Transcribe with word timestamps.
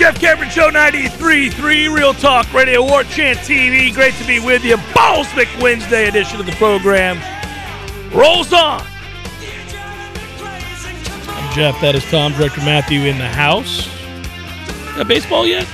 Jeff 0.00 0.18
Cameron 0.18 0.48
Show 0.48 0.70
93.3, 0.70 1.94
Real 1.94 2.14
Talk 2.14 2.50
Radio, 2.54 2.82
War 2.82 3.04
Chant 3.04 3.38
TV. 3.40 3.92
Great 3.92 4.14
to 4.14 4.26
be 4.26 4.40
with 4.40 4.64
you. 4.64 4.76
Ballsmick 4.94 5.60
Wednesday 5.60 6.08
edition 6.08 6.40
of 6.40 6.46
the 6.46 6.52
program 6.52 7.18
rolls 8.10 8.50
on. 8.50 8.82
I'm 11.28 11.54
Jeff. 11.54 11.78
That 11.82 11.94
is 11.94 12.10
Tom, 12.10 12.32
Director 12.32 12.62
Matthew 12.62 13.00
in 13.00 13.18
the 13.18 13.28
house. 13.28 13.90
Got 14.96 15.06
baseball 15.06 15.46
yet? 15.46 15.68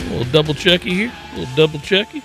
A 0.00 0.10
little 0.10 0.32
double 0.32 0.52
checky 0.52 0.90
here. 0.90 1.12
A 1.34 1.38
little 1.38 1.54
double 1.54 1.78
checky. 1.78 2.24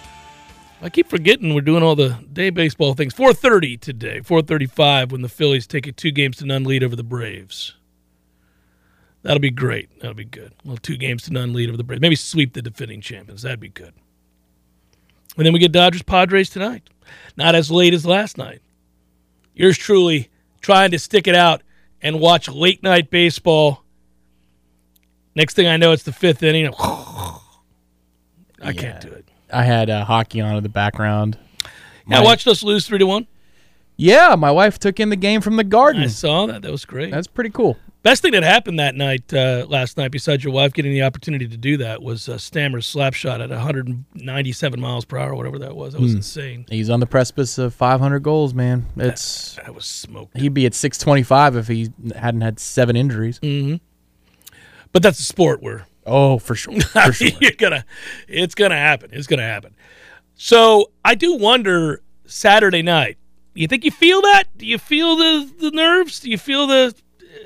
I 0.82 0.90
keep 0.90 1.12
forgetting 1.12 1.54
we're 1.54 1.62
doing 1.62 1.84
all 1.84 1.96
the 1.96 2.18
day 2.34 2.50
baseball 2.50 2.96
things. 2.96 3.13
4:30 3.13 3.80
today. 3.80 4.22
4:35 4.22 5.12
when 5.12 5.22
the 5.22 5.30
Phillies 5.30 5.68
take 5.68 5.86
a 5.86 5.91
two 5.91 6.10
games 6.10 6.38
to 6.38 6.46
none 6.48 6.63
lead 6.63 6.84
over 6.84 6.96
the 6.96 7.04
Braves. 7.04 7.76
That'll 9.23 9.40
be 9.40 9.50
great. 9.52 9.90
That'll 10.00 10.13
be 10.16 10.26
good. 10.26 10.54
Well, 10.66 10.77
two 10.77 10.98
games 10.98 11.23
to 11.23 11.34
none 11.34 11.54
lead 11.54 11.70
over 11.70 11.77
the 11.77 11.84
Braves. 11.84 12.02
Maybe 12.02 12.16
sweep 12.16 12.54
the 12.54 12.62
defending 12.62 13.02
champions. 13.02 13.41
That'd 13.41 13.59
be 13.59 13.70
good. 13.70 13.94
And 15.38 15.46
then 15.46 15.54
we 15.54 15.59
get 15.59 15.72
Dodgers 15.72 16.02
Padres 16.04 16.49
tonight. 16.49 16.90
Not 17.38 17.55
as 17.55 17.72
late 17.72 17.94
as 17.94 18.05
last 18.05 18.38
night. 18.38 18.62
Yours 19.55 19.77
truly 19.77 20.30
trying 20.62 20.91
to 20.91 20.99
stick 20.99 21.27
it 21.27 21.36
out 21.36 21.63
and 22.02 22.20
watch 22.20 22.49
late 22.49 22.84
night 22.84 23.09
baseball. 23.09 23.84
Next 25.35 25.55
thing 25.55 25.68
I 25.68 25.77
know, 25.77 25.91
it's 25.94 26.04
the 26.04 26.12
fifth 26.12 26.44
inning. 26.44 26.71
I 26.79 27.40
Yeah. 28.62 28.71
can't 28.74 29.01
do 29.01 29.07
it. 29.10 29.27
I 29.51 29.63
had 29.63 29.90
uh, 29.90 30.04
hockey 30.05 30.41
on 30.41 30.55
in 30.57 30.63
the 30.63 30.70
background. 30.70 31.38
Yeah, 32.07 32.20
I 32.20 32.24
watched 32.24 32.48
us 32.48 32.62
lose 32.63 32.85
three 32.88 32.98
to 32.99 33.05
one. 33.05 33.27
Yeah, 33.96 34.35
my 34.35 34.51
wife 34.51 34.79
took 34.79 34.99
in 34.99 35.10
the 35.10 35.16
game 35.16 35.40
from 35.41 35.55
the 35.55 35.63
garden. 35.63 36.04
I 36.04 36.07
saw 36.07 36.48
that. 36.48 36.63
That 36.63 36.71
was 36.71 36.84
great. 36.85 37.12
That's 37.12 37.27
pretty 37.27 37.51
cool. 37.51 37.77
Best 38.04 38.21
thing 38.21 38.34
that 38.34 38.43
happened 38.43 38.79
that 38.79 38.96
night, 38.96 39.34
uh, 39.34 39.65
last 39.70 39.98
night, 39.98 40.12
besides 40.12 40.43
your 40.43 40.51
wife 40.54 40.73
getting 40.73 40.91
the 40.91 41.04
opportunity 41.04 41.48
to 41.48 41.55
do 41.55 41.77
that, 41.77 42.01
was 42.04 42.27
uh, 42.27 42.37
Stammer's 42.37 42.85
slap 42.85 43.13
shot 43.13 43.40
at 43.40 43.49
197 43.49 44.79
miles 44.79 45.05
per 45.05 45.18
hour, 45.18 45.34
whatever 45.35 45.57
that 45.60 45.73
was. 45.76 45.93
That 45.93 46.01
was 46.01 46.13
insane. 46.13 46.65
He's 46.70 46.90
on 46.90 46.99
the 46.99 47.05
precipice 47.05 47.57
of 47.57 47.73
500 47.73 48.20
goals, 48.20 48.54
man. 48.54 48.87
It's 48.98 49.55
That 49.55 49.73
was 49.73 49.85
smoked. 49.85 50.37
he'd 50.37 50.54
be 50.54 50.65
at 50.65 50.73
625 50.73 51.55
if 51.55 51.68
he 51.70 51.91
hadn't 52.13 52.41
had 52.41 52.60
seven 52.60 52.98
injuries. 52.98 53.40
But 54.91 55.01
that's 55.01 55.20
a 55.20 55.23
sport 55.23 55.62
where 55.63 55.85
Oh, 56.05 56.38
for 56.40 56.55
sure, 56.55 56.77
for 56.82 57.13
sure. 57.13 57.29
you're 57.40 57.51
gonna, 57.57 57.85
it's 58.27 58.54
gonna 58.55 58.76
happen. 58.76 59.12
It's 59.13 59.27
gonna 59.27 59.41
happen. 59.48 59.73
So 60.35 60.91
I 61.05 61.15
do 61.15 61.35
wonder 61.38 62.01
Saturday 62.26 62.82
night. 62.82 63.17
You 63.54 63.67
think 63.70 63.85
you 63.85 63.91
feel 63.91 64.22
that? 64.23 64.44
Do 64.57 64.66
you 64.66 64.78
feel 64.78 65.16
the 65.16 65.50
the 65.59 65.72
nerves? 65.72 66.19
Do 66.19 66.29
you 66.29 66.38
feel 66.38 66.67
the 66.67 66.94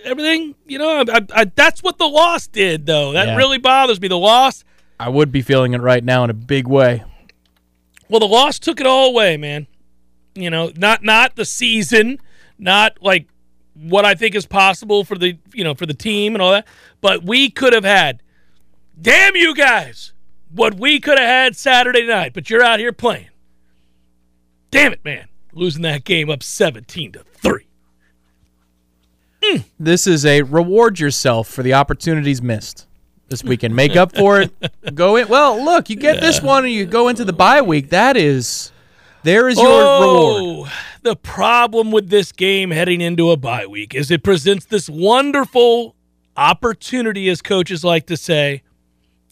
everything? 0.04 0.56
You 0.66 0.80
know, 0.80 1.00
I, 1.00 1.18
I, 1.18 1.22
I, 1.34 1.46
that's 1.46 1.82
what 1.84 1.98
the 1.98 2.08
loss 2.08 2.48
did, 2.48 2.86
though. 2.86 3.12
That 3.14 3.28
Yeah. 3.28 3.36
really 3.36 3.58
bothers 3.58 4.00
me. 4.02 4.08
The 4.08 4.18
loss. 4.18 4.64
I 5.00 5.10
would 5.10 5.32
be 5.32 5.42
feeling 5.42 5.74
it 5.74 5.82
right 5.82 6.04
now 6.04 6.24
in 6.24 6.30
a 6.30 6.34
big 6.34 6.68
way. 6.68 7.04
Well, 8.10 8.20
the 8.20 8.28
loss 8.28 8.58
took 8.60 8.80
it 8.80 8.88
all 8.88 9.10
away, 9.10 9.38
man. 9.38 9.68
You 10.34 10.50
know, 10.50 10.72
not 10.76 11.04
not 11.04 11.36
the 11.36 11.46
season, 11.46 12.20
not 12.58 12.98
like 13.02 13.28
what 13.76 14.06
I 14.06 14.16
think 14.16 14.34
is 14.34 14.46
possible 14.46 15.04
for 15.04 15.18
the 15.18 15.38
you 15.54 15.64
know 15.64 15.74
for 15.76 15.86
the 15.86 15.94
team 15.94 16.34
and 16.36 16.42
all 16.42 16.52
that, 16.52 16.68
but 17.02 17.24
we 17.24 17.50
could 17.50 17.74
have 17.74 17.84
had. 17.84 18.22
Damn 19.00 19.36
you 19.36 19.54
guys! 19.54 20.14
What 20.52 20.76
we 20.80 21.00
could 21.00 21.20
have 21.20 21.28
had 21.28 21.56
Saturday 21.56 22.08
night, 22.08 22.34
but 22.34 22.50
you're 22.50 22.64
out 22.64 22.80
here 22.80 22.92
playing. 22.94 23.28
Damn 24.72 24.94
it, 24.94 25.04
man! 25.06 25.28
Losing 25.54 25.84
that 25.84 26.04
game 26.04 26.30
up 26.30 26.42
seventeen 26.42 27.12
to 27.12 27.24
three. 27.36 27.67
Hmm. 29.48 29.58
This 29.80 30.08
is 30.08 30.26
a 30.26 30.42
reward 30.42 31.00
yourself 31.00 31.48
for 31.48 31.64
the 31.64 31.74
opportunities 31.74 32.42
missed 32.42 32.86
this 33.30 33.44
weekend. 33.44 33.76
Make 33.76 33.96
up 33.96 34.14
for 34.16 34.42
it. 34.42 34.52
Go 34.96 35.16
in. 35.16 35.28
Well, 35.28 35.64
look, 35.64 35.90
you 35.90 35.96
get 35.96 36.20
this 36.20 36.42
one 36.42 36.66
and 36.66 36.74
you 36.74 36.86
go 36.86 37.08
into 37.08 37.24
the 37.24 37.34
bye 37.34 37.62
week. 37.62 37.90
That 37.90 38.18
is, 38.18 38.72
there 39.24 39.48
is 39.48 39.58
your 39.58 39.68
oh, 39.68 40.02
reward. 40.02 40.70
Oh, 40.70 40.74
the 41.02 41.16
problem 41.16 41.92
with 41.92 42.10
this 42.10 42.32
game 42.32 42.72
heading 42.72 43.00
into 43.00 43.32
a 43.32 43.38
bye 43.38 43.66
week 43.66 43.96
is 43.96 44.12
it 44.12 44.24
presents 44.24 44.66
this 44.66 44.90
wonderful 44.90 45.96
opportunity, 46.36 47.30
as 47.30 47.42
coaches 47.42 47.84
like 47.84 48.06
to 48.08 48.18
say, 48.18 48.64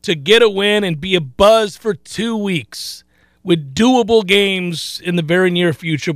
to 0.01 0.15
get 0.15 0.41
a 0.41 0.49
win 0.49 0.83
and 0.83 1.01
be 1.01 1.15
a 1.15 1.21
buzz 1.21 1.75
for 1.75 1.93
two 1.93 2.37
weeks 2.37 3.03
with 3.43 3.75
doable 3.75 4.25
games 4.25 5.01
in 5.03 5.15
the 5.17 5.21
very 5.21 5.49
near 5.49 5.73
future, 5.73 6.13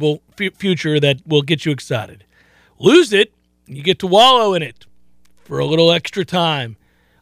future 0.55 0.99
that 0.99 1.21
will 1.27 1.41
get 1.41 1.65
you 1.65 1.71
excited. 1.71 2.23
Lose 2.79 3.11
it, 3.11 3.33
you 3.69 3.83
get 3.83 3.99
to 3.99 4.07
wallow 4.07 4.53
in 4.53 4.63
it 4.63 4.85
for 5.43 5.59
a 5.59 5.65
little 5.65 5.91
extra 5.91 6.25
time 6.25 6.77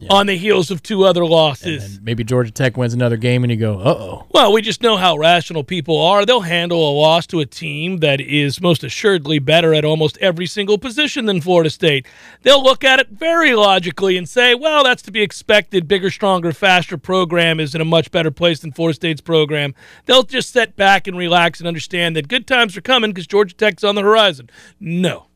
on 0.10 0.28
the 0.28 0.38
heels 0.38 0.70
of 0.70 0.84
two 0.84 1.04
other 1.04 1.26
losses. 1.26 1.96
And 1.96 2.06
maybe 2.06 2.24
Georgia 2.24 2.52
Tech 2.52 2.78
wins 2.78 2.94
another 2.94 3.18
game 3.18 3.44
and 3.44 3.52
you 3.52 3.58
go, 3.58 3.80
uh 3.80 3.96
oh. 3.98 4.28
Well, 4.32 4.54
we 4.54 4.62
just 4.62 4.84
know 4.84 4.98
how 4.98 5.18
rational 5.18 5.64
people 5.64 6.00
are. 6.00 6.26
They'll 6.26 6.42
handle 6.42 6.90
a 6.90 6.94
loss 6.94 7.26
to 7.28 7.40
a 7.40 7.46
team 7.46 7.98
that 7.98 8.22
is 8.22 8.62
most 8.62 8.84
assuredly 8.84 9.40
better 9.40 9.74
at 9.74 9.86
almost 9.86 10.18
every 10.20 10.46
single 10.46 10.78
position 10.78 11.26
than 11.26 11.42
Florida 11.42 11.70
State. 11.70 12.06
They'll 12.44 12.64
look 12.64 12.84
at 12.84 13.00
it 13.00 13.10
very 13.10 13.56
logically 13.56 14.18
and 14.18 14.30
say, 14.30 14.54
well, 14.54 14.84
that's 14.84 15.02
to 15.04 15.12
be 15.12 15.22
expected. 15.22 15.88
Bigger, 15.88 16.12
stronger, 16.12 16.52
faster 16.52 16.98
program 16.98 17.60
is 17.60 17.74
in 17.74 17.82
a 17.82 17.86
much 17.86 18.12
better 18.12 18.32
place 18.32 18.60
than 18.60 18.72
Florida 18.72 18.96
State's 18.96 19.22
program. 19.22 19.74
They'll 20.06 20.24
just 20.24 20.54
sit 20.54 20.76
back 20.76 21.08
and 21.08 21.18
relax 21.18 21.60
and 21.60 21.68
understand 21.68 22.16
that 22.16 22.28
good 22.28 22.46
times 22.46 22.78
are 22.78 22.82
coming 22.82 23.12
because 23.12 23.28
Georgia 23.28 23.56
Tech's 23.56 23.84
on 23.84 23.96
the 23.96 24.04
horizon. 24.04 24.50
No. 24.80 25.28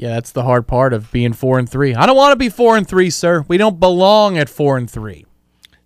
Yeah, 0.00 0.14
that's 0.14 0.32
the 0.32 0.44
hard 0.44 0.66
part 0.66 0.94
of 0.94 1.12
being 1.12 1.34
four 1.34 1.58
and 1.58 1.68
three. 1.68 1.94
I 1.94 2.06
don't 2.06 2.16
want 2.16 2.32
to 2.32 2.36
be 2.36 2.48
four 2.48 2.78
and 2.78 2.88
three, 2.88 3.10
sir. 3.10 3.44
We 3.48 3.58
don't 3.58 3.78
belong 3.78 4.38
at 4.38 4.48
four 4.48 4.78
and 4.78 4.90
three, 4.90 5.26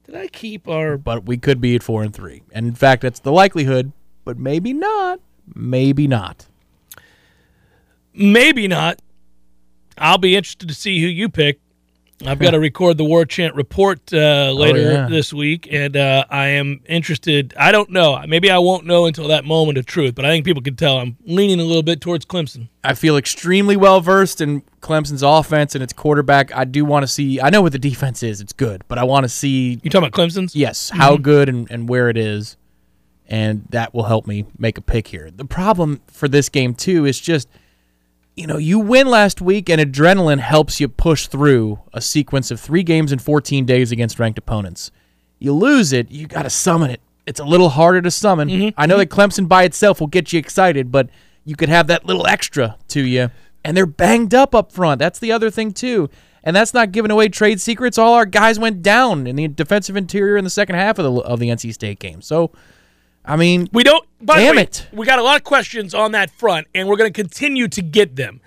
Did 0.06 0.14
I 0.14 0.28
keep 0.28 0.68
our. 0.68 0.96
but 0.96 1.26
we 1.26 1.36
could 1.36 1.60
be 1.60 1.74
at 1.74 1.82
four 1.82 2.04
and 2.04 2.14
three. 2.14 2.44
And 2.52 2.64
in 2.64 2.76
fact, 2.76 3.02
that's 3.02 3.18
the 3.18 3.32
likelihood, 3.32 3.90
but 4.24 4.38
maybe 4.38 4.72
not. 4.72 5.18
Maybe 5.52 6.06
not. 6.06 6.46
Maybe 8.14 8.68
not. 8.68 9.02
I'll 9.98 10.18
be 10.18 10.36
interested 10.36 10.68
to 10.68 10.74
see 10.76 11.00
who 11.00 11.08
you 11.08 11.28
pick. 11.28 11.58
I've 12.26 12.38
got 12.38 12.52
to 12.52 12.60
record 12.60 12.96
the 12.96 13.04
War 13.04 13.24
Chant 13.24 13.54
report 13.54 14.12
uh, 14.12 14.52
later 14.52 14.92
yeah. 14.92 15.08
this 15.08 15.32
week, 15.32 15.68
and 15.70 15.96
uh, 15.96 16.24
I 16.30 16.48
am 16.48 16.80
interested. 16.86 17.54
I 17.58 17.70
don't 17.70 17.90
know. 17.90 18.22
Maybe 18.26 18.50
I 18.50 18.58
won't 18.58 18.86
know 18.86 19.06
until 19.06 19.28
that 19.28 19.44
moment 19.44 19.78
of 19.78 19.86
truth, 19.86 20.14
but 20.14 20.24
I 20.24 20.30
think 20.30 20.44
people 20.44 20.62
can 20.62 20.76
tell 20.76 20.98
I'm 20.98 21.16
leaning 21.24 21.60
a 21.60 21.64
little 21.64 21.82
bit 21.82 22.00
towards 22.00 22.24
Clemson. 22.24 22.68
I 22.82 22.94
feel 22.94 23.16
extremely 23.16 23.76
well 23.76 24.00
versed 24.00 24.40
in 24.40 24.62
Clemson's 24.80 25.22
offense 25.22 25.74
and 25.74 25.82
its 25.82 25.92
quarterback. 25.92 26.54
I 26.54 26.64
do 26.64 26.84
want 26.84 27.02
to 27.02 27.08
see. 27.08 27.40
I 27.40 27.50
know 27.50 27.62
what 27.62 27.72
the 27.72 27.78
defense 27.78 28.22
is; 28.22 28.40
it's 28.40 28.52
good, 28.52 28.84
but 28.88 28.98
I 28.98 29.04
want 29.04 29.24
to 29.24 29.28
see 29.28 29.80
You 29.82 29.90
talking 29.90 30.08
about 30.08 30.12
Clemson's? 30.18 30.56
yes 30.56 30.90
how 30.90 31.16
good 31.16 31.48
and, 31.48 31.70
and 31.70 31.88
where 31.88 32.08
it 32.08 32.16
is, 32.16 32.56
and 33.26 33.64
that 33.70 33.92
will 33.92 34.04
help 34.04 34.26
me 34.26 34.46
make 34.58 34.78
a 34.78 34.82
pick 34.82 35.08
here. 35.08 35.30
The 35.30 35.44
problem 35.44 36.00
for 36.06 36.28
this 36.28 36.48
game 36.48 36.74
too 36.74 37.04
is 37.04 37.20
just 37.20 37.48
you 38.36 38.46
know, 38.46 38.56
you 38.56 38.78
win 38.78 39.06
last 39.06 39.40
week 39.40 39.68
and 39.70 39.80
adrenaline 39.80 40.40
helps 40.40 40.80
you 40.80 40.88
push 40.88 41.26
through 41.26 41.80
a 41.92 42.00
sequence 42.00 42.50
of 42.50 42.60
three 42.60 42.82
games 42.82 43.12
in 43.12 43.18
14 43.18 43.64
days 43.64 43.92
against 43.92 44.18
ranked 44.18 44.38
opponents. 44.38 44.90
You 45.38 45.52
lose 45.52 45.92
it, 45.92 46.10
you 46.10 46.26
got 46.26 46.42
to 46.42 46.50
summon 46.50 46.90
it. 46.90 47.00
It's 47.26 47.40
a 47.40 47.44
little 47.44 47.70
harder 47.70 48.02
to 48.02 48.10
summon. 48.10 48.48
Mm-hmm. 48.48 48.80
I 48.80 48.86
know 48.86 48.98
that 48.98 49.08
Clemson 49.08 49.48
by 49.48 49.62
itself 49.64 50.00
will 50.00 50.08
get 50.08 50.32
you 50.32 50.38
excited, 50.38 50.90
but 50.90 51.08
you 51.44 51.56
could 51.56 51.68
have 51.68 51.86
that 51.86 52.04
little 52.06 52.26
extra 52.26 52.76
to 52.88 53.00
you. 53.00 53.30
And 53.64 53.76
they're 53.76 53.86
banged 53.86 54.34
up 54.34 54.54
up 54.54 54.72
front. 54.72 54.98
That's 54.98 55.18
the 55.18 55.32
other 55.32 55.50
thing, 55.50 55.72
too. 55.72 56.10
And 56.42 56.54
that's 56.54 56.74
not 56.74 56.92
giving 56.92 57.10
away 57.10 57.28
trade 57.28 57.60
secrets. 57.60 57.96
All 57.96 58.12
our 58.12 58.26
guys 58.26 58.58
went 58.58 58.82
down 58.82 59.26
in 59.26 59.36
the 59.36 59.48
defensive 59.48 59.96
interior 59.96 60.36
in 60.36 60.44
the 60.44 60.50
second 60.50 60.76
half 60.76 60.98
of 60.98 61.04
the, 61.04 61.20
of 61.22 61.40
the 61.40 61.48
NC 61.48 61.72
State 61.72 61.98
game. 61.98 62.20
So, 62.20 62.50
I 63.24 63.36
mean, 63.36 63.68
We 63.72 63.84
don't. 63.84 64.06
By 64.20 64.38
Damn 64.38 64.54
the 64.54 64.58
way, 64.58 64.62
it. 64.64 64.86
We 64.92 65.06
got 65.06 65.18
a 65.18 65.22
lot 65.22 65.36
of 65.36 65.44
questions 65.44 65.94
on 65.94 66.12
that 66.12 66.30
front, 66.30 66.66
and 66.74 66.88
we're 66.88 66.96
going 66.96 67.12
to 67.12 67.22
continue 67.22 67.68
to 67.68 67.82
get 67.82 68.16
them. 68.16 68.40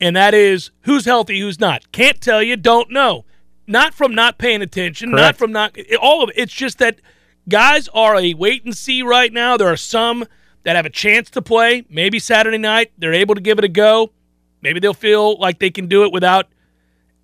And 0.00 0.16
that 0.16 0.34
is 0.34 0.70
who's 0.82 1.04
healthy, 1.04 1.40
who's 1.40 1.60
not. 1.60 1.92
Can't 1.92 2.20
tell 2.20 2.42
you, 2.42 2.56
don't 2.56 2.90
know. 2.90 3.24
Not 3.66 3.94
from 3.94 4.14
not 4.14 4.38
paying 4.38 4.60
attention, 4.60 5.12
not 5.12 5.36
from 5.36 5.52
not 5.52 5.76
all 6.00 6.24
of 6.24 6.30
it. 6.30 6.34
It's 6.36 6.52
just 6.52 6.78
that 6.78 7.00
guys 7.48 7.88
are 7.88 8.16
a 8.16 8.34
wait 8.34 8.64
and 8.64 8.76
see 8.76 9.02
right 9.02 9.32
now. 9.32 9.56
There 9.56 9.68
are 9.68 9.76
some 9.76 10.26
that 10.64 10.76
have 10.76 10.86
a 10.86 10.90
chance 10.90 11.30
to 11.30 11.42
play. 11.42 11.84
Maybe 11.88 12.18
Saturday 12.18 12.58
night 12.58 12.92
they're 12.98 13.12
able 13.12 13.34
to 13.34 13.40
give 13.40 13.58
it 13.58 13.64
a 13.64 13.68
go. 13.68 14.12
Maybe 14.60 14.80
they'll 14.80 14.94
feel 14.94 15.38
like 15.38 15.58
they 15.58 15.70
can 15.70 15.86
do 15.86 16.04
it 16.04 16.12
without 16.12 16.48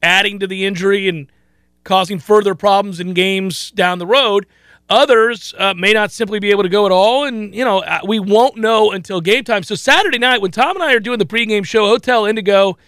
adding 0.03 0.39
to 0.39 0.47
the 0.47 0.65
injury 0.65 1.09
and 1.09 1.31
causing 1.85 2.19
further 2.19 2.55
problems 2.55 3.01
in 3.01 3.15
games 3.15 3.71
down 3.73 3.99
the 3.99 4.07
road. 4.07 4.47
Others 4.91 5.55
uh, 5.59 5.75
may 5.75 5.93
not 5.93 6.11
simply 6.11 6.39
be 6.39 6.51
able 6.51 6.63
to 6.63 6.69
go 6.69 6.87
at 6.87 6.93
all, 6.93 7.25
and 7.25 7.55
you 7.55 7.65
know 7.65 7.81
uh, 7.81 8.01
we 8.07 8.19
won't 8.19 8.57
know 8.57 8.91
until 8.91 9.21
game 9.21 9.45
time. 9.45 9.63
So 9.63 9.75
Saturday 9.75 10.19
night, 10.19 10.41
when 10.41 10.51
Tom 10.51 10.77
and 10.77 10.83
I 10.83 10.95
are 10.95 11.01
doing 11.01 11.19
the 11.19 11.27
pregame 11.27 11.65
show, 11.65 11.87
Hotel 11.87 12.25
Indigo, 12.25 12.79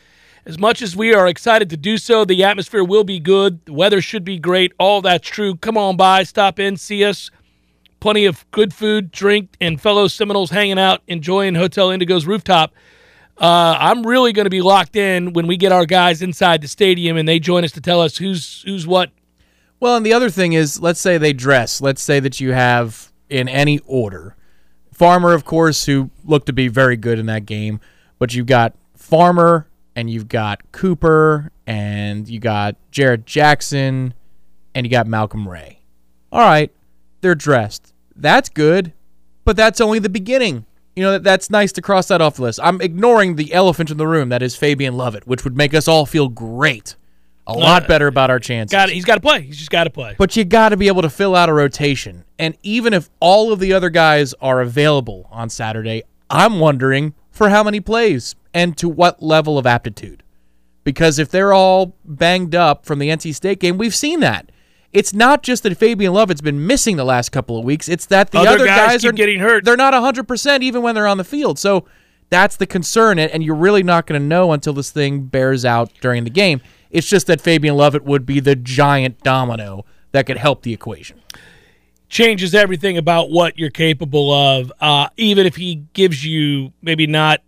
as 0.46 0.58
much 0.58 0.80
as 0.80 0.96
we 0.96 1.12
are 1.12 1.28
excited 1.28 1.68
to 1.70 1.76
do 1.76 1.98
so, 1.98 2.24
the 2.24 2.42
atmosphere 2.42 2.82
will 2.82 3.04
be 3.04 3.20
good. 3.20 3.64
The 3.66 3.74
weather 3.74 4.00
should 4.00 4.24
be 4.24 4.38
great. 4.38 4.72
All 4.78 5.02
that's 5.02 5.28
true. 5.28 5.56
Come 5.56 5.76
on 5.76 5.96
by, 5.96 6.22
stop 6.22 6.58
in, 6.58 6.78
see 6.78 7.04
us. 7.04 7.30
Plenty 8.00 8.24
of 8.24 8.50
good 8.50 8.72
food, 8.72 9.12
drink, 9.12 9.50
and 9.60 9.78
fellow 9.78 10.08
Seminoles 10.08 10.50
hanging 10.50 10.78
out, 10.78 11.02
enjoying 11.06 11.54
Hotel 11.54 11.90
Indigo's 11.90 12.26
rooftop. 12.26 12.72
Uh, 13.36 13.76
I'm 13.78 14.06
really 14.06 14.32
going 14.32 14.46
to 14.46 14.50
be 14.50 14.62
locked 14.62 14.96
in 14.96 15.34
when 15.34 15.46
we 15.46 15.58
get 15.58 15.70
our 15.70 15.84
guys 15.84 16.22
inside 16.22 16.62
the 16.62 16.68
stadium 16.68 17.18
and 17.18 17.28
they 17.28 17.38
join 17.38 17.64
us 17.64 17.72
to 17.72 17.80
tell 17.80 18.00
us 18.00 18.16
who's 18.16 18.62
who's 18.62 18.86
what. 18.86 19.10
Well, 19.80 19.96
and 19.96 20.06
the 20.06 20.12
other 20.12 20.30
thing 20.30 20.52
is, 20.52 20.80
let's 20.80 21.00
say 21.00 21.18
they 21.18 21.32
dress. 21.32 21.80
Let's 21.80 22.02
say 22.02 22.20
that 22.20 22.38
you 22.38 22.52
have 22.52 23.12
in 23.28 23.48
any 23.48 23.80
order 23.86 24.36
Farmer, 25.00 25.32
of 25.32 25.46
course, 25.46 25.86
who 25.86 26.10
looked 26.26 26.44
to 26.44 26.52
be 26.52 26.68
very 26.68 26.94
good 26.94 27.18
in 27.18 27.24
that 27.24 27.46
game, 27.46 27.80
but 28.18 28.34
you've 28.34 28.44
got 28.44 28.74
Farmer 28.94 29.66
and 29.96 30.10
you've 30.10 30.28
got 30.28 30.60
Cooper 30.72 31.50
and 31.66 32.28
you 32.28 32.38
got 32.38 32.76
Jarrett 32.90 33.24
Jackson 33.24 34.12
and 34.74 34.84
you 34.84 34.90
got 34.90 35.06
Malcolm 35.06 35.48
Ray. 35.48 35.80
All 36.30 36.42
right, 36.42 36.70
they're 37.22 37.34
dressed. 37.34 37.94
That's 38.14 38.50
good, 38.50 38.92
but 39.46 39.56
that's 39.56 39.80
only 39.80 40.00
the 40.00 40.10
beginning. 40.10 40.66
You 40.94 41.04
know, 41.04 41.18
that's 41.18 41.48
nice 41.48 41.72
to 41.72 41.80
cross 41.80 42.08
that 42.08 42.20
off 42.20 42.36
the 42.36 42.42
list. 42.42 42.60
I'm 42.62 42.82
ignoring 42.82 43.36
the 43.36 43.54
elephant 43.54 43.90
in 43.90 43.96
the 43.96 44.06
room 44.06 44.28
that 44.28 44.42
is 44.42 44.54
Fabian 44.54 44.98
Lovett, 44.98 45.26
which 45.26 45.44
would 45.44 45.56
make 45.56 45.72
us 45.72 45.88
all 45.88 46.04
feel 46.04 46.28
great. 46.28 46.94
A 47.50 47.58
lot 47.58 47.88
better 47.88 48.06
about 48.06 48.30
our 48.30 48.38
chances. 48.38 48.72
Got 48.72 48.90
He's 48.90 49.04
got 49.04 49.16
to 49.16 49.20
play. 49.20 49.42
He's 49.42 49.58
just 49.58 49.70
got 49.70 49.84
to 49.84 49.90
play. 49.90 50.14
But 50.18 50.36
you 50.36 50.44
got 50.44 50.70
to 50.70 50.76
be 50.76 50.88
able 50.88 51.02
to 51.02 51.10
fill 51.10 51.34
out 51.34 51.48
a 51.48 51.52
rotation. 51.52 52.24
And 52.38 52.56
even 52.62 52.92
if 52.94 53.10
all 53.20 53.52
of 53.52 53.58
the 53.58 53.72
other 53.72 53.90
guys 53.90 54.34
are 54.40 54.60
available 54.60 55.28
on 55.30 55.50
Saturday, 55.50 56.02
I'm 56.28 56.58
wondering 56.58 57.14
for 57.30 57.48
how 57.48 57.62
many 57.62 57.80
plays 57.80 58.34
and 58.54 58.76
to 58.78 58.88
what 58.88 59.22
level 59.22 59.58
of 59.58 59.66
aptitude. 59.66 60.22
Because 60.84 61.18
if 61.18 61.30
they're 61.30 61.52
all 61.52 61.94
banged 62.04 62.54
up 62.54 62.86
from 62.86 62.98
the 62.98 63.08
NC 63.08 63.34
State 63.34 63.60
game, 63.60 63.78
we've 63.78 63.94
seen 63.94 64.20
that. 64.20 64.50
It's 64.92 65.14
not 65.14 65.42
just 65.42 65.62
that 65.62 65.76
Fabian 65.76 66.12
Lovett's 66.12 66.40
been 66.40 66.66
missing 66.66 66.96
the 66.96 67.04
last 67.04 67.30
couple 67.30 67.56
of 67.56 67.64
weeks. 67.64 67.88
It's 67.88 68.06
that 68.06 68.32
the 68.32 68.38
Other 68.38 68.50
other, 68.50 68.66
guys 68.66 69.02
keep 69.02 69.10
are 69.10 69.12
getting 69.12 69.38
hurt. 69.38 69.64
They're 69.64 69.76
not 69.76 69.94
100% 69.94 70.62
even 70.62 70.82
when 70.82 70.94
they're 70.94 71.06
on 71.06 71.18
the 71.18 71.24
field. 71.24 71.58
So 71.58 71.86
that's 72.28 72.56
the 72.56 72.66
concern. 72.66 73.18
And 73.18 73.30
and 73.30 73.44
you're 73.44 73.54
really 73.54 73.82
not 73.82 74.06
going 74.06 74.20
to 74.20 74.26
know 74.26 74.52
until 74.52 74.72
this 74.72 74.90
thing 74.90 75.26
bears 75.26 75.64
out 75.64 75.92
during 76.00 76.24
the 76.24 76.30
game. 76.30 76.60
It's 76.90 77.06
just 77.06 77.26
that 77.28 77.40
Fabian 77.40 77.76
Lovett 77.76 78.04
would 78.04 78.26
be 78.26 78.40
the 78.40 78.56
giant 78.56 79.22
domino 79.22 79.84
that 80.12 80.26
could 80.26 80.38
help 80.38 80.62
the 80.62 80.72
equation. 80.72 81.20
changes 82.08 82.54
everything 82.56 82.98
about 82.98 83.30
what 83.30 83.56
you're 83.56 83.70
capable 83.70 84.32
of. 84.32 84.72
Uh, 84.80 85.08
even 85.16 85.46
if 85.46 85.54
he 85.56 85.84
gives 85.92 86.24
you 86.26 86.72
maybe 86.82 87.06
not 87.06 87.40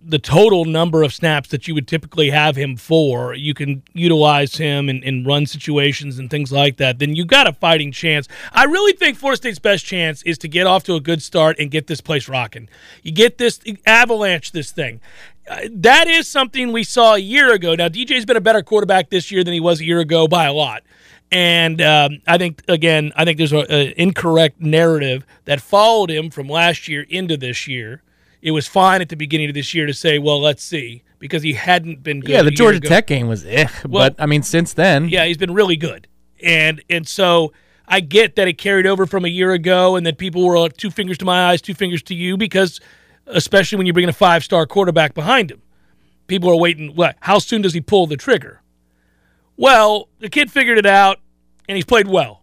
the 0.00 0.18
total 0.18 0.64
number 0.64 1.02
of 1.02 1.12
snaps 1.12 1.48
that 1.50 1.66
you 1.66 1.74
would 1.74 1.88
typically 1.88 2.30
have 2.30 2.56
him 2.56 2.76
for, 2.76 3.34
you 3.34 3.52
can 3.52 3.82
utilize 3.94 4.56
him 4.56 4.88
in, 4.88 5.02
in 5.02 5.24
run 5.24 5.44
situations 5.44 6.18
and 6.18 6.30
things 6.30 6.52
like 6.52 6.76
that. 6.76 6.98
Then 6.98 7.16
you 7.16 7.24
got 7.24 7.46
a 7.46 7.52
fighting 7.52 7.90
chance. 7.90 8.28
I 8.52 8.64
really 8.64 8.92
think 8.92 9.18
Florida 9.18 9.36
State's 9.36 9.58
best 9.58 9.84
chance 9.84 10.22
is 10.22 10.38
to 10.38 10.48
get 10.48 10.66
off 10.66 10.84
to 10.84 10.94
a 10.94 11.00
good 11.00 11.22
start 11.22 11.58
and 11.58 11.70
get 11.70 11.88
this 11.88 12.00
place 12.00 12.28
rocking. 12.28 12.68
You 13.02 13.12
get 13.12 13.38
this 13.38 13.60
avalanche, 13.86 14.52
this 14.52 14.70
thing. 14.70 15.00
Uh, 15.50 15.60
that 15.72 16.06
is 16.06 16.28
something 16.28 16.72
we 16.72 16.84
saw 16.84 17.14
a 17.14 17.18
year 17.18 17.52
ago. 17.52 17.74
Now 17.74 17.88
DJ's 17.88 18.24
been 18.26 18.36
a 18.36 18.40
better 18.40 18.62
quarterback 18.62 19.10
this 19.10 19.30
year 19.30 19.42
than 19.42 19.54
he 19.54 19.60
was 19.60 19.80
a 19.80 19.84
year 19.84 20.00
ago 20.00 20.28
by 20.28 20.44
a 20.46 20.52
lot. 20.52 20.84
And 21.30 21.82
um, 21.82 22.20
I 22.26 22.38
think 22.38 22.62
again, 22.68 23.12
I 23.16 23.24
think 23.24 23.38
there's 23.38 23.52
an 23.52 23.92
incorrect 23.96 24.60
narrative 24.60 25.26
that 25.44 25.60
followed 25.60 26.10
him 26.10 26.30
from 26.30 26.48
last 26.48 26.88
year 26.88 27.04
into 27.08 27.36
this 27.36 27.66
year. 27.66 28.02
It 28.42 28.52
was 28.52 28.66
fine 28.66 29.00
at 29.00 29.08
the 29.08 29.16
beginning 29.16 29.48
of 29.48 29.54
this 29.54 29.74
year 29.74 29.86
to 29.86 29.92
say, 29.94 30.18
"Well, 30.18 30.40
let's 30.40 30.62
see," 30.62 31.02
because 31.18 31.42
he 31.42 31.54
hadn't 31.54 32.02
been 32.02 32.20
good. 32.20 32.30
Yeah, 32.30 32.42
the 32.42 32.50
Georgia 32.50 32.78
ago. 32.78 32.88
Tech 32.88 33.06
game 33.06 33.26
was 33.28 33.44
eh, 33.44 33.66
Well- 33.86 34.10
but 34.10 34.22
I 34.22 34.26
mean 34.26 34.42
since 34.42 34.72
then, 34.74 35.08
Yeah, 35.08 35.24
he's 35.24 35.36
been 35.38 35.54
really 35.54 35.76
good, 35.76 36.06
and 36.42 36.82
and 36.88 37.06
so 37.06 37.52
I 37.86 38.00
get 38.00 38.36
that 38.36 38.46
it 38.48 38.58
carried 38.58 38.86
over 38.86 39.06
from 39.06 39.24
a 39.24 39.28
year 39.28 39.52
ago, 39.52 39.96
and 39.96 40.06
that 40.06 40.18
people 40.18 40.44
were 40.46 40.58
like, 40.58 40.76
two 40.76 40.90
fingers 40.90 41.16
to 41.18 41.24
my 41.24 41.46
eyes, 41.50 41.62
two 41.62 41.74
fingers 41.74 42.02
to 42.04 42.14
you, 42.14 42.36
because 42.36 42.80
especially 43.26 43.76
when 43.78 43.86
you 43.86 43.92
bring 43.92 44.04
in 44.04 44.10
a 44.10 44.12
five 44.12 44.44
star 44.44 44.66
quarterback 44.66 45.14
behind 45.14 45.50
him, 45.50 45.62
people 46.26 46.50
are 46.50 46.56
waiting. 46.56 46.94
What? 46.94 47.16
How 47.20 47.38
soon 47.38 47.62
does 47.62 47.72
he 47.74 47.80
pull 47.80 48.06
the 48.06 48.16
trigger? 48.16 48.62
Well, 49.56 50.08
the 50.20 50.28
kid 50.28 50.52
figured 50.52 50.78
it 50.78 50.86
out, 50.86 51.18
and 51.68 51.76
he's 51.76 51.84
played 51.84 52.06
well. 52.06 52.42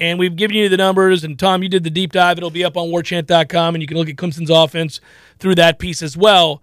And 0.00 0.18
we've 0.18 0.34
given 0.34 0.56
you 0.56 0.70
the 0.70 0.78
numbers, 0.78 1.22
and 1.24 1.38
Tom, 1.38 1.62
you 1.62 1.68
did 1.68 1.84
the 1.84 1.90
deep 1.90 2.12
dive. 2.12 2.38
It'll 2.38 2.50
be 2.50 2.64
up 2.64 2.76
on 2.76 2.88
warchant.com, 2.88 3.74
and 3.74 3.82
you 3.82 3.86
can 3.86 3.98
look 3.98 4.08
at 4.08 4.16
Clemson's 4.16 4.48
offense 4.48 4.98
through 5.38 5.56
that 5.56 5.78
piece 5.78 6.02
as 6.02 6.16
well. 6.16 6.62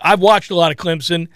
I've 0.00 0.20
watched 0.20 0.50
a 0.50 0.56
lot 0.56 0.72
of 0.72 0.76
Clemson, 0.76 1.28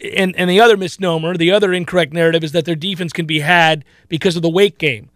and 0.00 0.36
and 0.36 0.50
the 0.50 0.60
other 0.60 0.76
misnomer, 0.76 1.36
the 1.36 1.50
other 1.50 1.72
incorrect 1.72 2.12
narrative 2.12 2.44
is 2.44 2.52
that 2.52 2.66
their 2.66 2.76
defense 2.76 3.12
can 3.12 3.24
be 3.24 3.40
had 3.40 3.84
because 4.08 4.36
of 4.36 4.42
the 4.42 4.50
Wake 4.50 4.78
game. 4.78 5.10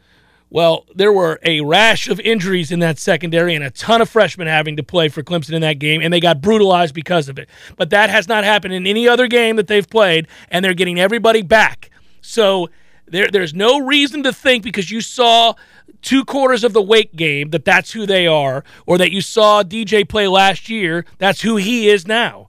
Well, 0.50 0.86
there 0.94 1.12
were 1.12 1.38
a 1.44 1.60
rash 1.60 2.08
of 2.08 2.18
injuries 2.20 2.72
in 2.72 2.78
that 2.78 2.98
secondary 2.98 3.54
and 3.54 3.62
a 3.62 3.70
ton 3.70 4.00
of 4.00 4.08
freshmen 4.08 4.46
having 4.46 4.78
to 4.78 4.82
play 4.82 5.10
for 5.10 5.22
Clemson 5.22 5.52
in 5.52 5.60
that 5.60 5.78
game, 5.78 6.00
and 6.00 6.10
they 6.10 6.20
got 6.20 6.40
brutalized 6.40 6.94
because 6.94 7.28
of 7.28 7.38
it. 7.38 7.50
But 7.76 7.90
that 7.90 8.08
has 8.08 8.26
not 8.28 8.44
happened 8.44 8.72
in 8.72 8.86
any 8.86 9.06
other 9.06 9.26
game 9.26 9.56
that 9.56 9.66
they've 9.66 9.88
played, 9.88 10.26
and 10.50 10.64
they're 10.64 10.72
getting 10.72 10.98
everybody 10.98 11.42
back. 11.42 11.90
So 12.22 12.70
there, 13.10 13.28
there's 13.30 13.54
no 13.54 13.78
reason 13.78 14.22
to 14.22 14.32
think 14.32 14.62
because 14.62 14.90
you 14.90 15.00
saw 15.00 15.54
two 16.02 16.24
quarters 16.24 16.64
of 16.64 16.72
the 16.72 16.82
Wake 16.82 17.14
game 17.16 17.50
that 17.50 17.64
that's 17.64 17.92
who 17.92 18.06
they 18.06 18.26
are, 18.26 18.64
or 18.86 18.98
that 18.98 19.12
you 19.12 19.20
saw 19.20 19.62
DJ 19.62 20.08
play 20.08 20.28
last 20.28 20.68
year, 20.68 21.04
that's 21.18 21.42
who 21.42 21.56
he 21.56 21.88
is 21.88 22.06
now. 22.06 22.48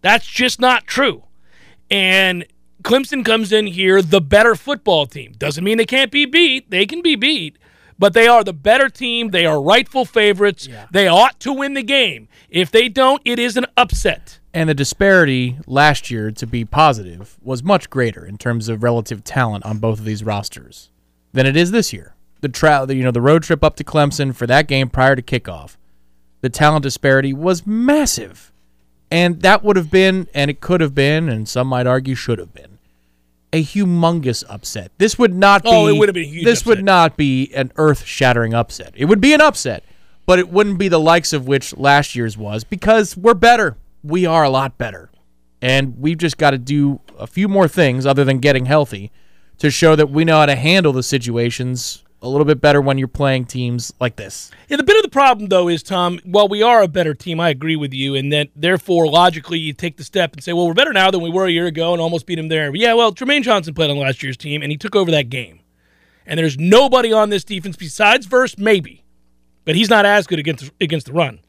That's 0.00 0.26
just 0.26 0.60
not 0.60 0.86
true. 0.86 1.24
And 1.90 2.44
Clemson 2.82 3.24
comes 3.24 3.52
in 3.52 3.66
here 3.68 4.02
the 4.02 4.20
better 4.20 4.54
football 4.54 5.06
team. 5.06 5.34
Doesn't 5.38 5.62
mean 5.64 5.78
they 5.78 5.86
can't 5.86 6.10
be 6.10 6.26
beat. 6.26 6.70
They 6.70 6.84
can 6.86 7.00
be 7.02 7.14
beat, 7.16 7.56
but 7.98 8.12
they 8.12 8.26
are 8.26 8.42
the 8.42 8.52
better 8.52 8.88
team. 8.88 9.30
They 9.30 9.46
are 9.46 9.62
rightful 9.62 10.04
favorites. 10.04 10.66
They 10.90 11.06
ought 11.06 11.38
to 11.40 11.52
win 11.52 11.74
the 11.74 11.82
game. 11.82 12.28
If 12.48 12.70
they 12.70 12.88
don't, 12.88 13.22
it 13.24 13.38
is 13.38 13.56
an 13.56 13.66
upset. 13.76 14.40
And 14.54 14.68
the 14.68 14.74
disparity 14.74 15.56
last 15.66 16.10
year 16.10 16.30
to 16.30 16.46
be 16.46 16.64
positive 16.64 17.38
was 17.42 17.62
much 17.62 17.88
greater 17.90 18.24
in 18.24 18.38
terms 18.38 18.68
of 18.68 18.82
relative 18.82 19.24
talent 19.24 19.64
on 19.64 19.78
both 19.78 19.98
of 19.98 20.04
these 20.04 20.22
rosters 20.22 20.90
than 21.32 21.46
it 21.46 21.56
is 21.56 21.70
this 21.70 21.92
year. 21.92 22.14
The 22.40 22.48
tra- 22.48 22.84
the, 22.86 22.94
you 22.96 23.02
know 23.02 23.10
the 23.10 23.20
road 23.20 23.44
trip 23.44 23.62
up 23.64 23.76
to 23.76 23.84
Clemson 23.84 24.34
for 24.34 24.46
that 24.46 24.66
game 24.66 24.90
prior 24.90 25.16
to 25.16 25.22
kickoff, 25.22 25.76
the 26.40 26.50
talent 26.50 26.82
disparity 26.82 27.32
was 27.32 27.66
massive. 27.66 28.52
And 29.10 29.42
that 29.42 29.62
would 29.62 29.76
have 29.76 29.90
been 29.90 30.28
and 30.34 30.50
it 30.50 30.60
could 30.60 30.80
have 30.80 30.94
been 30.94 31.28
and 31.28 31.48
some 31.48 31.68
might 31.68 31.86
argue 31.86 32.14
should 32.14 32.38
have 32.38 32.54
been 32.54 32.78
a 33.52 33.62
humongous 33.62 34.42
upset. 34.48 34.90
This 34.98 35.18
would 35.18 35.34
not 35.34 35.62
be 35.62 35.68
Oh, 35.70 35.86
it 35.86 35.98
would 35.98 36.08
have 36.08 36.14
been 36.14 36.28
huge 36.28 36.44
This 36.44 36.64
would 36.64 36.82
not 36.82 37.16
be 37.16 37.52
an 37.54 37.70
earth-shattering 37.76 38.54
upset. 38.54 38.94
It 38.96 39.04
would 39.04 39.20
be 39.20 39.34
an 39.34 39.42
upset, 39.42 39.84
but 40.24 40.38
it 40.38 40.48
wouldn't 40.48 40.78
be 40.78 40.88
the 40.88 40.98
likes 40.98 41.32
of 41.34 41.46
which 41.46 41.76
last 41.76 42.14
year's 42.14 42.38
was 42.38 42.64
because 42.64 43.16
we're 43.16 43.34
better. 43.34 43.76
We 44.02 44.26
are 44.26 44.44
a 44.44 44.50
lot 44.50 44.78
better. 44.78 45.10
And 45.60 45.98
we've 45.98 46.18
just 46.18 46.38
got 46.38 46.50
to 46.50 46.58
do 46.58 47.00
a 47.18 47.26
few 47.26 47.48
more 47.48 47.68
things 47.68 48.04
other 48.04 48.24
than 48.24 48.38
getting 48.38 48.66
healthy 48.66 49.12
to 49.58 49.70
show 49.70 49.94
that 49.94 50.10
we 50.10 50.24
know 50.24 50.38
how 50.40 50.46
to 50.46 50.56
handle 50.56 50.92
the 50.92 51.04
situations 51.04 52.02
a 52.20 52.28
little 52.28 52.44
bit 52.44 52.60
better 52.60 52.80
when 52.80 52.98
you're 52.98 53.08
playing 53.08 53.44
teams 53.44 53.92
like 54.00 54.16
this. 54.16 54.50
Yeah, 54.68 54.76
the 54.76 54.84
bit 54.84 54.96
of 54.96 55.02
the 55.02 55.08
problem 55.08 55.48
though 55.48 55.68
is 55.68 55.82
Tom. 55.82 56.20
While 56.24 56.48
we 56.48 56.62
are 56.62 56.82
a 56.82 56.88
better 56.88 57.14
team, 57.14 57.40
I 57.40 57.50
agree 57.50 57.76
with 57.76 57.92
you, 57.92 58.14
and 58.14 58.32
that 58.32 58.48
therefore 58.54 59.08
logically 59.08 59.58
you 59.58 59.72
take 59.72 59.96
the 59.96 60.04
step 60.04 60.32
and 60.32 60.42
say, 60.42 60.52
well, 60.52 60.66
we're 60.66 60.74
better 60.74 60.92
now 60.92 61.10
than 61.10 61.20
we 61.20 61.30
were 61.30 61.46
a 61.46 61.50
year 61.50 61.66
ago, 61.66 61.92
and 61.92 62.00
almost 62.00 62.26
beat 62.26 62.38
him 62.38 62.48
there. 62.48 62.70
But 62.70 62.80
yeah, 62.80 62.94
well, 62.94 63.12
Jermaine 63.12 63.42
Johnson 63.42 63.74
played 63.74 63.90
on 63.90 63.98
last 63.98 64.22
year's 64.22 64.36
team, 64.36 64.62
and 64.62 64.70
he 64.70 64.78
took 64.78 64.94
over 64.94 65.10
that 65.10 65.30
game. 65.30 65.60
And 66.24 66.38
there's 66.38 66.56
nobody 66.56 67.12
on 67.12 67.30
this 67.30 67.42
defense 67.42 67.76
besides 67.76 68.26
Verse, 68.26 68.56
maybe, 68.56 69.04
but 69.64 69.74
he's 69.74 69.90
not 69.90 70.06
as 70.06 70.28
good 70.28 70.38
against 70.38 70.70
against 70.80 71.06
the 71.06 71.12
run. 71.12 71.40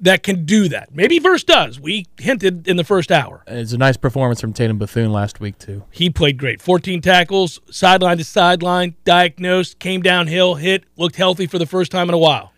That 0.00 0.22
can 0.22 0.44
do 0.44 0.68
that. 0.68 0.94
Maybe 0.94 1.18
Verse 1.18 1.42
does. 1.42 1.80
We 1.80 2.06
hinted 2.18 2.68
in 2.68 2.76
the 2.76 2.84
first 2.84 3.10
hour. 3.10 3.42
It's 3.48 3.72
a 3.72 3.78
nice 3.78 3.96
performance 3.96 4.40
from 4.40 4.52
Tatum 4.52 4.78
Bethune 4.78 5.12
last 5.12 5.40
week 5.40 5.58
too. 5.58 5.84
He 5.90 6.08
played 6.08 6.38
great. 6.38 6.60
14 6.62 7.00
tackles, 7.00 7.60
sideline 7.70 8.18
to 8.18 8.24
sideline, 8.24 8.94
diagnosed, 9.04 9.80
came 9.80 10.00
downhill, 10.00 10.54
hit, 10.54 10.84
looked 10.96 11.16
healthy 11.16 11.46
for 11.48 11.58
the 11.58 11.66
first 11.66 11.90
time 11.90 12.08
in 12.08 12.14
a 12.14 12.18
while. 12.18 12.52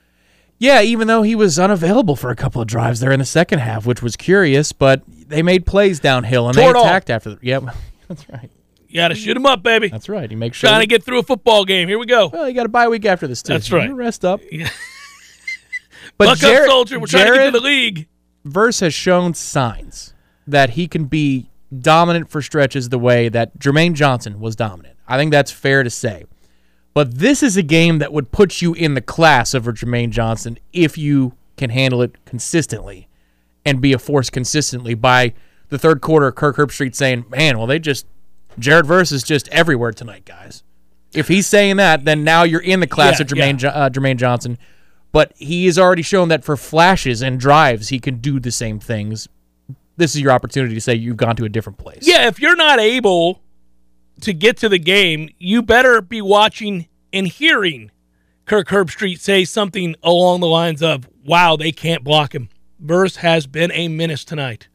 Yeah, 0.58 0.82
even 0.82 1.08
though 1.08 1.22
he 1.22 1.34
was 1.34 1.58
unavailable 1.58 2.16
for 2.16 2.28
a 2.28 2.36
couple 2.36 2.60
of 2.60 2.68
drives 2.68 3.00
there 3.00 3.12
in 3.12 3.18
the 3.18 3.24
second 3.24 3.60
half, 3.60 3.86
which 3.86 4.02
was 4.02 4.14
curious, 4.16 4.72
but 4.72 5.02
they 5.08 5.42
made 5.42 5.64
plays 5.64 5.98
downhill 6.00 6.48
and 6.48 6.54
Tore 6.54 6.74
they 6.74 6.78
all. 6.78 6.84
attacked 6.84 7.08
after. 7.08 7.30
The, 7.36 7.38
yep, 7.40 7.62
that's 8.08 8.28
right. 8.28 8.50
You 8.86 8.96
got 8.96 9.08
to 9.08 9.14
shoot 9.14 9.34
him 9.36 9.46
up, 9.46 9.62
baby. 9.62 9.88
That's 9.88 10.10
right. 10.10 10.28
He 10.28 10.36
makes 10.36 10.58
sure. 10.58 10.68
Trying 10.68 10.80
to 10.80 10.86
get 10.86 11.02
through 11.04 11.20
a 11.20 11.22
football 11.22 11.64
game. 11.64 11.88
Here 11.88 11.98
we 11.98 12.04
go. 12.06 12.26
well, 12.28 12.46
you 12.48 12.54
got 12.54 12.66
a 12.66 12.68
bye 12.68 12.88
week 12.88 13.06
after 13.06 13.26
this 13.26 13.40
too. 13.40 13.54
That's 13.54 13.68
so 13.68 13.76
you 13.76 13.82
right. 13.82 13.94
Rest 13.94 14.24
up. 14.26 14.40
Yeah. 14.52 14.68
But 16.20 16.26
Buck 16.26 16.38
Jared, 16.38 16.68
up, 16.68 16.68
soldier. 16.68 17.00
We're 17.00 17.06
trying 17.06 17.24
to 17.24 17.30
get 17.30 17.34
Jared 17.36 17.54
to 17.54 17.58
the 17.60 17.64
league. 17.64 18.06
Verse 18.44 18.80
has 18.80 18.92
shown 18.92 19.32
signs 19.32 20.12
that 20.46 20.70
he 20.70 20.86
can 20.86 21.06
be 21.06 21.48
dominant 21.76 22.28
for 22.30 22.42
stretches 22.42 22.90
the 22.90 22.98
way 22.98 23.30
that 23.30 23.58
Jermaine 23.58 23.94
Johnson 23.94 24.38
was 24.38 24.54
dominant. 24.54 24.96
I 25.08 25.16
think 25.16 25.30
that's 25.32 25.50
fair 25.50 25.82
to 25.82 25.88
say. 25.88 26.26
But 26.92 27.14
this 27.20 27.42
is 27.42 27.56
a 27.56 27.62
game 27.62 28.00
that 28.00 28.12
would 28.12 28.32
put 28.32 28.60
you 28.60 28.74
in 28.74 28.92
the 28.92 29.00
class 29.00 29.54
over 29.54 29.72
Jermaine 29.72 30.10
Johnson 30.10 30.58
if 30.74 30.98
you 30.98 31.32
can 31.56 31.70
handle 31.70 32.02
it 32.02 32.22
consistently 32.26 33.08
and 33.64 33.80
be 33.80 33.94
a 33.94 33.98
force 33.98 34.28
consistently 34.28 34.92
by 34.92 35.32
the 35.70 35.78
third 35.78 36.02
quarter. 36.02 36.30
Kirk 36.32 36.56
Herbstreit 36.56 36.94
saying, 36.94 37.24
"Man, 37.30 37.56
well 37.56 37.66
they 37.66 37.78
just 37.78 38.04
Jared 38.58 38.84
Verse 38.84 39.10
is 39.10 39.22
just 39.22 39.48
everywhere 39.48 39.92
tonight, 39.92 40.26
guys." 40.26 40.64
If 41.14 41.28
he's 41.28 41.46
saying 41.46 41.76
that, 41.76 42.04
then 42.04 42.24
now 42.24 42.42
you're 42.42 42.60
in 42.60 42.80
the 42.80 42.86
class 42.86 43.18
Yeah, 43.18 43.22
of 43.22 43.28
Jermaine 43.28 43.52
yeah. 43.52 43.52
Jo- 43.52 43.68
uh, 43.68 43.88
Jermaine 43.90 44.16
Johnson. 44.16 44.58
But 45.12 45.32
he 45.36 45.66
has 45.66 45.78
already 45.78 46.02
shown 46.02 46.28
that 46.28 46.44
for 46.44 46.56
flashes 46.56 47.22
and 47.22 47.38
drives, 47.40 47.88
he 47.88 47.98
can 47.98 48.18
do 48.18 48.38
the 48.40 48.50
same 48.50 48.78
things. 48.78 49.28
This 49.96 50.14
is 50.14 50.20
your 50.20 50.32
opportunity 50.32 50.74
to 50.74 50.80
say 50.80 50.94
you've 50.94 51.16
gone 51.16 51.36
to 51.36 51.44
a 51.44 51.48
different 51.48 51.78
place. 51.78 52.06
Yeah, 52.06 52.26
if 52.28 52.40
you're 52.40 52.56
not 52.56 52.78
able 52.78 53.42
to 54.22 54.32
get 54.32 54.56
to 54.58 54.68
the 54.68 54.78
game, 54.78 55.30
you 55.38 55.62
better 55.62 56.00
be 56.00 56.22
watching 56.22 56.88
and 57.12 57.26
hearing 57.26 57.90
Kirk 58.46 58.68
Herbstreit 58.68 59.20
say 59.20 59.44
something 59.44 59.94
along 60.02 60.40
the 60.40 60.46
lines 60.46 60.82
of, 60.82 61.08
wow, 61.24 61.56
they 61.56 61.72
can't 61.72 62.02
block 62.02 62.34
him. 62.34 62.48
Verse 62.78 63.16
has 63.16 63.46
been 63.46 63.70
a 63.72 63.88
menace 63.88 64.24
tonight. 64.24 64.68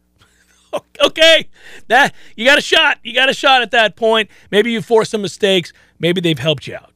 okay, 1.03 1.49
that 1.87 2.13
you 2.35 2.45
got 2.45 2.57
a 2.57 2.61
shot. 2.61 2.99
You 3.03 3.13
got 3.13 3.29
a 3.29 3.33
shot 3.33 3.61
at 3.61 3.71
that 3.71 3.95
point. 3.95 4.29
Maybe 4.51 4.71
you 4.71 4.81
forced 4.81 5.11
some 5.11 5.21
mistakes. 5.21 5.73
Maybe 5.99 6.21
they've 6.21 6.39
helped 6.39 6.67
you 6.67 6.75
out. 6.75 6.91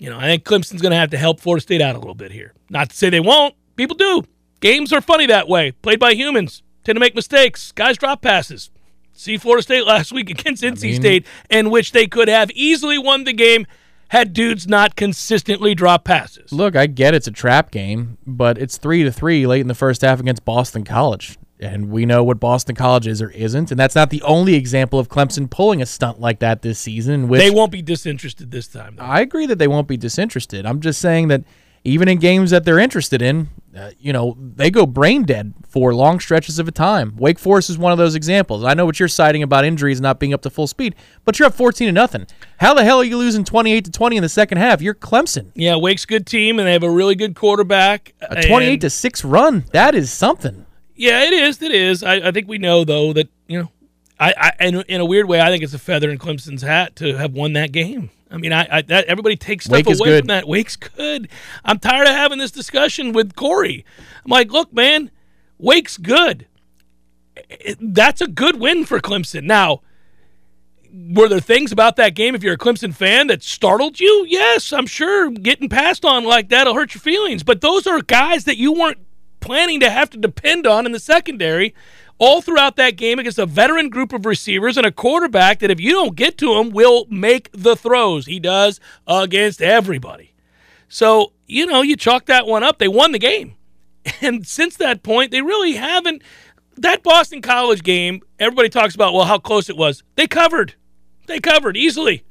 You 0.00 0.08
know, 0.08 0.18
I 0.18 0.22
think 0.22 0.44
Clemson's 0.44 0.80
going 0.80 0.92
to 0.92 0.96
have 0.96 1.10
to 1.10 1.18
help 1.18 1.40
Florida 1.40 1.60
State 1.60 1.82
out 1.82 1.94
a 1.94 1.98
little 1.98 2.14
bit 2.14 2.32
here. 2.32 2.54
Not 2.70 2.88
to 2.88 2.96
say 2.96 3.10
they 3.10 3.20
won't. 3.20 3.54
People 3.76 3.96
do. 3.96 4.24
Games 4.60 4.94
are 4.94 5.02
funny 5.02 5.26
that 5.26 5.46
way. 5.46 5.72
Played 5.72 6.00
by 6.00 6.14
humans. 6.14 6.62
Tend 6.84 6.96
to 6.96 7.00
make 7.00 7.14
mistakes. 7.14 7.70
Guys 7.72 7.98
drop 7.98 8.22
passes. 8.22 8.70
See 9.12 9.36
Florida 9.36 9.62
State 9.62 9.86
last 9.86 10.10
week 10.10 10.30
against 10.30 10.62
NC 10.62 10.82
mean, 10.82 10.94
State, 10.94 11.26
in 11.50 11.68
which 11.68 11.92
they 11.92 12.06
could 12.06 12.28
have 12.28 12.50
easily 12.52 12.96
won 12.96 13.24
the 13.24 13.34
game 13.34 13.66
had 14.08 14.32
dudes 14.32 14.66
not 14.66 14.96
consistently 14.96 15.74
drop 15.74 16.04
passes. 16.04 16.50
Look, 16.50 16.74
I 16.74 16.86
get 16.86 17.14
it's 17.14 17.28
a 17.28 17.30
trap 17.30 17.70
game, 17.70 18.16
but 18.26 18.56
it's 18.56 18.78
three 18.78 19.02
to 19.04 19.12
three 19.12 19.46
late 19.46 19.60
in 19.60 19.68
the 19.68 19.74
first 19.74 20.00
half 20.00 20.18
against 20.18 20.46
Boston 20.46 20.82
College. 20.82 21.38
And 21.60 21.90
we 21.90 22.06
know 22.06 22.24
what 22.24 22.40
Boston 22.40 22.74
College 22.74 23.06
is 23.06 23.20
or 23.20 23.30
isn't. 23.30 23.70
And 23.70 23.78
that's 23.78 23.94
not 23.94 24.08
the 24.08 24.22
only 24.22 24.54
example 24.54 24.98
of 24.98 25.08
Clemson 25.08 25.48
pulling 25.50 25.82
a 25.82 25.86
stunt 25.86 26.18
like 26.18 26.38
that 26.38 26.62
this 26.62 26.78
season. 26.78 27.28
Which 27.28 27.40
they 27.40 27.50
won't 27.50 27.70
be 27.70 27.82
disinterested 27.82 28.50
this 28.50 28.66
time. 28.66 28.96
Though. 28.96 29.04
I 29.04 29.20
agree 29.20 29.46
that 29.46 29.58
they 29.58 29.68
won't 29.68 29.86
be 29.86 29.98
disinterested. 29.98 30.64
I'm 30.64 30.80
just 30.80 31.00
saying 31.00 31.28
that 31.28 31.44
even 31.84 32.08
in 32.08 32.18
games 32.18 32.50
that 32.50 32.64
they're 32.64 32.78
interested 32.78 33.22
in, 33.22 33.48
uh, 33.76 33.90
you 33.98 34.12
know, 34.12 34.36
they 34.38 34.70
go 34.70 34.84
brain 34.84 35.22
dead 35.22 35.54
for 35.68 35.94
long 35.94 36.18
stretches 36.18 36.58
of 36.58 36.66
a 36.66 36.72
time. 36.72 37.14
Wake 37.16 37.38
Forest 37.38 37.70
is 37.70 37.78
one 37.78 37.92
of 37.92 37.98
those 37.98 38.14
examples. 38.14 38.64
I 38.64 38.74
know 38.74 38.84
what 38.84 38.98
you're 38.98 39.08
citing 39.08 39.42
about 39.42 39.64
injuries 39.64 40.00
not 40.00 40.18
being 40.18 40.34
up 40.34 40.42
to 40.42 40.50
full 40.50 40.66
speed, 40.66 40.94
but 41.24 41.38
you're 41.38 41.46
up 41.46 41.54
14 41.54 41.86
to 41.86 41.92
nothing. 41.92 42.26
How 42.58 42.74
the 42.74 42.84
hell 42.84 42.98
are 42.98 43.04
you 43.04 43.16
losing 43.16 43.44
28 43.44 43.84
to 43.84 43.90
20 43.90 44.16
in 44.16 44.22
the 44.22 44.28
second 44.28 44.58
half? 44.58 44.82
You're 44.82 44.94
Clemson. 44.94 45.52
Yeah, 45.54 45.76
Wake's 45.76 46.04
good 46.04 46.26
team, 46.26 46.58
and 46.58 46.66
they 46.66 46.72
have 46.72 46.82
a 46.82 46.90
really 46.90 47.14
good 47.14 47.34
quarterback. 47.34 48.14
A 48.20 48.42
28 48.42 48.80
to 48.82 48.90
six 48.90 49.24
run. 49.24 49.64
That 49.72 49.94
is 49.94 50.12
something. 50.12 50.66
Yeah, 51.00 51.22
it 51.22 51.32
is. 51.32 51.62
It 51.62 51.72
is. 51.72 52.02
I, 52.02 52.28
I 52.28 52.30
think 52.30 52.46
we 52.46 52.58
know 52.58 52.84
though 52.84 53.14
that 53.14 53.30
you 53.46 53.62
know, 53.62 53.70
I, 54.18 54.52
I 54.60 54.66
in, 54.66 54.82
in 54.82 55.00
a 55.00 55.04
weird 55.06 55.26
way, 55.26 55.40
I 55.40 55.48
think 55.48 55.64
it's 55.64 55.72
a 55.72 55.78
feather 55.78 56.10
in 56.10 56.18
Clemson's 56.18 56.60
hat 56.60 56.94
to 56.96 57.16
have 57.16 57.32
won 57.32 57.54
that 57.54 57.72
game. 57.72 58.10
I 58.30 58.36
mean, 58.36 58.52
I, 58.52 58.68
I 58.70 58.82
that 58.82 59.06
everybody 59.06 59.36
takes 59.36 59.64
stuff 59.64 59.86
Wake 59.86 59.98
away 59.98 60.18
from 60.18 60.26
that. 60.26 60.46
Wake's 60.46 60.76
good. 60.76 61.30
I'm 61.64 61.78
tired 61.78 62.06
of 62.06 62.14
having 62.14 62.36
this 62.36 62.50
discussion 62.50 63.14
with 63.14 63.34
Corey. 63.34 63.86
I'm 64.22 64.30
like, 64.30 64.52
look, 64.52 64.74
man, 64.74 65.10
Wake's 65.56 65.96
good. 65.96 66.46
That's 67.80 68.20
a 68.20 68.28
good 68.28 68.60
win 68.60 68.84
for 68.84 69.00
Clemson. 69.00 69.44
Now, 69.44 69.80
were 70.92 71.28
there 71.28 71.40
things 71.40 71.72
about 71.72 71.96
that 71.96 72.14
game, 72.14 72.34
if 72.34 72.42
you're 72.42 72.54
a 72.54 72.58
Clemson 72.58 72.94
fan, 72.94 73.28
that 73.28 73.42
startled 73.42 74.00
you? 74.00 74.26
Yes, 74.28 74.70
I'm 74.70 74.86
sure 74.86 75.30
getting 75.30 75.70
passed 75.70 76.04
on 76.04 76.24
like 76.24 76.50
that'll 76.50 76.74
hurt 76.74 76.94
your 76.94 77.00
feelings. 77.00 77.42
But 77.42 77.62
those 77.62 77.86
are 77.86 78.02
guys 78.02 78.44
that 78.44 78.58
you 78.58 78.72
weren't 78.72 78.98
planning 79.40 79.80
to 79.80 79.90
have 79.90 80.10
to 80.10 80.18
depend 80.18 80.66
on 80.66 80.86
in 80.86 80.92
the 80.92 81.00
secondary 81.00 81.74
all 82.18 82.42
throughout 82.42 82.76
that 82.76 82.96
game 82.96 83.18
against 83.18 83.38
a 83.38 83.46
veteran 83.46 83.88
group 83.88 84.12
of 84.12 84.26
receivers 84.26 84.76
and 84.76 84.86
a 84.86 84.92
quarterback 84.92 85.58
that, 85.60 85.70
if 85.70 85.80
you 85.80 85.92
don't 85.92 86.14
get 86.14 86.36
to 86.38 86.54
him, 86.54 86.70
will 86.70 87.06
make 87.08 87.50
the 87.52 87.74
throws. 87.74 88.26
He 88.26 88.38
does 88.38 88.78
against 89.06 89.62
everybody. 89.62 90.34
So, 90.88 91.32
you 91.46 91.66
know, 91.66 91.82
you 91.82 91.96
chalk 91.96 92.26
that 92.26 92.46
one 92.46 92.62
up. 92.62 92.78
They 92.78 92.88
won 92.88 93.12
the 93.12 93.18
game. 93.18 93.56
And 94.22 94.46
since 94.46 94.76
that 94.76 95.02
point, 95.02 95.30
they 95.30 95.42
really 95.42 95.74
haven't. 95.74 96.22
That 96.78 97.02
Boston 97.02 97.42
College 97.42 97.82
game, 97.82 98.22
everybody 98.38 98.70
talks 98.70 98.94
about, 98.94 99.12
well, 99.12 99.26
how 99.26 99.38
close 99.38 99.68
it 99.68 99.76
was. 99.76 100.02
They 100.16 100.26
covered. 100.26 100.74
They 101.26 101.38
covered 101.38 101.76
easily. 101.76 102.24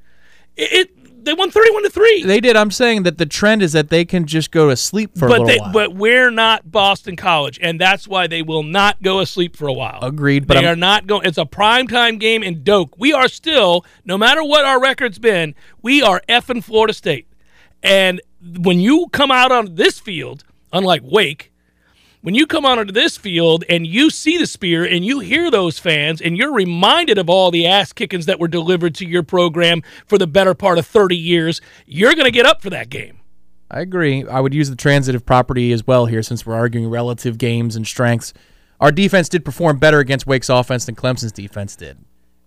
It, 0.57 0.73
it 0.73 0.98
they 1.29 1.33
won 1.35 1.51
31 1.51 1.83
to 1.83 1.89
3. 1.91 2.23
They 2.23 2.39
did. 2.39 2.55
I'm 2.55 2.71
saying 2.71 3.03
that 3.03 3.19
the 3.19 3.25
trend 3.27 3.61
is 3.61 3.73
that 3.73 3.89
they 3.89 4.03
can 4.03 4.25
just 4.25 4.49
go 4.49 4.69
to 4.69 4.75
sleep 4.75 5.15
for 5.15 5.27
but 5.27 5.41
a 5.41 5.43
little 5.43 5.45
they, 5.45 5.59
while. 5.59 5.73
But 5.73 5.95
we're 5.95 6.31
not 6.31 6.71
Boston 6.71 7.15
College, 7.15 7.59
and 7.61 7.79
that's 7.79 8.07
why 8.07 8.25
they 8.25 8.41
will 8.41 8.63
not 8.63 8.99
go 9.03 9.19
asleep 9.19 9.55
for 9.55 9.67
a 9.67 9.73
while. 9.73 9.99
Agreed. 10.01 10.47
But 10.47 10.55
they 10.55 10.65
I'm, 10.65 10.73
are 10.73 10.75
not 10.75 11.05
going. 11.05 11.27
It's 11.27 11.37
a 11.37 11.45
primetime 11.45 12.19
game 12.19 12.41
in 12.41 12.63
Doak. 12.63 12.97
We 12.97 13.13
are 13.13 13.27
still, 13.27 13.85
no 14.05 14.17
matter 14.17 14.43
what 14.43 14.65
our 14.65 14.81
record's 14.81 15.19
been, 15.19 15.53
we 15.83 16.01
are 16.01 16.19
effing 16.27 16.63
Florida 16.63 16.93
State. 16.93 17.27
And 17.83 18.21
when 18.41 18.79
you 18.79 19.07
come 19.11 19.29
out 19.29 19.51
on 19.51 19.75
this 19.75 19.99
field, 19.99 20.43
unlike 20.73 21.01
Wake, 21.03 21.48
when 22.21 22.35
you 22.35 22.45
come 22.45 22.65
onto 22.65 22.91
this 22.91 23.17
field 23.17 23.63
and 23.69 23.87
you 23.87 24.09
see 24.09 24.37
the 24.37 24.47
spear 24.47 24.83
and 24.83 25.05
you 25.05 25.19
hear 25.19 25.49
those 25.49 25.79
fans 25.79 26.21
and 26.21 26.37
you're 26.37 26.53
reminded 26.53 27.17
of 27.17 27.29
all 27.29 27.49
the 27.49 27.65
ass 27.65 27.93
kickings 27.93 28.25
that 28.25 28.39
were 28.39 28.47
delivered 28.47 28.95
to 28.95 29.07
your 29.07 29.23
program 29.23 29.81
for 30.05 30.17
the 30.17 30.27
better 30.27 30.53
part 30.53 30.77
of 30.77 30.85
30 30.85 31.15
years, 31.15 31.61
you're 31.85 32.13
going 32.13 32.25
to 32.25 32.31
get 32.31 32.45
up 32.45 32.61
for 32.61 32.69
that 32.69 32.89
game. 32.89 33.19
I 33.71 33.81
agree. 33.81 34.27
I 34.27 34.39
would 34.39 34.53
use 34.53 34.69
the 34.69 34.75
transitive 34.75 35.25
property 35.25 35.71
as 35.71 35.85
well 35.85 36.07
here 36.07 36.23
since 36.23 36.45
we're 36.45 36.55
arguing 36.55 36.89
relative 36.89 37.37
games 37.37 37.75
and 37.75 37.85
strengths. 37.85 38.33
Our 38.79 38.91
defense 38.91 39.29
did 39.29 39.45
perform 39.45 39.77
better 39.77 39.99
against 39.99 40.25
Wake's 40.25 40.49
offense 40.49 40.85
than 40.85 40.95
Clemson's 40.95 41.31
defense 41.31 41.75
did. 41.75 41.97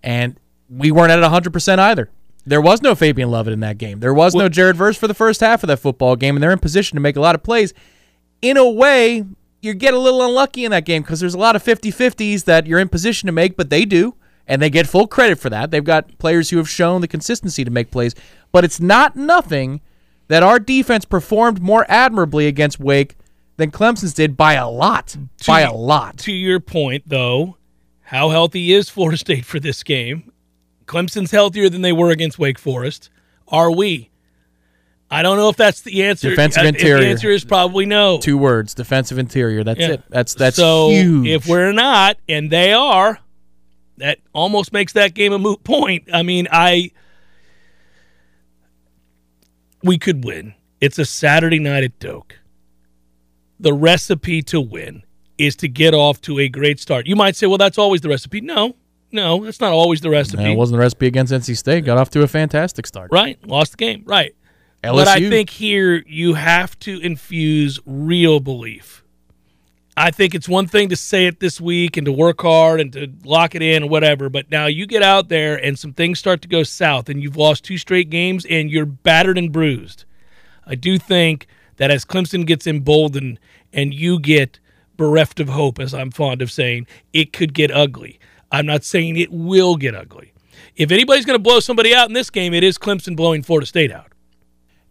And 0.02 0.38
we 0.69 0.91
weren't 0.91 1.12
at 1.12 1.19
100% 1.19 1.79
either. 1.79 2.11
There 2.45 2.61
was 2.61 2.83
no 2.83 2.95
Fabian 2.95 3.31
Lovett 3.31 3.52
in 3.52 3.61
that 3.61 3.79
game. 3.79 4.00
There 4.00 4.12
was 4.12 4.35
no 4.35 4.49
Jared 4.49 4.76
Verse 4.76 4.97
for 4.97 5.07
the 5.07 5.14
first 5.14 5.41
half 5.41 5.62
of 5.62 5.69
that 5.69 5.76
football 5.76 6.17
game, 6.17 6.35
and 6.35 6.43
they're 6.43 6.50
in 6.50 6.59
position 6.59 6.97
to 6.97 7.00
make 7.00 7.17
a 7.17 7.21
lot 7.21 7.37
of 7.37 7.43
plays. 7.45 7.73
In 8.41 8.57
a 8.57 8.69
way, 8.69 9.25
you 9.62 9.75
get 9.75 9.95
a 9.95 9.99
little 9.99 10.23
unlucky 10.23 10.64
in 10.64 10.73
that 10.73 10.85
game 10.85 11.02
because 11.02 11.21
there's 11.21 11.35
a 11.35 11.38
lot 11.38 11.57
of 11.57 11.62
50-50s 11.62 12.45
that 12.45 12.66
you're 12.66 12.81
in 12.81 12.88
position 12.88 13.26
to 13.26 13.33
make, 13.33 13.57
but 13.57 13.71
they 13.71 13.85
do, 13.85 14.14
and 14.47 14.61
they 14.61 14.69
get 14.69 14.87
full 14.87 15.07
credit 15.07 15.38
for 15.38 15.49
that. 15.50 15.71
They've 15.71 15.83
got 15.83 16.19
players 16.19 16.50
who 16.50 16.59
have 16.59 16.69
shown 16.69 17.00
the 17.00 17.09
consistency 17.09 17.64
to 17.64 17.71
make 17.71 17.90
plays, 17.90 18.14
but 18.50 18.64
it's 18.64 18.81
not 18.81 19.16
nothing 19.16 19.81
that 20.28 20.42
our 20.42 20.59
defense 20.59 21.04
performed 21.04 21.62
more 21.62 21.87
admirably 21.88 22.47
against 22.47 22.81
Wake 22.81 23.16
than 23.57 23.71
Clemson's 23.71 24.14
did 24.14 24.37
by 24.37 24.54
a 24.54 24.69
lot. 24.69 25.09
To, 25.09 25.47
by 25.47 25.61
a 25.61 25.73
lot. 25.73 26.19
To 26.19 26.33
your 26.33 26.59
point, 26.59 27.04
though, 27.07 27.57
how 28.02 28.31
healthy 28.31 28.73
is 28.73 28.88
Florida 28.88 29.16
State 29.16 29.45
for 29.45 29.61
this 29.61 29.83
game? 29.83 30.33
Clemson's 30.87 31.31
healthier 31.31 31.69
than 31.69 31.83
they 31.83 31.92
were 31.92 32.11
against 32.11 32.38
Wake 32.38 32.59
Forest. 32.59 33.11
Are 33.49 33.71
we? 33.71 34.11
I 35.12 35.21
don't 35.21 35.37
know 35.37 35.50
if 35.50 35.57
that's 35.57 35.83
the 35.83 36.04
answer. 36.04 36.31
Defensive 36.31 36.64
interior. 36.64 37.04
The 37.04 37.11
answer 37.11 37.28
is 37.28 37.45
probably 37.45 37.85
no. 37.85 38.19
Two 38.19 38.38
words: 38.38 38.73
defensive 38.73 39.19
interior. 39.19 39.62
That's 39.62 39.78
yeah. 39.78 39.92
it. 39.92 40.02
That's 40.09 40.35
that's 40.35 40.57
so 40.57 40.88
huge. 40.88 41.28
if 41.28 41.47
we're 41.47 41.73
not, 41.73 42.16
and 42.31 42.50
they 42.50 42.73
are, 42.73 43.19
that 43.99 44.21
almost 44.33 44.73
makes 44.73 44.95
that 44.95 45.12
game 45.12 45.35
a 45.35 45.38
moot 45.38 45.62
point. 45.64 46.09
I 46.14 46.23
mean, 46.23 46.49
I 46.50 46.92
we 49.83 49.99
could 49.99 50.25
win. 50.25 50.54
It's 50.81 50.99
a 50.99 51.04
Saturday 51.04 51.59
night 51.59 51.85
at 51.85 51.99
Doak. 51.99 52.38
The 53.61 53.75
recipe 53.75 54.40
to 54.45 54.62
win 54.62 55.02
is 55.37 55.57
to 55.57 55.69
get 55.69 55.92
off 55.92 56.23
to 56.23 56.38
a 56.38 56.49
great 56.49 56.81
start. 56.81 57.07
You 57.07 57.16
might 57.16 57.37
say, 57.37 57.47
well, 57.47 57.59
that's 57.59 57.76
always 57.76 58.00
the 58.00 58.09
recipe. 58.09 58.40
No, 58.40 58.76
no, 59.11 59.45
that's 59.45 59.61
not 59.61 59.73
always 59.73 60.00
the 60.00 60.09
recipe. 60.09 60.42
No, 60.42 60.52
it 60.52 60.57
wasn't 60.57 60.78
the 60.78 60.81
recipe 60.81 61.07
against 61.07 61.35
NC 61.35 61.54
State. 61.59 61.85
Got 61.85 61.99
off 61.99 62.09
to 62.11 62.23
a 62.23 62.28
fantastic 62.28 62.87
start. 62.87 63.12
Right. 63.12 63.38
Lost 63.47 63.73
the 63.73 63.76
game. 63.76 64.04
Right. 64.07 64.35
LSU. 64.83 64.97
But 64.97 65.09
I 65.09 65.29
think 65.29 65.51
here 65.51 66.03
you 66.07 66.35
have 66.35 66.79
to 66.81 66.99
infuse 67.01 67.79
real 67.87 68.41
belief. 68.41 69.03
I 69.97 70.11
think 70.11 70.35
it's 70.35 70.49
one 70.49 70.67
thing 70.67 70.89
to 70.89 70.97
say 70.97 71.27
it 71.27 71.39
this 71.39 71.61
week 71.61 71.99
and 71.99 72.07
to 72.07 72.12
work 72.12 72.41
hard 72.41 72.81
and 72.81 72.93
to 72.95 73.12
lock 73.25 73.55
it 73.55 73.61
in 73.61 73.83
or 73.83 73.89
whatever, 73.91 74.31
but 74.31 74.51
now 74.51 74.67
you 74.67 74.87
get 74.87 75.03
out 75.03 75.29
there 75.29 75.55
and 75.62 75.79
some 75.79 75.93
things 75.93 76.19
start 76.19 76.41
to 76.43 76.49
go 76.49 76.62
south 76.62 77.11
and 77.11 77.23
you've 77.23 77.37
lost 77.37 77.62
two 77.65 77.77
straight 77.77 78.09
games 78.09 78.47
and 78.47 78.71
you're 78.71 78.87
battered 78.87 79.37
and 79.37 79.53
bruised. 79.53 80.05
I 80.67 80.77
do 80.77 80.99
think 80.99 81.47
that 81.77 81.91
as 81.91 82.07
Clemson 82.07 82.47
gets 82.47 82.67
emboldened 82.67 83.39
and 83.73 83.93
you 83.93 84.19
get 84.19 84.61
bereft 84.97 85.41
of 85.41 85.51
hope, 85.51 85.79
as 85.79 85.93
I'm 85.93 86.11
fond 86.11 86.41
of 86.41 86.51
saying, 86.51 86.87
it 87.12 87.33
could 87.33 87.53
get 87.53 87.71
ugly. 87.71 88.19
I'm 88.51 88.67
not 88.67 88.85
saying 88.85 89.17
it 89.17 89.31
will 89.31 89.77
get 89.77 89.95
ugly. 89.95 90.33
If 90.75 90.91
anybody's 90.91 91.27
going 91.27 91.39
to 91.39 91.43
blow 91.43 91.61
somebody 91.61 91.95
out 91.95 92.09
in 92.09 92.15
this 92.15 92.31
game, 92.31 92.55
it 92.55 92.65
is 92.65 92.79
Clemson 92.79 93.15
blowing 93.15 93.43
Florida 93.43 93.67
State 93.67 93.93
out. 93.93 94.12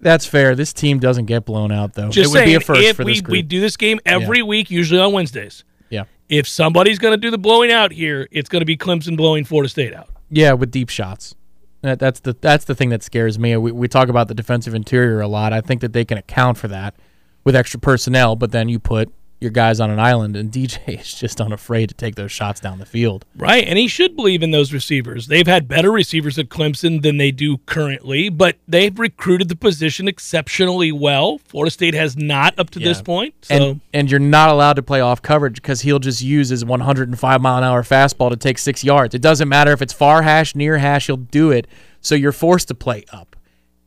That's 0.02 0.26
fair. 0.26 0.56
This 0.56 0.74
team 0.74 1.00
doesn't 1.00 1.26
get 1.26 1.46
blown 1.46 1.72
out 1.72 1.94
though. 1.94 2.10
Just 2.10 2.30
it 2.32 2.34
would 2.34 2.34
saying, 2.40 2.48
be 2.50 2.56
a 2.56 2.60
first 2.60 2.82
if 2.82 2.96
for 2.98 3.06
we, 3.06 3.14
this 3.14 3.22
group. 3.22 3.32
we 3.32 3.42
do 3.44 3.62
this 3.62 3.78
game 3.78 4.00
every 4.06 4.40
Yeah. 4.40 4.44
week, 4.46 4.70
usually 4.72 5.00
on 5.00 5.14
Wednesdays. 5.14 5.64
yeah, 5.90 6.04
If 6.30 6.48
somebody's 6.48 6.98
going 7.00 7.14
to 7.14 7.18
do 7.18 7.30
the 7.32 7.38
blowing 7.38 7.72
out 7.72 7.92
here, 7.92 8.28
it's 8.32 8.50
going 8.50 8.62
to 8.62 8.66
be 8.66 8.76
Clemson 8.78 9.16
blowing 9.16 9.46
Florida 9.46 9.70
State 9.70 9.94
out. 9.94 10.10
yeah, 10.30 10.54
with 10.54 10.72
deep 10.72 10.90
shots. 10.90 11.36
That, 11.82 11.98
that's 12.00 12.20
the 12.20 12.36
that's 12.40 12.66
the 12.66 12.76
thing 12.76 12.90
that 12.90 13.02
scares 13.04 13.40
me. 13.40 13.58
We, 13.58 13.72
we 13.72 13.88
talk 13.88 14.08
about 14.10 14.28
the 14.28 14.36
defensive 14.36 14.76
interior 14.76 15.20
a 15.22 15.28
lot. 15.28 15.52
I 15.54 15.62
think 15.62 15.82
that 15.82 15.94
they 15.94 16.06
can 16.06 16.18
account 16.20 16.58
for 16.60 16.68
that 16.68 16.96
with 17.44 17.56
extra 17.56 17.80
personnel. 17.80 18.36
But 18.36 18.52
then 18.52 18.70
you 18.70 18.78
put 18.78 19.12
your 19.42 19.50
guys 19.52 19.80
on 19.80 19.90
an 19.90 20.00
island, 20.00 20.36
and 20.38 20.52
DJ 20.54 21.00
is 21.02 21.14
just 21.16 21.42
unafraid 21.42 21.90
to 21.90 21.96
take 21.96 22.14
those 22.16 22.32
shots 22.32 22.60
down 22.62 22.78
the 22.78 22.86
field. 22.86 23.26
Right, 23.36 23.66
and 23.66 23.78
he 23.78 23.88
should 23.88 24.16
believe 24.16 24.44
in 24.44 24.52
those 24.52 24.72
receivers. 24.72 25.28
They've 25.28 25.48
had 25.48 25.68
better 25.68 25.92
receivers 25.92 26.38
at 26.38 26.50
Clemson 26.50 27.02
than 27.02 27.18
they 27.18 27.32
do 27.32 27.58
currently, 27.66 28.30
but 28.30 28.58
they've 28.68 28.98
recruited 28.98 29.50
the 29.50 29.56
position 29.56 30.08
exceptionally 30.08 30.92
well. 30.92 31.40
Florida 31.40 31.72
State 31.72 31.96
has 31.96 32.16
not 32.16 32.58
up 32.60 32.70
to 32.70 32.80
Yeah. 32.80 32.86
this 32.90 33.02
point. 33.02 33.34
So 33.42 33.56
And 33.56 33.82
and 33.94 34.12
you're 34.12 34.20
not 34.20 34.50
allowed 34.50 34.74
to 34.74 34.84
play 34.84 35.02
off 35.02 35.22
coverage 35.22 35.56
because 35.56 35.82
he'll 35.82 36.00
just 36.00 36.22
use 36.22 36.50
his 36.50 36.64
105 36.64 37.42
mile 37.42 37.58
an 37.58 37.64
hour 37.64 37.82
fastball 37.84 38.30
to 38.30 38.36
take 38.38 38.60
six 38.60 38.84
yards. 38.84 39.16
It 39.16 39.22
doesn't 39.22 39.50
matter 39.50 39.72
if 39.74 39.82
it's 39.82 39.92
far 39.94 40.22
hash, 40.22 40.56
near 40.56 40.78
hash, 40.78 41.08
he'll 41.08 41.18
do 41.18 41.50
it. 41.52 41.68
So 42.00 42.14
you're 42.16 42.32
forced 42.32 42.68
to 42.70 42.76
play 42.76 43.06
up. 43.12 43.36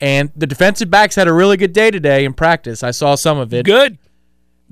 And 0.00 0.30
the 0.36 0.46
defensive 0.46 0.90
backs 0.90 1.14
had 1.14 1.28
a 1.28 1.32
really 1.32 1.56
good 1.56 1.72
day 1.72 1.90
today 1.90 2.24
in 2.24 2.32
practice. 2.34 2.82
I 2.82 2.90
saw 2.90 3.14
some 3.14 3.38
of 3.38 3.54
it. 3.54 3.64
good. 3.64 3.96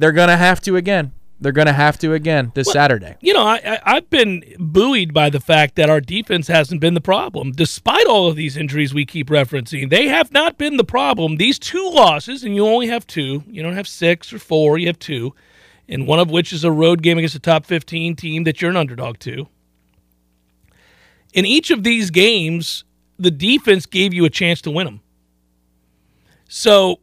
They're 0.02 0.10
gonna 0.10 0.36
have 0.36 0.60
to 0.62 0.74
again. 0.74 1.12
They're 1.40 1.52
gonna 1.52 1.72
have 1.72 1.96
to 1.98 2.12
again 2.12 2.50
this 2.56 2.72
Saturday. 2.72 3.14
You 3.20 3.34
know, 3.34 3.44
I, 3.44 3.60
I, 3.64 3.78
I've 3.84 4.10
been 4.10 4.42
buoyed 4.58 5.14
by 5.14 5.30
the 5.30 5.38
fact 5.38 5.76
that 5.76 5.88
our 5.88 6.00
defense 6.00 6.48
hasn't 6.48 6.80
been 6.80 6.94
the 6.94 7.00
problem. 7.00 7.52
Despite 7.52 8.06
all 8.08 8.26
of 8.26 8.34
these 8.34 8.56
injuries 8.56 8.92
we 8.92 9.06
keep 9.06 9.28
referencing, 9.28 9.90
they 9.90 10.08
have 10.08 10.32
not 10.32 10.58
been 10.58 10.76
the 10.76 10.82
problem. 10.82 11.36
These 11.36 11.60
two 11.60 11.88
losses, 11.88 12.42
and 12.42 12.52
you 12.56 12.66
only 12.66 12.88
have 12.88 13.06
two, 13.06 13.44
you 13.46 13.62
don't 13.62 13.76
have 13.76 13.86
six 13.86 14.32
or 14.32 14.40
four, 14.40 14.76
you 14.76 14.88
have 14.88 14.98
two, 14.98 15.36
and 15.88 16.08
one 16.08 16.18
of 16.18 16.32
which 16.32 16.52
is 16.52 16.64
a 16.64 16.72
road 16.72 17.00
game 17.00 17.18
against 17.18 17.36
a 17.36 17.38
top 17.38 17.64
15 17.64 18.16
team 18.16 18.42
that 18.42 18.60
you're 18.60 18.72
an 18.72 18.76
underdog 18.76 19.20
to. 19.20 19.46
In 21.32 21.46
each 21.46 21.70
of 21.70 21.84
these 21.84 22.10
games, 22.10 22.82
the 23.20 23.30
defense 23.30 23.86
gave 23.86 24.12
you 24.12 24.24
a 24.24 24.30
chance 24.30 24.60
to 24.62 24.72
win 24.72 24.86
them. 24.86 25.00
So 26.48 26.98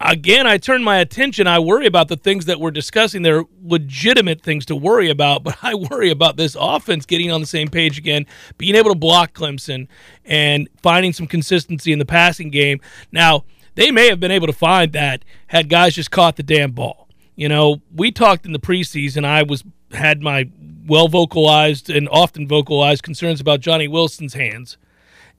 again, 0.00 0.46
I 0.46 0.58
turn 0.58 0.82
my 0.84 0.98
attention. 0.98 1.46
I 1.46 1.58
worry 1.58 1.86
about 1.86 2.08
the 2.08 2.16
things 2.16 2.44
that 2.46 2.60
we're 2.60 2.70
discussing. 2.70 3.22
They're 3.22 3.44
legitimate 3.62 4.42
things 4.42 4.66
to 4.66 4.76
worry 4.76 5.10
about, 5.10 5.44
but 5.44 5.56
I 5.62 5.74
worry 5.74 6.10
about 6.10 6.36
this 6.36 6.56
offense 6.58 7.06
getting 7.06 7.30
on 7.30 7.40
the 7.40 7.46
same 7.46 7.68
page 7.68 7.98
again, 7.98 8.26
being 8.58 8.74
able 8.74 8.90
to 8.90 8.98
block 8.98 9.32
Clemson, 9.32 9.88
and 10.24 10.68
finding 10.82 11.12
some 11.12 11.26
consistency 11.26 11.92
in 11.92 11.98
the 11.98 12.06
passing 12.06 12.50
game. 12.50 12.80
Now, 13.12 13.44
they 13.74 13.90
may 13.90 14.08
have 14.08 14.20
been 14.20 14.30
able 14.30 14.46
to 14.46 14.52
find 14.52 14.92
that 14.92 15.24
had 15.48 15.68
guys 15.68 15.94
just 15.94 16.10
caught 16.10 16.36
the 16.36 16.42
damn 16.42 16.72
ball. 16.72 17.08
You 17.34 17.48
know, 17.48 17.82
we 17.94 18.10
talked 18.10 18.46
in 18.46 18.52
the 18.52 18.58
preseason. 18.58 19.24
I 19.24 19.42
was 19.42 19.62
had 19.92 20.22
my 20.22 20.50
well 20.86 21.08
vocalized 21.08 21.90
and 21.90 22.08
often 22.10 22.48
vocalized 22.48 23.02
concerns 23.02 23.40
about 23.40 23.60
Johnny 23.60 23.86
Wilson's 23.86 24.34
hands, 24.34 24.78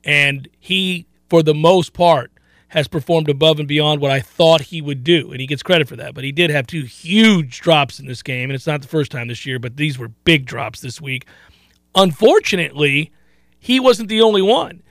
and 0.03 0.47
he, 0.59 1.07
for 1.27 1.41
the 1.41 1.55
most 1.55 1.93
part, 1.93 2.31
has 2.69 2.87
performed 2.87 3.29
above 3.29 3.59
and 3.59 3.67
beyond 3.67 4.01
what 4.01 4.11
I 4.11 4.19
thought 4.19 4.61
he 4.61 4.81
would 4.81 5.03
do, 5.03 5.31
and 5.31 5.39
he 5.39 5.47
gets 5.47 5.63
credit 5.63 5.87
for 5.87 5.95
that. 5.95 6.13
But 6.13 6.25
he 6.25 6.31
did 6.31 6.49
have 6.49 6.67
two 6.67 6.83
huge 6.83 7.61
drops 7.61 7.99
in 7.99 8.07
this 8.07 8.21
game, 8.21 8.49
and 8.49 8.55
it's 8.55 8.67
not 8.67 8.81
the 8.81 8.87
first 8.87 9.11
time 9.11 9.27
this 9.27 9.45
year, 9.45 9.59
but 9.59 9.77
these 9.77 9.97
were 9.97 10.09
big 10.09 10.45
drops 10.45 10.81
this 10.81 10.99
week. 10.99 11.25
Unfortunately, 11.95 13.11
he 13.59 13.79
wasn't 13.79 14.09
the 14.09 14.21
only 14.21 14.41
one. 14.41 14.83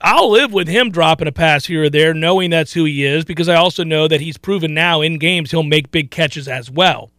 I'll 0.00 0.30
live 0.30 0.52
with 0.52 0.68
him 0.68 0.90
dropping 0.90 1.26
a 1.26 1.32
pass 1.32 1.66
here 1.66 1.84
or 1.84 1.90
there, 1.90 2.14
knowing 2.14 2.50
that's 2.50 2.74
who 2.74 2.84
he 2.84 3.04
is, 3.04 3.24
because 3.24 3.48
I 3.48 3.56
also 3.56 3.82
know 3.82 4.06
that 4.08 4.20
he's 4.20 4.36
proven 4.36 4.74
now 4.74 5.00
in 5.00 5.18
games 5.18 5.50
he'll 5.50 5.62
make 5.62 5.90
big 5.90 6.10
catches 6.10 6.48
as 6.48 6.70
well. 6.70 7.10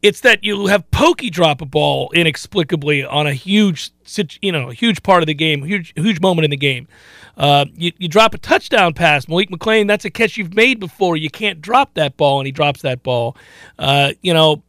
It's 0.00 0.20
that 0.20 0.44
you 0.44 0.68
have 0.68 0.88
Pokey 0.92 1.28
drop 1.28 1.60
a 1.60 1.66
ball 1.66 2.12
inexplicably 2.14 3.04
on 3.04 3.26
a 3.26 3.34
huge, 3.34 3.90
you 4.40 4.52
know, 4.52 4.70
a 4.70 4.74
huge 4.74 5.02
part 5.02 5.24
of 5.24 5.26
the 5.26 5.34
game, 5.34 5.64
huge, 5.64 5.92
huge 5.96 6.20
moment 6.20 6.44
in 6.44 6.52
the 6.52 6.56
game. 6.56 6.86
Uh, 7.38 7.64
you, 7.74 7.92
you 7.98 8.08
drop 8.08 8.34
a 8.34 8.38
touchdown 8.38 8.92
pass, 8.92 9.28
Malik 9.28 9.48
McClain. 9.48 9.86
That's 9.86 10.04
a 10.04 10.10
catch 10.10 10.36
you've 10.36 10.54
made 10.54 10.80
before. 10.80 11.16
You 11.16 11.30
can't 11.30 11.62
drop 11.62 11.94
that 11.94 12.16
ball, 12.16 12.40
and 12.40 12.46
he 12.46 12.52
drops 12.52 12.82
that 12.82 13.02
ball. 13.04 13.36
Uh, 13.78 14.12
you 14.22 14.34
know, 14.34 14.62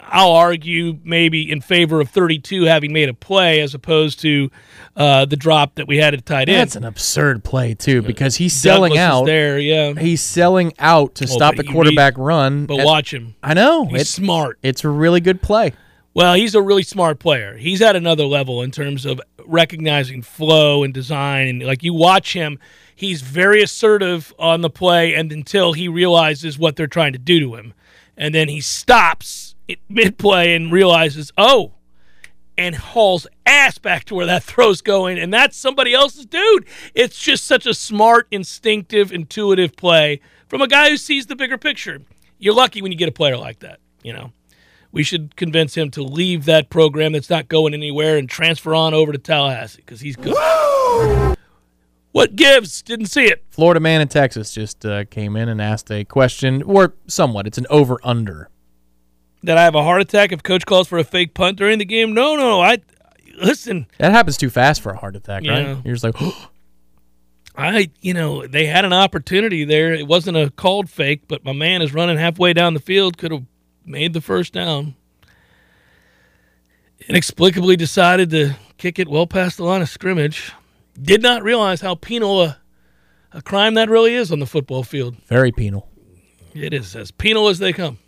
I'll 0.00 0.32
argue 0.32 0.98
maybe 1.04 1.50
in 1.50 1.60
favor 1.60 2.00
of 2.00 2.10
32 2.10 2.64
having 2.64 2.92
made 2.92 3.08
a 3.08 3.14
play 3.14 3.60
as 3.60 3.74
opposed 3.74 4.20
to 4.20 4.50
uh, 4.96 5.24
the 5.24 5.36
drop 5.36 5.74
that 5.76 5.86
we 5.88 5.98
had 5.98 6.14
at 6.14 6.24
tight 6.26 6.48
end. 6.48 6.60
That's 6.60 6.76
an 6.76 6.84
absurd 6.84 7.42
play 7.44 7.74
too 7.74 8.02
because 8.02 8.36
he's 8.36 8.52
selling 8.52 8.90
Douglas 8.94 9.00
out. 9.00 9.26
there, 9.26 9.58
yeah. 9.58 9.94
He's 9.94 10.22
selling 10.22 10.72
out 10.78 11.14
to 11.16 11.26
stop 11.26 11.56
but 11.56 11.64
the 11.64 11.68
he 11.68 11.72
quarterback 11.74 12.18
run. 12.18 12.66
But 12.66 12.78
And- 12.80 12.86
watch 12.86 13.12
him. 13.12 13.34
I 13.42 13.54
know 13.54 13.86
He's 13.86 14.02
it's 14.02 14.10
smart. 14.10 14.58
it's 14.62 14.84
a 14.84 14.88
really 14.88 15.20
good 15.20 15.40
play. 15.42 15.72
Well, 16.14 16.34
he's 16.34 16.54
a 16.54 16.62
really 16.62 16.84
smart 16.84 17.18
player. 17.18 17.56
He's 17.56 17.82
at 17.82 17.96
another 17.96 18.24
level 18.24 18.62
in 18.62 18.70
terms 18.70 19.04
of 19.04 19.20
recognizing 19.44 20.22
flow 20.22 20.84
and 20.84 20.94
design. 20.94 21.48
And 21.48 21.62
like 21.64 21.82
you 21.82 21.92
watch 21.92 22.34
him, 22.34 22.60
he's 22.94 23.20
very 23.20 23.60
assertive 23.60 24.32
on 24.38 24.60
the 24.60 24.70
play, 24.70 25.12
and 25.14 25.32
until 25.32 25.72
he 25.72 25.88
realizes 25.88 26.56
what 26.56 26.76
they're 26.76 26.86
trying 26.86 27.14
to 27.14 27.18
do 27.18 27.40
to 27.40 27.56
him, 27.56 27.74
and 28.16 28.32
then 28.32 28.48
he 28.48 28.60
stops 28.60 29.56
mid 29.88 30.16
play 30.16 30.54
and 30.54 30.70
realizes, 30.70 31.32
oh, 31.36 31.72
and 32.56 32.76
hauls 32.76 33.26
ass 33.44 33.78
back 33.78 34.04
to 34.04 34.14
where 34.14 34.26
that 34.26 34.44
throw's 34.44 34.80
going, 34.80 35.18
and 35.18 35.34
that's 35.34 35.56
somebody 35.56 35.92
else's 35.92 36.26
dude. 36.26 36.64
It's 36.94 37.18
just 37.18 37.44
such 37.44 37.66
a 37.66 37.74
smart, 37.74 38.28
instinctive, 38.30 39.10
intuitive 39.10 39.74
play 39.74 40.20
from 40.46 40.62
a 40.62 40.68
guy 40.68 40.90
who 40.90 40.96
sees 40.96 41.26
the 41.26 41.34
bigger 41.34 41.58
picture. 41.58 42.02
You're 42.38 42.54
lucky 42.54 42.82
when 42.82 42.92
you 42.92 42.98
get 42.98 43.08
a 43.08 43.12
player 43.12 43.36
like 43.36 43.58
that, 43.60 43.80
you 44.04 44.12
know 44.12 44.30
we 44.94 45.02
should 45.02 45.34
convince 45.34 45.74
him 45.74 45.90
to 45.90 46.02
leave 46.02 46.44
that 46.44 46.70
program 46.70 47.12
that's 47.12 47.28
not 47.28 47.48
going 47.48 47.74
anywhere 47.74 48.16
and 48.16 48.30
transfer 48.30 48.74
on 48.74 48.94
over 48.94 49.10
to 49.10 49.18
Tallahassee 49.18 49.82
because 49.84 50.00
he's 50.00 50.14
good. 50.14 50.36
What 52.12 52.36
gives? 52.36 52.80
Didn't 52.80 53.06
see 53.06 53.24
it. 53.24 53.44
Florida 53.50 53.80
man 53.80 54.00
in 54.00 54.06
Texas 54.06 54.54
just 54.54 54.86
uh, 54.86 55.04
came 55.06 55.34
in 55.34 55.48
and 55.48 55.60
asked 55.60 55.90
a 55.90 56.04
question, 56.04 56.62
or 56.62 56.94
somewhat. 57.08 57.48
It's 57.48 57.58
an 57.58 57.66
over 57.70 57.98
under. 58.04 58.48
That 59.42 59.58
I 59.58 59.64
have 59.64 59.74
a 59.74 59.82
heart 59.82 60.00
attack 60.00 60.30
if 60.30 60.44
coach 60.44 60.64
calls 60.64 60.86
for 60.86 60.96
a 60.96 61.04
fake 61.04 61.34
punt 61.34 61.58
during 61.58 61.80
the 61.80 61.84
game? 61.84 62.14
No, 62.14 62.36
no. 62.36 62.60
I 62.60 62.78
listen. 63.36 63.88
That 63.98 64.12
happens 64.12 64.36
too 64.36 64.48
fast 64.48 64.80
for 64.80 64.92
a 64.92 64.96
heart 64.96 65.16
attack, 65.16 65.42
right? 65.44 65.76
You're 65.84 65.96
just 65.96 66.04
like, 66.04 66.14
I 67.56 67.90
you 68.00 68.14
know 68.14 68.46
they 68.46 68.66
had 68.66 68.84
an 68.84 68.92
opportunity 68.92 69.64
there. 69.64 69.92
It 69.92 70.06
wasn't 70.06 70.36
a 70.36 70.50
called 70.50 70.88
fake, 70.88 71.22
but 71.26 71.44
my 71.44 71.52
man 71.52 71.82
is 71.82 71.92
running 71.92 72.16
halfway 72.16 72.52
down 72.52 72.74
the 72.74 72.80
field. 72.80 73.18
Could 73.18 73.32
have 73.32 73.44
made 73.84 74.12
the 74.12 74.20
first 74.20 74.52
down. 74.52 74.94
Inexplicably 77.08 77.76
decided 77.76 78.30
to 78.30 78.54
kick 78.78 78.98
it 78.98 79.08
well 79.08 79.26
past 79.26 79.56
the 79.58 79.64
line 79.64 79.82
of 79.82 79.88
scrimmage. 79.88 80.52
Did 81.00 81.22
not 81.22 81.42
realize 81.42 81.80
how 81.80 81.94
penal 81.94 82.42
a, 82.42 82.58
a 83.32 83.42
crime 83.42 83.74
that 83.74 83.90
really 83.90 84.14
is 84.14 84.32
on 84.32 84.38
the 84.38 84.46
football 84.46 84.82
field. 84.82 85.16
very 85.26 85.52
penal. 85.52 85.88
It 86.54 86.72
is 86.72 86.94
as 86.94 87.10
penal 87.10 87.48
as 87.48 87.58
they 87.58 87.72
come. 87.72 87.98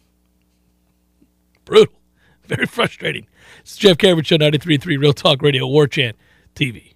Brutal. 1.65 1.93
Very 2.45 2.67
frustrating. 2.67 3.27
It's 3.61 3.77
Jeff 3.77 3.99
Cameron 3.99 4.23
Show 4.23 4.37
93.3 4.37 4.87
Real 5.01 5.13
Talk 5.13 5.43
Radio, 5.43 5.67
War 5.67 5.89
Chant 5.89 6.17
TV. 6.55 6.96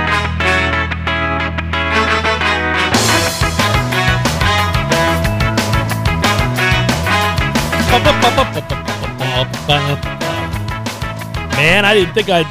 Man, 11.57 11.85
I 11.85 11.93
didn't 11.93 12.13
think 12.13 12.29
I'd 12.29 12.47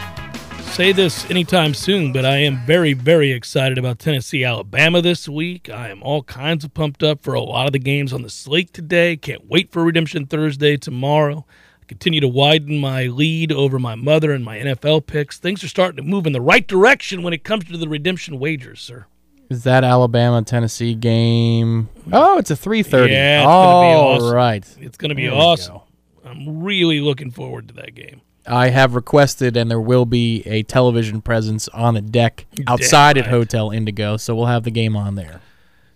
say 0.72 0.92
this 0.92 1.29
anytime 1.31 1.74
soon, 1.74 2.12
but 2.12 2.24
I 2.24 2.37
am 2.38 2.64
very, 2.64 2.92
very 2.92 3.33
excited 3.33 3.76
about 3.76 3.98
Tennessee, 3.98 4.44
Alabama 4.44 5.03
this 5.03 5.29
week. 5.29 5.68
I 5.68 5.88
am 5.88 6.03
all 6.03 6.22
kinds 6.22 6.64
of 6.64 6.74
pumped 6.74 7.03
up 7.03 7.22
for 7.22 7.35
a 7.35 7.40
lot 7.40 7.66
of 7.66 7.72
the 7.72 7.79
games 7.79 8.12
on 8.12 8.22
the 8.22 8.31
slate 8.31 8.72
today. 8.72 9.16
Can't 9.16 9.48
wait 9.48 9.72
for 9.72 9.83
Redemption 9.83 10.26
Thursday 10.26 10.76
tomorrow. 10.76 11.44
I 11.83 11.87
continue 11.87 12.20
to 12.20 12.29
widen 12.29 12.79
my 12.79 13.07
lead 13.07 13.50
over 13.50 13.79
my 13.79 13.94
mother 13.94 14.33
and 14.33 14.44
my 14.44 14.59
NFL 14.59 15.07
picks. 15.07 15.38
Things 15.38 15.64
are 15.64 15.68
starting 15.68 15.96
to 15.96 16.03
move 16.03 16.26
in 16.26 16.33
the 16.33 16.40
right 16.40 16.66
direction 16.66 17.22
when 17.22 17.33
it 17.33 17.44
comes 17.44 17.64
to 17.64 17.76
the 17.76 17.88
redemption 17.88 18.38
wagers, 18.38 18.81
sir. 18.81 19.07
Is 19.50 19.64
that 19.64 19.82
Alabama 19.82 20.42
Tennessee 20.42 20.94
game? 20.94 21.88
Oh, 22.12 22.38
it's 22.38 22.50
a 22.52 22.56
3:30. 22.56 23.10
Yeah, 23.10 23.40
it's 23.42 23.46
All 23.48 24.14
awesome. 24.14 24.34
right. 24.34 24.76
It's 24.80 24.96
going 24.96 25.08
to 25.08 25.14
be 25.16 25.24
There 25.26 25.32
we 25.34 25.38
awesome. 25.38 25.74
go. 25.74 25.82
I'm 26.24 26.62
really 26.62 27.00
looking 27.00 27.30
forward 27.32 27.66
to 27.68 27.74
that 27.74 27.94
game. 27.94 28.20
I 28.46 28.68
have 28.68 28.94
requested, 28.94 29.56
and 29.56 29.70
there 29.70 29.80
will 29.80 30.06
be 30.06 30.42
a 30.46 30.62
television 30.62 31.20
presence 31.20 31.66
on 31.68 31.94
the 31.94 32.00
deck 32.00 32.46
outside 32.68 33.18
at 33.18 33.22
right. 33.26 33.30
Hotel 33.30 33.70
Indigo, 33.70 34.16
so 34.16 34.34
we'll 34.36 34.46
have 34.46 34.62
the 34.62 34.70
game 34.70 34.96
on 34.96 35.16
there. 35.16 35.40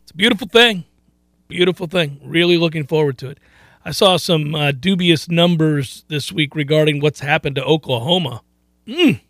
It's 0.03 0.11
a 0.11 0.17
beautiful 0.17 0.49
thing. 0.49 0.85
Beautiful 1.47 1.87
thing. 1.87 2.21
Really 2.25 2.57
looking 2.57 2.87
forward 2.87 3.19
to 3.19 3.29
it. 3.31 3.39
I 3.85 3.93
saw 3.93 4.17
some 4.17 4.55
uh, 4.55 4.73
dubious 4.73 5.29
numbers 5.29 6.05
this 6.09 6.33
week 6.33 6.55
regarding 6.57 7.01
what's 7.01 7.21
happened 7.21 7.55
to 7.57 7.65
Oklahoma. 7.65 8.43
Mm. 8.87 9.21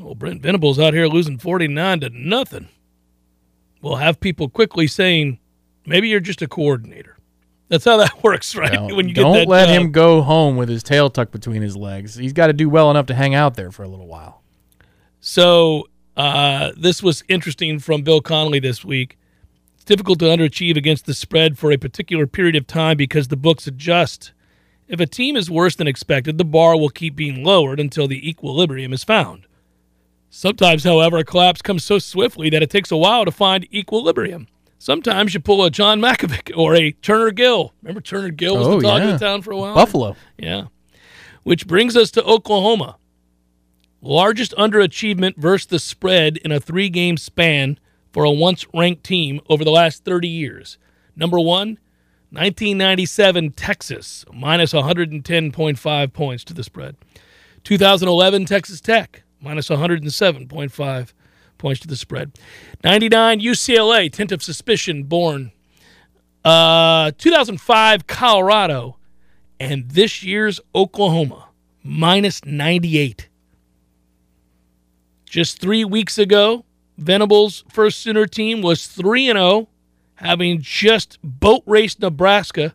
Oh, 0.00 0.14
Brent 0.14 0.42
Venables 0.42 0.78
out 0.78 0.94
here 0.94 1.06
losing 1.06 1.38
49 1.38 2.00
to 2.00 2.10
nothing. 2.10 2.68
We'll 3.82 3.96
have 3.96 4.20
people 4.20 4.48
quickly 4.48 4.86
saying, 4.86 5.38
maybe 5.86 6.08
you're 6.08 6.20
just 6.20 6.42
a 6.42 6.48
coordinator. 6.48 7.16
That's 7.68 7.84
how 7.84 7.96
that 7.98 8.12
works, 8.22 8.54
right? 8.54 8.72
Now, 8.72 8.94
when 8.94 9.08
you 9.08 9.14
don't 9.14 9.32
get 9.32 9.40
that 9.40 9.48
let 9.48 9.66
job. 9.66 9.76
him 9.76 9.92
go 9.92 10.22
home 10.22 10.56
with 10.56 10.68
his 10.68 10.82
tail 10.82 11.08
tucked 11.08 11.32
between 11.32 11.62
his 11.62 11.76
legs. 11.76 12.16
He's 12.16 12.32
got 12.32 12.48
to 12.48 12.52
do 12.52 12.68
well 12.68 12.90
enough 12.90 13.06
to 13.06 13.14
hang 13.14 13.34
out 13.34 13.54
there 13.54 13.70
for 13.70 13.82
a 13.82 13.88
little 13.88 14.06
while. 14.06 14.42
So 15.20 15.88
uh, 16.16 16.72
this 16.76 17.02
was 17.02 17.22
interesting 17.28 17.78
from 17.78 18.02
Bill 18.02 18.20
Connelly 18.20 18.60
this 18.60 18.84
week. 18.84 19.16
It's 19.74 19.84
difficult 19.84 20.18
to 20.18 20.26
underachieve 20.26 20.76
against 20.76 21.06
the 21.06 21.14
spread 21.14 21.58
for 21.58 21.72
a 21.72 21.78
particular 21.78 22.26
period 22.26 22.56
of 22.56 22.66
time 22.66 22.96
because 22.96 23.28
the 23.28 23.36
books 23.36 23.66
adjust. 23.66 24.32
If 24.88 25.00
a 25.00 25.06
team 25.06 25.36
is 25.36 25.50
worse 25.50 25.76
than 25.76 25.86
expected, 25.86 26.36
the 26.36 26.44
bar 26.44 26.76
will 26.76 26.90
keep 26.90 27.14
being 27.14 27.44
lowered 27.44 27.78
until 27.78 28.08
the 28.08 28.28
equilibrium 28.28 28.92
is 28.92 29.04
found. 29.04 29.46
Sometimes, 30.30 30.84
however, 30.84 31.18
a 31.18 31.24
collapse 31.24 31.60
comes 31.60 31.84
so 31.84 31.98
swiftly 31.98 32.48
that 32.50 32.62
it 32.62 32.70
takes 32.70 32.90
a 32.92 32.96
while 32.96 33.24
to 33.24 33.32
find 33.32 33.66
equilibrium. 33.74 34.46
Sometimes 34.78 35.34
you 35.34 35.40
pull 35.40 35.64
a 35.64 35.70
John 35.70 36.00
Makovic 36.00 36.56
or 36.56 36.74
a 36.74 36.92
Turner 36.92 37.32
Gill. 37.32 37.74
Remember 37.82 38.00
Turner 38.00 38.30
Gill 38.30 38.56
was 38.56 38.66
Oh, 38.68 38.76
the 38.80 38.86
talk 38.88 39.00
yeah. 39.02 39.08
of 39.10 39.18
the 39.18 39.26
town 39.26 39.42
for 39.42 39.50
a 39.50 39.56
while? 39.58 39.74
Buffalo. 39.74 40.16
Yeah. 40.38 40.66
Which 41.42 41.66
brings 41.66 41.96
us 41.96 42.10
to 42.12 42.24
Oklahoma. 42.24 42.96
Largest 44.00 44.54
underachievement 44.56 45.36
versus 45.36 45.66
the 45.66 45.78
spread 45.78 46.38
in 46.38 46.52
a 46.52 46.60
three 46.60 46.88
game 46.88 47.16
span 47.18 47.78
for 48.12 48.24
a 48.24 48.30
once 48.30 48.64
ranked 48.72 49.04
team 49.04 49.40
over 49.50 49.64
the 49.64 49.70
last 49.70 50.04
30 50.04 50.28
years. 50.28 50.78
Number 51.16 51.38
one, 51.38 51.78
1997 52.30 53.50
Texas, 53.50 54.24
minus 54.32 54.72
110.5 54.72 56.12
points 56.12 56.44
to 56.44 56.54
the 56.54 56.62
spread. 56.64 56.96
2011 57.64 58.46
Texas 58.46 58.80
Tech, 58.80 59.24
minus 59.40 59.68
107.5 59.68 61.12
points 61.58 61.80
to 61.80 61.88
the 61.88 61.96
spread. 61.96 62.32
99 62.82 63.40
UCLA, 63.40 64.12
tint 64.12 64.32
of 64.32 64.42
suspicion 64.42 65.04
born. 65.04 65.52
Uh, 66.44 67.12
2005 67.18 68.06
Colorado, 68.06 68.96
and 69.58 69.90
this 69.90 70.22
year's 70.22 70.60
Oklahoma 70.74 71.48
minus 71.82 72.44
98. 72.44 73.28
Just 75.26 75.60
three 75.60 75.84
weeks 75.84 76.18
ago, 76.18 76.64
Venables' 76.98 77.64
first 77.68 78.00
Sooner 78.00 78.26
team 78.26 78.62
was 78.62 78.86
3 78.86 79.26
0, 79.26 79.68
having 80.16 80.60
just 80.60 81.18
boat 81.22 81.62
raced 81.66 82.00
Nebraska, 82.00 82.74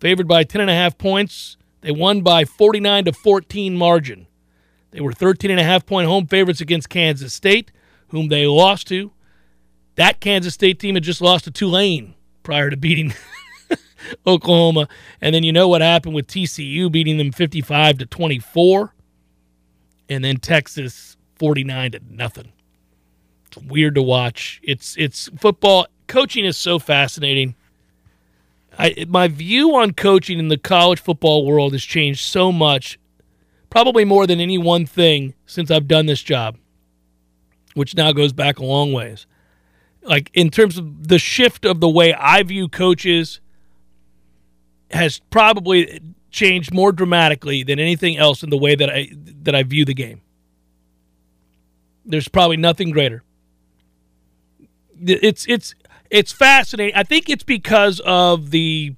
favored 0.00 0.26
by 0.26 0.44
10.5 0.44 0.98
points. 0.98 1.56
They 1.82 1.90
won 1.90 2.22
by 2.22 2.44
49 2.44 3.04
to 3.06 3.12
14 3.12 3.76
margin. 3.76 4.26
They 4.94 5.00
were 5.00 5.12
13.5 5.12 5.86
point 5.86 6.06
home 6.06 6.28
favorites 6.28 6.60
against 6.60 6.88
Kansas 6.88 7.34
State, 7.34 7.72
whom 8.08 8.28
they 8.28 8.46
lost 8.46 8.86
to. 8.88 9.10
That 9.96 10.20
Kansas 10.20 10.54
State 10.54 10.78
team 10.78 10.94
had 10.94 11.02
just 11.02 11.20
lost 11.20 11.44
to 11.44 11.50
Tulane 11.50 12.14
prior 12.44 12.70
to 12.70 12.76
beating 12.76 13.12
Oklahoma. 14.26 14.86
And 15.20 15.34
then 15.34 15.42
you 15.42 15.52
know 15.52 15.66
what 15.66 15.80
happened 15.80 16.14
with 16.14 16.28
TCU 16.28 16.92
beating 16.92 17.18
them 17.18 17.32
55 17.32 17.98
to 17.98 18.06
24 18.06 18.94
and 20.08 20.24
then 20.24 20.36
Texas 20.36 21.16
49 21.40 21.90
to 21.90 22.00
nothing. 22.08 22.52
It's 23.46 23.56
weird 23.56 23.96
to 23.96 24.02
watch. 24.02 24.60
It's 24.62 24.96
it's 24.96 25.28
football 25.40 25.88
coaching 26.06 26.44
is 26.44 26.56
so 26.56 26.78
fascinating. 26.78 27.56
I 28.78 29.06
my 29.08 29.26
view 29.26 29.74
on 29.74 29.92
coaching 29.92 30.38
in 30.38 30.48
the 30.48 30.58
college 30.58 31.00
football 31.00 31.44
world 31.44 31.72
has 31.72 31.82
changed 31.82 32.20
so 32.20 32.52
much, 32.52 32.96
probably 33.74 34.04
more 34.04 34.24
than 34.24 34.38
any 34.38 34.56
one 34.56 34.86
thing 34.86 35.34
since 35.46 35.68
I've 35.68 35.88
done 35.88 36.06
this 36.06 36.22
job, 36.22 36.56
which 37.74 37.96
now 37.96 38.12
goes 38.12 38.32
back 38.32 38.60
a 38.60 38.64
long 38.64 38.92
ways. 38.92 39.26
Like 40.00 40.30
in 40.32 40.50
terms 40.50 40.78
of 40.78 41.08
the 41.08 41.18
shift 41.18 41.64
of 41.64 41.80
the 41.80 41.88
way 41.88 42.14
I 42.14 42.44
view 42.44 42.68
coaches 42.68 43.40
has 44.92 45.20
probably 45.28 46.00
changed 46.30 46.72
more 46.72 46.92
dramatically 46.92 47.64
than 47.64 47.80
anything 47.80 48.16
else 48.16 48.44
in 48.44 48.50
the 48.50 48.56
way 48.56 48.76
that 48.76 48.88
I 48.88 49.08
that 49.42 49.56
I 49.56 49.64
view 49.64 49.84
the 49.84 49.94
game. 49.94 50.20
There's 52.04 52.28
probably 52.28 52.58
nothing 52.58 52.92
greater. 52.92 53.24
It's 55.04 55.48
it's 55.48 55.74
it's 56.10 56.30
fascinating. 56.30 56.94
I 56.94 57.02
think 57.02 57.28
it's 57.28 57.42
because 57.42 58.00
of 58.04 58.52
the 58.52 58.94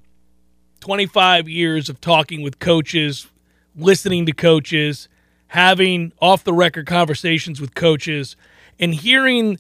25 0.81 1.49
years 1.49 1.89
of 1.89 1.99
talking 1.99 2.43
with 2.43 2.59
coaches, 2.59 3.29
listening 3.77 4.27
to 4.27 4.33
coaches, 4.33 5.09
having 5.49 6.13
off 6.21 6.45
the 6.45 6.53
record 6.53 6.87
conversations 6.87 7.61
with 7.61 7.75
coaches, 7.75 8.37
and 8.79 8.95
hearing 8.95 9.59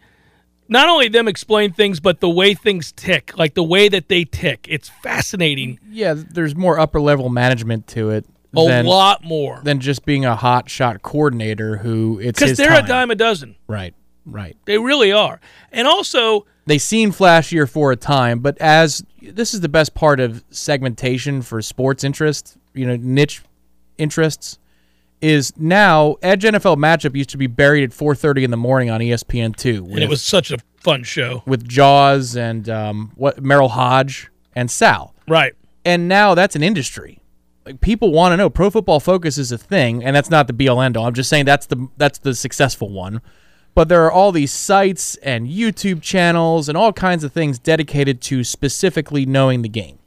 not 0.69 0.89
only 0.89 1.09
them 1.09 1.29
explain 1.29 1.73
things, 1.73 2.01
but 2.01 2.21
the 2.21 2.29
way 2.29 2.53
things 2.55 2.91
tick, 2.93 3.37
like 3.39 3.55
the 3.55 3.63
way 3.63 3.89
that 3.89 4.09
they 4.09 4.25
tick. 4.25 4.67
It's 4.69 4.89
fascinating. 5.03 5.79
Yeah, 5.89 6.15
there's 6.17 6.57
more 6.57 6.79
upper 6.79 7.01
level 7.01 7.29
management 7.29 7.87
to 7.89 8.11
it 8.11 8.27
A 8.57 8.67
than, 8.67 8.85
lot 8.87 9.23
more. 9.23 9.61
than 9.63 9.79
just 9.81 10.05
being 10.05 10.25
a 10.25 10.35
hot 10.35 10.69
shot 10.69 11.03
coordinator 11.03 11.77
who 11.77 12.19
it's 12.19 12.41
Because 12.41 12.57
they're 12.57 12.71
time. 12.71 12.85
a 12.85 12.89
dime 12.89 13.11
a 13.13 13.15
dozen. 13.15 13.55
Right, 13.69 13.95
right. 14.25 14.57
They 14.65 14.77
really 14.79 15.13
are. 15.13 15.41
And 15.71 15.87
also, 15.87 16.47
They 16.67 16.79
seem 16.79 17.13
flashier 17.13 17.69
for 17.71 17.93
a 17.93 17.97
time, 17.97 18.41
but 18.41 18.59
as 18.59 19.05
this 19.23 19.55
is 19.55 19.61
the 19.61 19.69
best 19.69 19.95
part 19.95 20.19
of 20.19 20.43
segmentation 20.51 21.43
for 21.43 21.63
sports 21.63 22.03
interest, 22.03 22.57
you 22.75 22.87
know, 22.87 22.97
niche 23.01 23.41
interests, 23.99 24.59
is 25.21 25.53
now 25.57 26.17
Edge 26.23 26.43
NFL 26.45 26.77
matchup 26.77 27.17
used 27.17 27.31
to 27.31 27.39
be 27.39 27.47
buried 27.47 27.85
at 27.85 27.91
4:30 27.91 28.45
in 28.45 28.51
the 28.51 28.57
morning 28.57 28.91
on 28.91 29.01
E 29.03 29.11
ESPN 29.11 29.57
two, 29.57 29.87
and 29.91 29.99
it 30.01 30.09
was 30.09 30.23
such 30.23 30.51
a 30.51 30.59
fun 30.77 31.03
show. 31.03 31.43
with 31.47 31.67
Jaws 31.69 32.37
and 32.37 32.69
um, 32.69 33.13
what 33.17 33.43
Merril 33.43 33.71
Hoge 33.71 34.29
and 34.55 34.71
Sal. 34.71 35.15
Right. 35.29 35.55
and 35.85 36.09
now 36.09 36.35
that's 36.35 36.55
an 36.55 36.63
industry. 36.63 37.21
Like 37.65 37.81
people 37.81 38.13
want 38.13 38.33
to 38.33 38.37
know. 38.37 38.49
Pro 38.49 38.71
Football 38.71 39.01
Focus 39.01 39.39
is 39.39 39.51
a 39.51 39.59
thing, 39.59 40.05
and 40.05 40.15
that's 40.15 40.31
not 40.31 40.47
the 40.47 40.53
be 40.53 40.69
all 40.69 40.81
end 40.81 40.97
all. 40.97 41.07
I'm 41.07 41.15
just 41.15 41.29
saying 41.31 41.47
that's 41.47 41.67
the 41.67 41.89
that's 41.97 42.19
the 42.19 42.35
successful 42.35 42.91
one. 42.91 43.21
But 43.75 43.89
there 43.89 44.05
are 44.05 44.13
all 44.13 44.33
these 44.33 44.53
sites 44.53 45.17
and 45.17 45.47
YouTube 45.49 46.01
channels 46.01 46.69
and 46.71 46.79
all 46.79 46.93
kinds 46.95 47.25
of 47.25 47.33
things 47.33 47.59
dedicated 47.59 48.23
to 48.23 48.43
specifically 48.43 49.27
knowing 49.27 49.61
the 49.61 49.69
game 49.69 49.99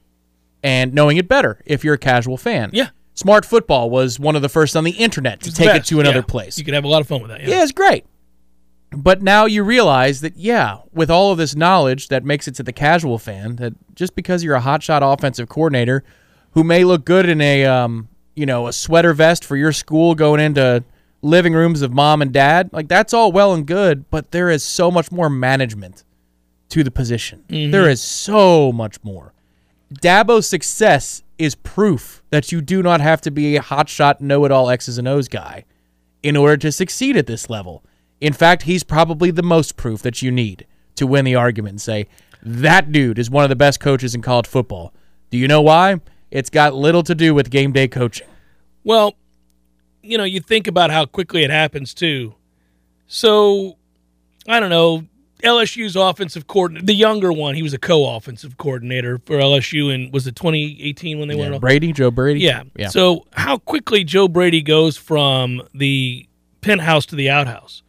and 0.63 0.91
knowing 0.91 1.17
it 1.17 1.27
better 1.27 1.61
if 1.67 1.83
you're 1.83 1.93
a 1.93 1.99
casual 1.99 2.35
fan. 2.37 2.71
Yeah. 2.73 2.89
Smart 3.19 3.45
Football 3.45 3.89
was 3.89 4.17
one 4.17 4.35
of 4.37 4.41
the 4.41 4.47
first 4.47 4.77
on 4.77 4.85
the 4.85 4.91
internet 4.91 5.41
to 5.41 5.49
It's 5.49 5.57
take 5.57 5.75
it 5.75 5.83
to 5.85 5.99
another 5.99 6.19
Yeah. 6.19 6.23
place. 6.23 6.57
You 6.57 6.63
could 6.63 6.73
have 6.73 6.85
a 6.85 6.87
lot 6.87 7.01
of 7.01 7.07
fun 7.07 7.21
with 7.21 7.31
that. 7.31 7.41
Yeah. 7.41 7.49
Yeah, 7.49 7.63
it's 7.63 7.73
great. 7.73 8.05
But 8.91 9.21
now 9.21 9.45
you 9.45 9.63
realize 9.63 10.21
that, 10.21 10.37
yeah, 10.37 10.77
with 10.93 11.11
all 11.11 11.31
of 11.33 11.37
this 11.37 11.53
knowledge 11.53 12.07
that 12.07 12.23
makes 12.23 12.47
it 12.47 12.55
to 12.55 12.63
the 12.63 12.71
casual 12.71 13.17
fan, 13.19 13.57
that 13.57 13.73
just 13.93 14.15
because 14.15 14.41
you're 14.43 14.55
a 14.55 14.61
hotshot 14.61 15.01
offensive 15.03 15.49
coordinator 15.49 16.03
who 16.51 16.63
may 16.63 16.85
look 16.85 17.03
good 17.03 17.27
in 17.27 17.41
a, 17.41 17.65
um, 17.65 18.07
you 18.35 18.45
know, 18.45 18.67
a 18.67 18.73
sweater 18.73 19.13
vest 19.13 19.43
for 19.43 19.57
your 19.57 19.73
school 19.73 20.15
going 20.15 20.39
into 20.39 20.83
living 21.21 21.53
rooms 21.53 21.81
of 21.81 21.91
mom 21.91 22.21
and 22.21 22.31
dad, 22.31 22.69
like 22.71 22.87
that's 22.87 23.13
all 23.13 23.31
well 23.33 23.53
and 23.53 23.65
good, 23.67 24.09
but 24.09 24.31
there 24.31 24.49
is 24.49 24.63
so 24.63 24.89
much 24.89 25.11
more 25.11 25.29
management 25.29 26.05
to 26.69 26.83
the 26.85 26.89
position. 26.91 27.43
There 27.49 27.89
is 27.89 28.01
so 28.01 28.71
much 28.71 29.03
more. 29.03 29.33
Dabo's 29.93 30.47
success 30.47 31.21
is 31.39 31.55
proof 31.55 32.21
that 32.29 32.51
you 32.51 32.61
do 32.61 32.83
not 32.83 33.01
have 33.01 33.21
to 33.21 33.31
be 33.31 33.55
a 33.55 33.61
hotshot 33.61 34.21
know-it-all 34.21 34.69
X's 34.69 34.97
and 34.97 35.07
O's 35.07 35.27
guy 35.27 35.65
in 36.21 36.35
order 36.35 36.57
to 36.57 36.71
succeed 36.71 37.15
at 37.17 37.25
this 37.25 37.49
level. 37.49 37.83
In 38.21 38.33
fact, 38.33 38.63
he's 38.63 38.83
probably 38.83 39.31
the 39.31 39.41
most 39.41 39.77
proof 39.77 40.01
that 40.01 40.21
you 40.21 40.29
need 40.29 40.67
to 40.95 41.07
win 41.07 41.23
the 41.23 41.35
argument 41.35 41.73
and 41.73 41.81
say, 41.81 42.07
that 42.43 42.91
dude 42.91 43.17
is 43.17 43.29
one 43.29 43.43
of 43.43 43.49
the 43.49 43.55
best 43.55 43.79
coaches 43.79 44.13
in 44.13 44.21
college 44.21 44.47
football. 44.47 44.93
Do 45.29 45.37
you 45.37 45.47
know 45.47 45.61
why? 45.61 46.01
It's 46.29 46.49
got 46.49 46.75
little 46.75 47.03
to 47.03 47.15
do 47.15 47.33
with 47.33 47.49
game 47.49 47.71
day 47.71 47.87
coaching. 47.87 48.27
Well, 48.83 49.15
you 50.01 50.17
know, 50.17 50.23
you 50.25 50.41
think 50.41 50.67
about 50.67 50.91
how 50.91 51.05
quickly 51.05 51.43
it 51.43 51.49
happens 51.49 51.93
too. 51.93 52.35
So, 53.07 53.77
I 54.47 54.59
don't 54.59 54.69
know. 54.69 55.05
LSU's 55.43 55.95
offensive 55.95 56.47
coordinator, 56.47 56.85
the 56.85 56.93
younger 56.93 57.31
one, 57.31 57.55
he 57.55 57.63
was 57.63 57.73
a 57.73 57.77
co-offensive 57.77 58.57
coordinator 58.57 59.19
for 59.25 59.37
LSU, 59.39 59.93
and 59.93 60.11
was 60.13 60.27
it 60.27 60.35
2018 60.35 61.17
when 61.19 61.27
they 61.27 61.35
went 61.35 61.53
off? 61.55 61.61
Brady, 61.61 61.93
Joe 61.93 62.11
Brady? 62.11 62.41
Yeah. 62.41 62.63
Yeah. 62.75 62.89
So 62.89 63.25
how 63.33 63.57
quickly 63.57 64.03
Joe 64.03 64.27
Brady 64.27 64.61
goes 64.61 64.97
from 64.97 65.61
the 65.73 66.27
penthouse 66.61 67.05
to 67.07 67.15
the 67.15 67.29
outhouse. 67.29 67.83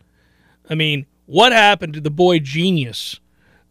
I 0.69 0.75
mean, 0.75 1.07
What 1.27 1.53
happened 1.53 1.95
to 1.95 2.01
the 2.01 2.11
boy 2.11 2.39
genius 2.41 3.21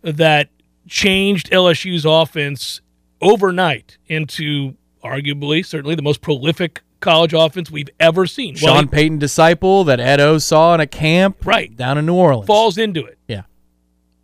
that 0.01 0.49
changed 0.87 1.49
LSU's 1.51 2.05
offense 2.05 2.79
overnight 3.21 3.97
into 4.07 4.75
arguably, 5.03 5.65
certainly, 5.65 5.95
the 5.95 6.01
most 6.01 6.21
prolific 6.21 6.81
college 7.01 7.33
offense 7.33 7.69
we've 7.71 7.89
ever 7.99 8.25
seen? 8.25 8.55
Sean 8.55 8.69
well, 8.73 8.87
Payton 8.87 9.19
disciple 9.19 9.83
that 9.85 9.99
Ed 9.99 10.19
O 10.21 10.37
saw 10.37 10.73
in 10.73 10.79
a 10.79 10.87
camp 10.87 11.45
Right. 11.45 11.75
down 11.75 11.97
in 11.97 12.05
New 12.05 12.13
Orleans. 12.15 12.47
falls 12.47 12.77
into 12.77 13.05
it. 13.05 13.17
Yeah. 13.27 13.41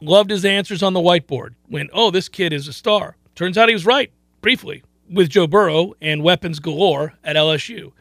Loved 0.02 0.30
his 0.30 0.46
answers 0.46 0.84
on 0.84 0.94
the 0.94 1.00
whiteboard. 1.00 1.56
Went, 1.70 1.90
oh, 1.94 2.12
this 2.12 2.30
kid 2.30 2.54
is 2.54 2.68
a 2.68 2.74
star. 2.74 3.16
Turns 3.34 3.58
out 3.58 3.70
he 3.70 3.76
was 3.76 3.86
right, 3.86 4.12
briefly, 4.42 4.84
with 5.10 5.30
Joe 5.30 5.48
Burrow 5.48 5.94
and 6.02 6.24
weapons 6.24 6.60
galore 6.60 7.14
at 7.24 7.36
LSU. 7.36 7.92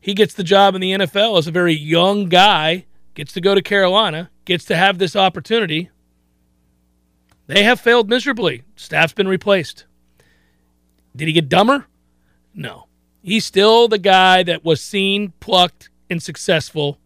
He 0.00 0.14
gets 0.14 0.34
the 0.34 0.44
job 0.44 0.74
in 0.74 0.80
the 0.80 0.92
NFL 0.92 1.38
as 1.38 1.46
a 1.46 1.52
very 1.52 1.74
young 1.74 2.26
guy, 2.26 2.86
gets 3.14 3.32
to 3.32 3.40
go 3.40 3.54
to 3.54 3.62
Carolina, 3.62 4.30
gets 4.44 4.64
to 4.66 4.76
have 4.76 4.98
this 4.98 5.14
opportunity. 5.14 5.90
They 7.46 7.64
have 7.64 7.80
failed 7.80 8.08
miserably. 8.08 8.62
Staff's 8.76 9.12
been 9.12 9.28
replaced. 9.28 9.84
Did 11.14 11.28
he 11.28 11.34
get 11.34 11.48
dumber? 11.48 11.86
No. 12.54 12.86
He's 13.22 13.44
still 13.44 13.88
the 13.88 13.98
guy 13.98 14.42
that 14.44 14.64
was 14.64 14.80
seen, 14.80 15.32
plucked, 15.40 15.90
and 16.08 16.22
successful 16.22 16.98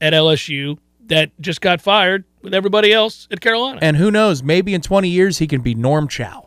at 0.00 0.12
LSU 0.12 0.78
that 1.10 1.30
just 1.40 1.60
got 1.60 1.80
fired 1.80 2.24
with 2.42 2.54
everybody 2.54 2.92
else 2.92 3.28
at 3.30 3.40
Carolina, 3.40 3.78
And 3.82 3.96
who 3.96 4.10
knows, 4.10 4.42
maybe 4.42 4.74
in 4.74 4.80
20 4.80 5.08
years 5.08 5.38
he 5.38 5.46
can 5.46 5.60
be 5.60 5.74
Norm 5.74 6.08
Chow 6.08 6.46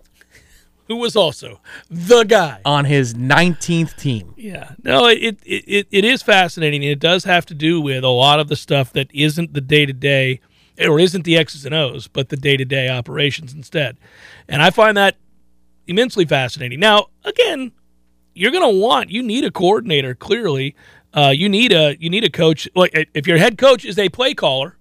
who 0.88 0.97
was 0.97 1.15
also 1.15 1.62
the 1.89 2.23
guy. 2.23 2.60
on 2.65 2.86
his 2.86 3.13
19th 3.13 3.95
team. 3.95 4.34
Yeah, 4.38 4.71
no, 4.84 5.08
it, 5.08 5.39
it 5.45 5.63
it 5.67 5.88
it 5.91 6.06
is 6.06 6.21
fascinating, 6.21 6.84
it 6.84 6.99
does 6.99 7.23
have 7.23 7.45
to 7.47 7.54
do 7.54 7.80
with 7.80 8.04
a 8.04 8.10
lot 8.10 8.39
of 8.39 8.47
the 8.47 8.56
stuff 8.56 8.91
that 8.93 9.08
isn't 9.13 9.54
the 9.54 9.62
day 9.62 9.86
to 9.86 9.93
day, 9.93 10.41
or 10.80 10.99
isn't 10.99 11.23
the 11.23 11.38
X's 11.38 11.65
and 11.65 11.73
O's, 11.73 12.08
but 12.08 12.30
the 12.30 12.38
day 12.38 12.58
to 12.58 12.65
day 12.65 12.89
operations 12.89 13.54
instead. 13.54 13.97
And 14.47 14.62
I 14.62 14.69
find 14.71 14.97
that 14.97 15.15
immensely 15.88 16.26
fascinating. 16.26 16.80
Now, 16.80 17.08
again, 17.23 17.71
you're 18.34 18.52
going 18.52 18.69
to 18.73 18.80
want 18.80 19.10
you 19.10 19.23
need 19.23 19.45
a 19.45 19.52
coordinator. 19.52 20.15
Clearly, 20.15 20.76
uh, 21.13 21.34
you 21.36 21.47
need 21.49 21.71
a 21.71 21.95
you 21.99 22.10
need 22.10 22.23
a 22.23 22.30
coach. 22.30 22.67
Like 22.76 23.10
if 23.13 23.28
your 23.28 23.38
head 23.38 23.58
coach 23.58 23.86
is 23.86 23.97
a 23.99 24.10
play 24.10 24.34
caller, 24.34 24.78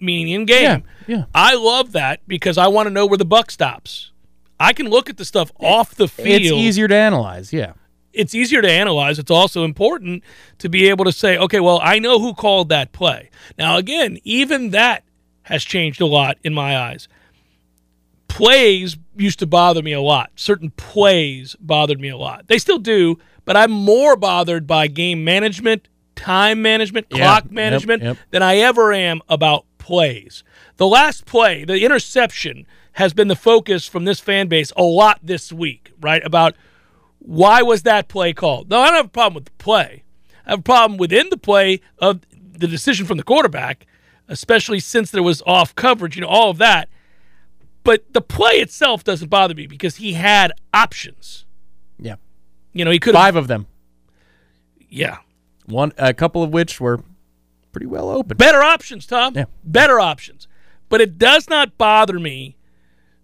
meaning 0.00 0.34
in 0.34 0.44
game, 0.46 0.84
Yeah, 1.06 1.16
yeah. 1.16 1.24
I 1.34 1.54
love 1.54 1.92
that 1.92 2.20
because 2.26 2.58
I 2.58 2.66
want 2.68 2.86
to 2.86 2.90
know 2.90 3.06
where 3.06 3.18
the 3.18 3.24
buck 3.24 3.50
stops. 3.50 4.12
I 4.58 4.72
can 4.72 4.88
look 4.88 5.10
at 5.10 5.18
the 5.18 5.24
stuff 5.24 5.52
off 5.60 5.94
the 5.94 6.08
field 6.08 6.42
It's 6.42 6.50
easier 6.52 6.88
to 6.88 6.94
analyze, 6.94 7.52
yeah. 7.52 7.74
it's 8.12 8.34
easier 8.34 8.62
to 8.62 8.70
analyze. 8.70 9.18
It's 9.18 9.30
also 9.30 9.64
important 9.64 10.24
to 10.58 10.68
be 10.70 10.88
able 10.88 11.04
to 11.04 11.12
say, 11.12 11.36
okay, 11.36 11.60
well, 11.60 11.78
I 11.82 11.98
know 11.98 12.18
who 12.18 12.32
called 12.32 12.70
that 12.70 12.92
play. 12.92 13.28
Now, 13.58 13.76
again, 13.76 14.18
even 14.24 14.70
that 14.70 15.04
has 15.42 15.62
changed 15.62 16.00
a 16.00 16.06
lot 16.06 16.38
in 16.42 16.54
my 16.54 16.76
eyes. 16.78 17.06
Plays 18.28 18.96
used 19.16 19.38
to 19.38 19.46
bother 19.46 19.82
me 19.82 19.92
a 19.92 20.00
lot. 20.00 20.30
Certain 20.36 20.70
plays 20.70 21.54
bothered 21.60 22.00
me 22.00 22.08
a 22.08 22.16
lot. 22.16 22.48
They 22.48 22.58
still 22.58 22.78
do, 22.78 23.18
but 23.46 23.56
I'm 23.56 23.70
more 23.70 24.16
bothered 24.16 24.66
by 24.66 24.88
game 24.88 25.24
management, 25.24 25.88
time 26.14 26.60
management, 26.60 27.06
Yeah, 27.10 27.18
clock 27.18 27.44
yep, 27.44 27.52
management 27.52 28.02
yep. 28.02 28.18
than 28.30 28.42
I 28.42 28.56
ever 28.56 28.92
am 28.92 29.22
about 29.30 29.64
plays. 29.78 30.44
The 30.76 30.86
last 30.86 31.24
play, 31.24 31.64
the 31.64 31.82
interception, 31.82 32.66
has 32.92 33.14
been 33.14 33.28
the 33.28 33.36
focus 33.36 33.86
from 33.86 34.04
this 34.04 34.20
fan 34.20 34.48
base 34.48 34.72
a 34.76 34.82
lot 34.82 35.20
this 35.22 35.52
week, 35.52 35.92
right? 36.00 36.22
About 36.24 36.54
why 37.18 37.62
was 37.62 37.82
that 37.82 38.08
play 38.08 38.32
called? 38.32 38.68
No, 38.68 38.80
I 38.80 38.88
don't 38.88 38.96
have 38.96 39.06
a 39.06 39.10
problem 39.10 39.34
with 39.34 39.46
the 39.46 39.50
play. 39.52 40.04
I 40.46 40.50
have 40.50 40.58
a 40.60 40.62
problem 40.62 40.98
within 40.98 41.30
the 41.30 41.36
play 41.36 41.80
of 41.98 42.20
the 42.30 42.66
decision 42.66 43.06
from 43.06 43.16
the 43.16 43.22
quarterback, 43.22 43.86
especially 44.28 44.80
since 44.80 45.10
there 45.10 45.22
was 45.22 45.42
off 45.46 45.74
coverage, 45.74 46.16
you 46.16 46.22
know, 46.22 46.28
all 46.28 46.50
of 46.50 46.58
that. 46.58 46.88
But 47.84 48.12
the 48.12 48.20
play 48.20 48.54
itself 48.56 49.04
doesn't 49.04 49.28
bother 49.28 49.54
me 49.54 49.66
because 49.66 49.96
he 49.96 50.14
had 50.14 50.52
options. 50.74 51.45
You 52.78 52.84
know, 52.84 52.90
he 52.90 52.98
could. 52.98 53.14
Five 53.14 53.36
of 53.36 53.48
them. 53.48 53.66
Yeah. 54.88 55.18
One 55.66 55.92
a 55.98 56.14
couple 56.14 56.42
of 56.42 56.50
which 56.50 56.80
were 56.80 57.00
pretty 57.72 57.86
well 57.86 58.08
open. 58.08 58.36
Better 58.36 58.62
options, 58.62 59.06
Tom. 59.06 59.34
Yeah. 59.34 59.46
Better 59.64 60.00
options. 60.00 60.48
But 60.88 61.00
it 61.00 61.18
does 61.18 61.48
not 61.48 61.76
bother 61.76 62.18
me 62.18 62.56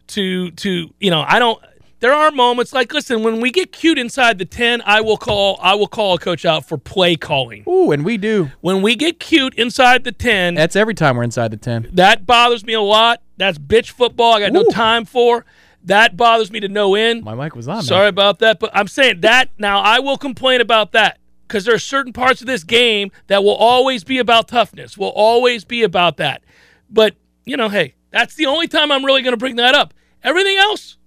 to 0.09 0.51
to 0.53 0.93
you 0.99 1.11
know, 1.11 1.25
I 1.27 1.39
don't 1.39 1.63
there 2.01 2.13
are 2.13 2.33
moments 2.33 2.73
like 2.73 2.93
listen, 2.93 3.23
when 3.23 3.41
we 3.41 3.53
get 3.53 3.71
cute 3.71 3.97
inside 3.97 4.39
the 4.39 4.45
10, 4.45 4.83
I 4.85 5.01
will 5.01 5.17
call 5.17 5.59
I 5.63 5.75
will 5.77 5.87
call 5.87 6.15
a 6.15 6.19
coach 6.19 6.45
out 6.45 6.67
for 6.67 6.77
play 6.77 7.15
calling. 7.15 7.65
Ooh, 7.69 7.93
and 7.93 8.05
we 8.05 8.17
do. 8.19 8.51
When 8.61 8.83
we 8.83 8.97
get 8.97 9.21
cute 9.21 9.55
inside 9.55 10.03
the 10.03 10.11
10, 10.11 10.55
That's 10.55 10.75
every 10.75 10.95
time 10.95 11.17
we're 11.17 11.23
inside 11.23 11.53
the 11.53 11.57
10. 11.57 11.91
that 11.93 12.27
bothers 12.27 12.65
me 12.65 12.73
a 12.73 12.81
lot. 12.81 13.23
That's 13.37 13.57
bitch 13.57 13.91
football. 13.91 14.35
I 14.35 14.41
got 14.41 14.53
no 14.53 14.65
time 14.65 15.05
for. 15.05 15.45
That 15.85 16.17
bothers 16.17 16.51
me 16.51 16.61
to 16.61 16.69
no 16.69 16.95
end. 16.95 17.25
My 17.25 17.35
mic 17.35 17.57
was 17.57 17.67
on. 17.69 17.77
man. 17.77 17.83
Sorry 17.83 18.09
about 18.09 18.39
that, 18.39 18.61
but 18.61 18.71
I'm 18.73 18.87
saying 18.89 19.21
that 19.23 19.51
now 19.59 19.81
I 19.81 19.99
will 19.99 20.17
complain 20.17 20.61
about 20.61 20.93
that 20.93 21.19
because 21.49 21.65
there 21.65 21.75
are 21.75 21.79
certain 21.81 22.13
parts 22.13 22.41
of 22.41 22.47
this 22.47 22.63
game 22.65 23.11
that 23.27 23.43
will 23.43 23.57
always 23.57 24.05
be 24.05 24.19
about 24.19 24.49
toughness, 24.49 24.97
will 24.97 25.09
always 25.09 25.65
be 25.65 25.83
about 25.83 26.17
that. 26.19 26.43
But, 26.89 27.17
you 27.45 27.57
know, 27.57 27.69
hey, 27.69 27.95
that's 28.11 28.35
the 28.37 28.47
only 28.47 28.69
time 28.69 28.93
I'm 28.93 29.05
really 29.05 29.23
going 29.23 29.33
to 29.33 29.39
bring 29.39 29.57
that 29.57 29.75
up. 29.75 29.93
Everything 30.23 30.57
else, 30.57 30.99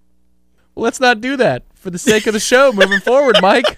Well, 0.76 0.84
let's 0.84 1.00
not 1.00 1.22
do 1.22 1.38
that 1.38 1.64
for 1.74 1.90
the 1.90 1.98
sake 1.98 2.28
of 2.28 2.34
the 2.34 2.40
show 2.40 2.72
moving 2.74 3.00
forward, 3.00 3.38
Mike. 3.42 3.78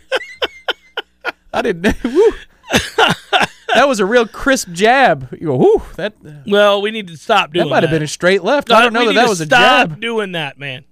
I 1.54 1.62
didn't. 1.62 1.96
Woo. 2.04 2.32
That 2.70 3.88
was 3.88 4.00
a 4.00 4.06
real 4.06 4.28
crisp 4.28 4.70
jab. 4.72 5.30
You 5.32 5.48
go, 5.48 5.56
whoo, 5.58 5.82
that 5.96 6.14
uh, 6.26 6.32
well, 6.48 6.82
we 6.82 6.92
need 6.92 7.08
to 7.08 7.18
stop 7.18 7.52
doing 7.52 7.66
that 7.66 7.70
That 7.70 7.76
might 7.76 7.84
have 7.84 7.92
been 7.92 8.04
a 8.04 8.08
straight 8.08 8.44
left. 8.44 8.72
I 8.72 8.82
don't 8.82 8.94
know 8.94 9.06
that 9.08 9.14
that 9.14 9.30
was 9.30 9.42
a 9.42 9.46
stop 9.46 9.90
jab. 9.90 10.02
doing 10.02 10.34
that, 10.34 10.58
man. 10.58 10.86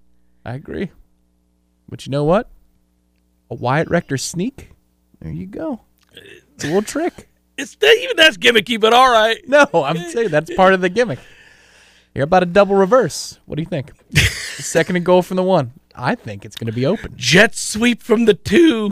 I 0.46 0.54
agree. 0.54 0.92
But 1.90 2.06
you 2.06 2.12
know 2.12 2.24
what? 2.24 2.50
A 3.50 3.56
Wyatt 3.56 3.90
Rector 3.90 4.18
sneak. 4.18 4.72
There 5.22 5.32
you 5.32 5.46
go. 5.46 5.82
It's 6.14 6.64
a 6.64 6.68
little 6.68 6.82
trick. 6.82 7.30
It's 7.58 7.78
even 7.82 8.18
that's 8.18 8.36
gimmicky, 8.36 8.78
but 8.78 8.92
all 8.92 9.10
right. 9.10 9.38
No, 9.48 9.66
I'm 9.74 9.96
saying 9.98 10.28
that's 10.28 10.54
part 10.56 10.74
of 10.74 10.82
the 10.82 10.90
gimmick. 10.90 11.20
You're 12.14 12.26
about 12.26 12.44
a 12.44 12.46
double 12.46 12.76
reverse. 12.76 13.40
What 13.46 13.56
do 13.56 13.62
you 13.62 13.66
think? 13.70 13.94
Second 14.18 14.98
and 14.98 15.06
goal 15.06 15.22
from 15.22 15.38
the 15.38 15.44
one. 15.44 15.72
I 15.96 16.16
think 16.16 16.44
it's 16.44 16.58
going 16.58 16.68
to 16.68 16.74
be 16.74 16.86
open. 16.86 17.14
Jet 17.16 17.56
sweep 17.56 18.04
from 18.04 18.26
the 18.26 18.34
two. 18.34 18.92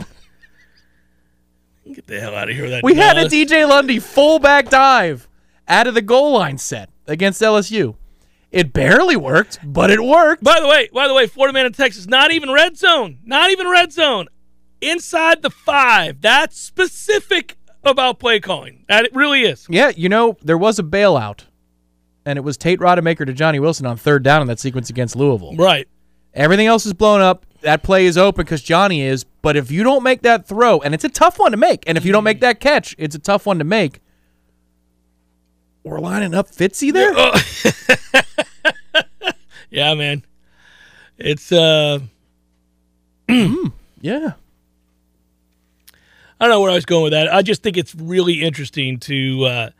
Get 1.92 2.06
the 2.06 2.20
hell 2.20 2.34
out 2.34 2.48
of 2.48 2.54
here 2.54 2.64
with 2.64 2.72
that. 2.72 2.84
We 2.84 2.94
had 2.94 3.18
a. 3.18 3.26
DJ 3.26 3.68
Lundy 3.68 3.98
fullback 3.98 4.70
dive 4.70 5.28
out 5.68 5.86
of 5.86 5.94
the 5.94 6.02
goal 6.02 6.32
line 6.32 6.58
set 6.58 6.90
against 7.06 7.42
LSU. 7.42 7.96
It 8.50 8.72
barely 8.72 9.16
worked, 9.16 9.58
but 9.64 9.90
it 9.90 10.02
worked. 10.02 10.44
By 10.44 10.60
the 10.60 10.68
way, 10.68 10.88
by 10.92 11.08
the 11.08 11.14
way, 11.14 11.26
Florida 11.26 11.52
man 11.52 11.66
in 11.66 11.72
Texas, 11.72 12.06
not 12.06 12.30
even 12.30 12.52
red 12.52 12.76
zone, 12.78 13.18
not 13.24 13.50
even 13.50 13.68
red 13.68 13.92
zone, 13.92 14.28
inside 14.80 15.42
the 15.42 15.50
five. 15.50 16.20
That's 16.20 16.56
specific 16.56 17.56
about 17.82 18.20
play 18.20 18.38
calling. 18.38 18.84
That 18.88 19.06
it 19.06 19.14
really 19.14 19.42
is. 19.42 19.66
Yeah, 19.68 19.90
you 19.96 20.08
know, 20.08 20.36
there 20.40 20.56
was 20.56 20.78
a 20.78 20.84
bailout, 20.84 21.44
and 22.24 22.38
it 22.38 22.42
was 22.42 22.56
Tate 22.56 22.78
Rodemaker 22.78 23.26
to 23.26 23.32
Johnny 23.32 23.58
Wilson 23.58 23.86
on 23.86 23.96
third 23.96 24.22
down 24.22 24.40
in 24.40 24.46
that 24.46 24.60
sequence 24.60 24.88
against 24.88 25.16
Louisville. 25.16 25.56
Right. 25.56 25.88
Everything 26.34 26.66
else 26.66 26.84
is 26.84 26.92
blown 26.92 27.20
up. 27.20 27.46
That 27.62 27.82
play 27.82 28.04
is 28.06 28.18
open 28.18 28.44
because 28.44 28.62
Johnny 28.62 29.02
is. 29.02 29.24
But 29.24 29.56
if 29.56 29.70
you 29.70 29.82
don't 29.84 30.02
make 30.02 30.22
that 30.22 30.46
throw, 30.46 30.80
and 30.80 30.94
it's 30.94 31.04
a 31.04 31.08
tough 31.08 31.38
one 31.38 31.52
to 31.52 31.56
make, 31.56 31.84
and 31.86 31.96
if 31.96 32.04
you 32.04 32.12
don't 32.12 32.24
make 32.24 32.40
that 32.40 32.60
catch, 32.60 32.94
it's 32.98 33.14
a 33.14 33.18
tough 33.18 33.46
one 33.46 33.58
to 33.58 33.64
make. 33.64 34.00
We're 35.82 36.00
lining 36.00 36.34
up 36.34 36.50
Fitzy 36.50 36.92
there. 36.92 37.12
Yeah, 39.70 39.94
man. 39.94 40.24
It's 41.18 41.52
uh, 41.52 42.00
Yeah. 43.28 44.32
I 46.38 46.46
don't 46.46 46.50
know 46.50 46.60
where 46.60 46.70
I 46.70 46.74
was 46.74 46.84
going 46.84 47.04
with 47.04 47.12
that. 47.12 47.32
I 47.32 47.40
just 47.40 47.62
think 47.62 47.78
it's 47.78 47.94
really 47.94 48.42
interesting 48.42 48.98
to 49.00 49.44
uh, 49.44 49.70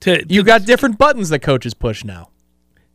to 0.00 0.24
You 0.28 0.42
got 0.42 0.64
different 0.64 0.96
buttons 0.96 1.28
that 1.28 1.40
coaches 1.40 1.74
push 1.74 2.04
now. 2.04 2.30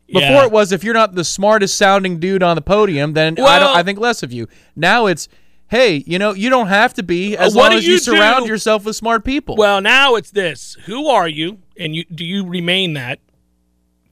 Before 0.07 0.21
yeah. 0.21 0.45
it 0.45 0.51
was 0.51 0.71
if 0.71 0.83
you're 0.83 0.93
not 0.93 1.15
the 1.15 1.23
smartest 1.23 1.77
sounding 1.77 2.19
dude 2.19 2.43
on 2.43 2.55
the 2.55 2.61
podium, 2.61 3.13
then 3.13 3.33
I 3.33 3.35
don't 3.35 3.45
Well- 3.45 3.75
I 3.75 3.83
think 3.83 3.99
less 3.99 4.23
of 4.23 4.31
you. 4.31 4.47
Now 4.75 5.07
it's 5.07 5.27
hey, 5.67 6.03
you 6.05 6.19
know, 6.19 6.33
you 6.33 6.49
don't 6.49 6.67
have 6.67 6.93
to 6.93 7.03
be 7.03 7.35
as 7.35 7.55
Uh, 7.55 7.57
what 7.57 7.69
long 7.71 7.77
as 7.79 7.87
you, 7.87 7.93
you 7.93 7.99
surround 7.99 8.47
yourself 8.47 8.85
with 8.85 8.95
smart 8.95 9.23
people. 9.25 9.55
Well, 9.55 9.81
now 9.81 10.15
it's 10.15 10.31
this: 10.31 10.77
Who 10.85 11.07
are 11.07 11.27
you, 11.27 11.59
and 11.77 11.95
you 11.95 12.05
do 12.13 12.23
you 12.23 12.45
remain 12.45 12.93
that 12.93 13.19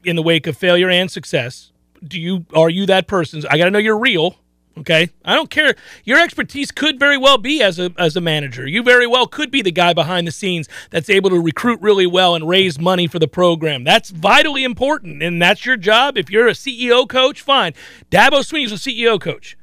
in 0.03 0.15
the 0.15 0.23
wake 0.23 0.47
of 0.47 0.57
failure 0.57 0.89
and 0.89 1.11
success? 1.11 1.71
Do 2.05 2.19
you 2.19 2.45
are 2.53 2.69
you 2.69 2.85
that 2.87 3.07
person? 3.07 3.43
I 3.49 3.57
got 3.57 3.65
to 3.65 3.71
know 3.71 3.79
you're 3.79 3.97
real. 3.97 4.37
Okay, 4.75 5.11
I 5.23 5.35
don't 5.35 5.51
care. 5.51 5.75
Your 6.03 6.19
expertise 6.19 6.71
could 6.71 6.97
very 6.97 7.15
well 7.17 7.37
be 7.37 7.61
as 7.61 7.77
a 7.77 7.91
as 7.97 8.15
a 8.15 8.21
manager. 8.21 8.67
You 8.67 8.81
very 8.81 9.05
well 9.05 9.27
could 9.27 9.51
be 9.51 9.61
the 9.61 9.71
guy 9.71 9.93
behind 9.93 10.25
the 10.25 10.31
scenes 10.31 10.67
that's 10.89 11.11
able 11.11 11.29
to 11.29 11.39
recruit 11.39 11.79
really 11.79 12.07
well 12.07 12.33
and 12.33 12.47
raise 12.47 12.79
money 12.79 13.05
for 13.05 13.19
the 13.19 13.27
program. 13.27 13.83
That's 13.83 14.09
vitally 14.09 14.63
important, 14.63 15.21
and 15.21 15.39
that's 15.39 15.63
your 15.63 15.77
job. 15.77 16.17
If 16.17 16.31
you're 16.31 16.47
a 16.47 16.53
CEO 16.53 17.07
coach, 17.07 17.41
fine. 17.41 17.73
Dabo 18.09 18.43
Swinney's 18.43 18.71
a 18.71 18.75
CEO 18.75 19.21
coach. 19.21 19.55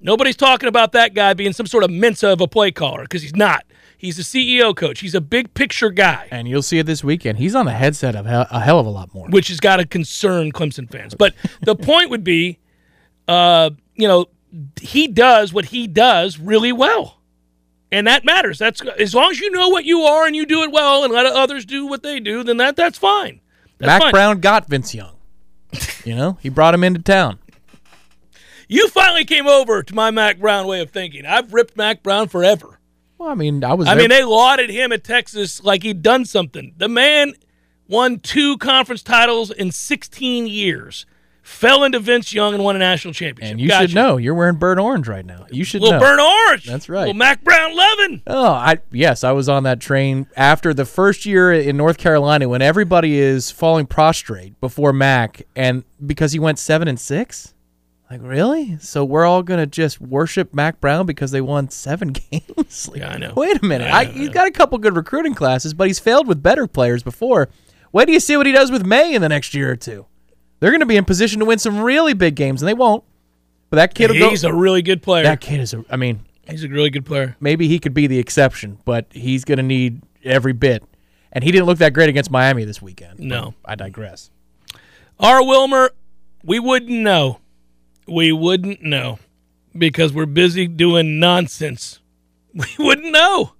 Nobody's 0.00 0.36
talking 0.36 0.68
about 0.68 0.92
that 0.92 1.14
guy 1.14 1.34
being 1.34 1.52
some 1.52 1.66
sort 1.66 1.84
of 1.84 1.90
Mensa 1.90 2.28
of 2.28 2.40
a 2.40 2.48
play 2.48 2.70
caller 2.70 3.02
because 3.02 3.22
he's 3.22 3.36
not. 3.36 3.64
He's 3.96 4.18
a 4.18 4.22
CEO 4.22 4.74
coach. 4.74 4.98
He's 4.98 5.14
a 5.14 5.20
big 5.20 5.54
picture 5.54 5.90
guy, 5.90 6.26
And 6.32 6.48
you'll 6.48 6.62
see 6.62 6.80
it 6.80 6.86
this 6.86 7.04
weekend. 7.04 7.38
He's 7.38 7.54
on 7.54 7.66
the 7.66 7.72
headset 7.72 8.16
of 8.16 8.26
a 8.26 8.60
hell 8.60 8.80
of 8.80 8.86
a 8.86 8.90
lot 8.90 9.14
more. 9.14 9.28
which 9.28 9.46
has 9.46 9.60
got 9.60 9.76
to 9.76 9.86
concern 9.86 10.50
Clemson 10.50 10.90
fans. 10.90 11.14
But 11.14 11.34
the 11.60 11.76
point 11.90 12.10
would 12.10 12.24
be, 12.24 12.58
uh, 13.28 13.70
you 14.02 14.08
know, 14.08 14.26
he 14.80 15.06
does 15.08 15.52
what 15.52 15.66
he 15.66 15.86
does 15.86 16.38
really 16.38 16.72
well. 16.72 17.20
And 17.90 18.06
that 18.06 18.24
matters. 18.24 18.58
That's 18.58 18.80
as 18.98 19.14
long 19.14 19.30
as 19.30 19.38
you 19.40 19.50
know 19.50 19.68
what 19.68 19.84
you 19.84 20.00
are 20.00 20.26
and 20.26 20.34
you 20.34 20.44
do 20.46 20.62
it 20.62 20.72
well 20.72 21.04
and 21.04 21.12
let 21.12 21.26
others 21.26 21.64
do 21.64 21.86
what 21.86 22.02
they 22.02 22.20
do, 22.20 22.42
then 22.42 22.56
that 22.56 22.74
that's 22.74 22.98
fine. 22.98 23.40
That's 23.78 23.86
Mack 23.88 24.02
fine. 24.02 24.10
Brown 24.12 24.40
got 24.40 24.66
Vince 24.68 24.94
Young. 24.94 25.14
you 26.04 26.14
know, 26.14 26.38
he 26.40 26.48
brought 26.48 26.74
him 26.74 26.84
into 26.84 27.00
town. 27.00 27.38
You 28.68 28.88
finally 28.88 29.24
came 29.24 29.46
over 29.46 29.82
to 29.82 29.94
my 29.94 30.10
Mack 30.10 30.38
Brown 30.38 30.66
way 30.66 30.80
of 30.80 30.90
thinking. 30.90 31.26
I've 31.26 31.52
ripped 31.52 31.76
Mack 31.76 32.02
Brown 32.02 32.28
forever. 32.28 32.78
Well, 33.18 33.28
I 33.28 33.34
mean, 33.34 33.62
I 33.62 33.74
was. 33.74 33.86
I 33.86 33.94
there- 33.94 34.02
mean, 34.04 34.08
they 34.10 34.24
lauded 34.24 34.70
him 34.70 34.92
at 34.92 35.04
Texas 35.04 35.62
like 35.62 35.82
he'd 35.82 36.02
done 36.02 36.24
something. 36.24 36.72
The 36.78 36.88
man 36.88 37.34
won 37.88 38.18
two 38.20 38.56
conference 38.58 39.02
titles 39.02 39.50
in 39.50 39.70
16 39.70 40.46
years, 40.46 41.04
fell 41.42 41.82
into 41.84 41.98
Vince 41.98 42.32
Young 42.32 42.54
and 42.54 42.62
won 42.62 42.76
a 42.76 42.78
national 42.78 43.12
championship. 43.14 43.50
and 43.52 43.60
you 43.60 43.68
Gotcha. 43.68 43.88
should 43.88 43.94
know. 43.96 44.16
You're 44.16 44.34
wearing 44.34 44.56
burnt 44.56 44.78
orange 44.80 45.08
right 45.08 45.26
now. 45.26 45.46
You 45.50 45.64
should 45.64 45.82
Little 45.82 45.98
know. 45.98 46.04
burnt 46.06 46.20
orange. 46.20 46.64
That's 46.66 46.88
right. 46.88 47.00
Little 47.00 47.14
Mack 47.14 47.42
Brown 47.42 47.76
loving. 47.76 48.22
Oh, 48.26 48.46
I 48.52 48.78
yes, 48.92 49.24
I 49.24 49.32
was 49.32 49.48
on 49.48 49.64
that 49.64 49.80
train 49.80 50.26
after 50.36 50.72
the 50.72 50.84
first 50.84 51.26
year 51.26 51.52
in 51.52 51.76
North 51.76 51.98
Carolina 51.98 52.48
when 52.48 52.62
everybody 52.62 53.18
is 53.18 53.50
falling 53.50 53.86
prostrate 53.86 54.58
before 54.60 54.92
Mack, 54.92 55.42
and 55.56 55.82
because 56.04 56.32
he 56.32 56.38
went 56.38 56.58
seven 56.58 56.86
and 56.88 56.98
six. 57.00 57.54
Like 58.10 58.20
really? 58.22 58.76
So 58.78 59.04
we're 59.06 59.24
all 59.24 59.42
gonna 59.42 59.66
just 59.66 59.98
worship 60.00 60.52
Mack 60.52 60.80
Brown 60.80 61.06
because 61.06 61.30
they 61.30 61.40
won 61.40 61.70
seven 61.70 62.08
games? 62.30 62.88
Like, 62.88 63.00
Yeah, 63.00 63.10
I 63.12 63.16
know. 63.16 63.32
Wait 63.34 63.62
a 63.62 63.64
minute. 63.64 63.90
I 63.90 64.00
I, 64.00 64.04
he's 64.04 64.28
got 64.28 64.46
a 64.46 64.50
couple 64.50 64.76
good 64.78 64.94
recruiting 64.94 65.34
classes, 65.34 65.72
but 65.74 65.86
he's 65.86 65.98
failed 65.98 66.26
with 66.28 66.42
better 66.42 66.66
players 66.66 67.02
before. 67.02 67.48
Wait 67.90 68.04
do 68.06 68.12
you 68.12 68.20
see 68.20 68.36
what 68.36 68.44
he 68.46 68.52
does 68.52 68.70
with 68.70 68.84
Maye 68.84 69.14
in 69.14 69.22
the 69.22 69.28
next 69.30 69.54
year 69.54 69.70
or 69.72 69.76
two? 69.76 70.04
They're 70.62 70.70
gonna 70.70 70.86
be 70.86 70.96
in 70.96 71.04
position 71.04 71.40
to 71.40 71.44
win 71.44 71.58
some 71.58 71.80
really 71.80 72.14
big 72.14 72.36
games, 72.36 72.62
and 72.62 72.68
they 72.68 72.74
won't. 72.74 73.02
But 73.68 73.78
that 73.78 73.94
kid 73.94 74.12
will 74.12 74.18
go. 74.20 74.30
He's 74.30 74.44
a 74.44 74.54
really 74.54 74.80
good 74.80 75.02
player. 75.02 75.24
that 75.24 75.40
kid 75.40 75.58
is 75.58 75.74
a. 75.74 75.84
I 75.90 75.96
mean, 75.96 76.20
He's 76.48 76.62
a 76.62 76.68
really 76.68 76.90
good 76.90 77.04
player. 77.04 77.36
maybe 77.40 77.66
he 77.66 77.80
could 77.80 77.94
be 77.94 78.06
the 78.06 78.20
exception, 78.20 78.78
but 78.84 79.06
he's 79.10 79.44
going 79.44 79.56
to 79.56 79.62
need 79.64 80.02
every 80.22 80.52
bit. 80.52 80.84
And 81.32 81.42
he 81.42 81.50
didn't 81.50 81.66
look 81.66 81.78
that 81.78 81.92
great 81.94 82.08
against 82.08 82.30
Miami 82.30 82.64
this 82.64 82.80
weekend. 82.80 83.18
No. 83.18 83.54
I 83.64 83.74
digress. 83.74 84.30
R. 85.18 85.44
Wilmer, 85.44 85.90
we 86.44 86.60
wouldn't 86.60 86.90
know. 86.92 87.40
We 88.06 88.30
wouldn't 88.30 88.82
know 88.82 89.18
because 89.76 90.12
we're 90.12 90.26
busy 90.26 90.68
doing 90.68 91.18
nonsense. 91.18 91.98
We 92.54 92.66
wouldn't 92.78 93.10
know. 93.12 93.52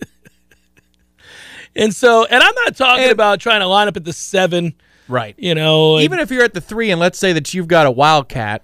and 1.76 1.94
so, 1.94 2.24
and 2.24 2.42
I'm 2.42 2.54
not 2.64 2.76
talking 2.76 3.04
And- 3.04 3.12
about 3.12 3.40
trying 3.40 3.60
to 3.60 3.66
line 3.66 3.88
up 3.88 3.96
at 3.96 4.04
the 4.04 4.12
seven, 4.12 4.74
Right. 5.10 5.34
you 5.38 5.54
know. 5.54 5.98
Even 5.98 6.18
if 6.20 6.30
you're 6.30 6.44
at 6.44 6.54
the 6.54 6.60
three, 6.60 6.90
and 6.90 7.00
let's 7.00 7.18
say 7.18 7.32
that 7.34 7.52
you've 7.52 7.68
got 7.68 7.86
a 7.86 7.90
Wildcat 7.90 8.62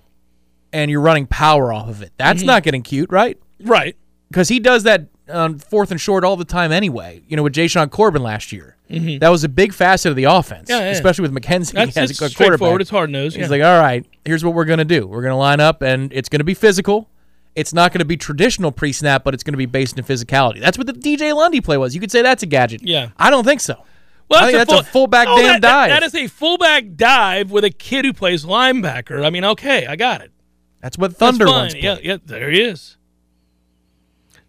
and 0.73 0.91
you're 0.91 1.01
running 1.01 1.27
power 1.27 1.73
off 1.73 1.89
of 1.89 2.03
it, 2.03 2.13
that's 2.17 2.41
Mm-hmm. 2.41 2.47
not 2.47 2.63
getting 2.63 2.83
cute, 2.83 3.11
right? 3.11 3.39
right. 3.63 3.97
Because 4.31 4.49
he 4.49 4.59
does 4.61 4.83
that 4.85 5.07
on 5.33 5.59
fourth 5.59 5.91
and 5.91 6.01
short 6.01 6.25
all 6.25 6.37
the 6.37 6.45
time 6.45 6.73
anyway. 6.73 7.23
You 7.29 7.37
know, 7.37 7.43
with 7.43 7.53
Jashaun 7.55 7.91
Corbin 7.91 8.23
last 8.23 8.53
year. 8.53 8.77
That 8.89 9.31
was 9.31 9.43
a 9.43 9.49
big 9.49 9.73
facet 9.73 10.11
of 10.11 10.17
the 10.17 10.25
offense, 10.25 10.71
Mm-hmm. 10.71 10.79
Yeah, 10.81 10.87
yeah. 10.87 10.93
especially 10.93 11.23
with 11.29 11.33
McKenzie 11.35 11.73
That's 11.75 11.97
as 11.97 12.11
a 12.13 12.15
straightforward. 12.15 12.59
quarterback. 12.61 12.81
It's 12.83 12.91
hard 12.91 13.11
nosed. 13.11 13.35
He's 13.37 13.47
Yeah. 13.47 13.51
like, 13.51 13.63
all 13.63 13.81
right, 13.81 14.07
here's 14.25 14.45
what 14.45 14.55
we're 14.55 14.65
going 14.65 14.79
to 14.79 14.85
do. 14.85 15.09
We're 15.09 15.23
going 15.23 15.33
to 15.33 15.37
line 15.37 15.59
up, 15.59 15.83
and 15.83 16.13
it's 16.13 16.29
going 16.29 16.39
to 16.39 16.45
be 16.45 16.55
physical. 16.55 17.09
It's 17.57 17.73
not 17.73 17.91
going 17.91 17.99
to 18.01 18.05
be 18.05 18.17
traditional 18.17 18.71
pre 18.71 18.93
snap, 18.93 19.25
but 19.25 19.35
it's 19.35 19.43
going 19.43 19.55
to 19.55 19.59
be 19.59 19.67
based 19.67 19.99
in 19.99 20.05
physicality. 20.05 20.61
That's 20.61 20.79
what 20.79 20.87
the 20.87 20.93
DJ 20.93 21.35
Lundy 21.35 21.61
play 21.61 21.77
was. 21.79 21.95
You 21.97 22.01
could 22.01 22.13
say 22.13 22.23
that's 22.23 22.45
a 22.45 22.47
gadget. 22.47 22.83
Yeah. 22.85 23.09
I 23.17 23.31
don't 23.31 23.45
think 23.45 23.61
so. 23.61 23.83
Well, 24.29 24.43
I 24.45 24.53
think 24.53 24.69
that's 24.69 24.81
a 24.81 24.85
fullback 24.85 25.29
Oh, 25.29 25.37
damn 25.37 25.47
that- 25.47 25.61
that- 25.63 25.69
dive. 25.89 25.91
that 25.91 26.03
is 26.03 26.15
a 26.15 26.27
fullback 26.29 26.97
dive 26.97 27.51
with 27.51 27.65
a 27.65 27.71
kid 27.71 28.05
who 28.05 28.13
plays 28.13 28.45
linebacker. 28.45 29.25
I 29.25 29.31
mean, 29.31 29.45
okay, 29.45 29.87
I 29.87 29.97
got 29.97 30.21
it. 30.21 30.33
That's 30.81 30.99
what 30.99 31.17
Thunder 31.17 31.47
once. 31.47 31.75
Yeah, 31.75 31.97
yeah, 32.03 32.19
there 32.25 32.51
he 32.51 32.61
is. 32.63 32.97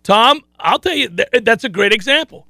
Tom, 0.04 0.42
I'll 0.60 0.80
tell 0.80 0.94
you, 0.96 1.10
th- 1.10 1.44
that's 1.44 1.64
a 1.64 1.70
great 1.70 1.92
example. 1.94 2.48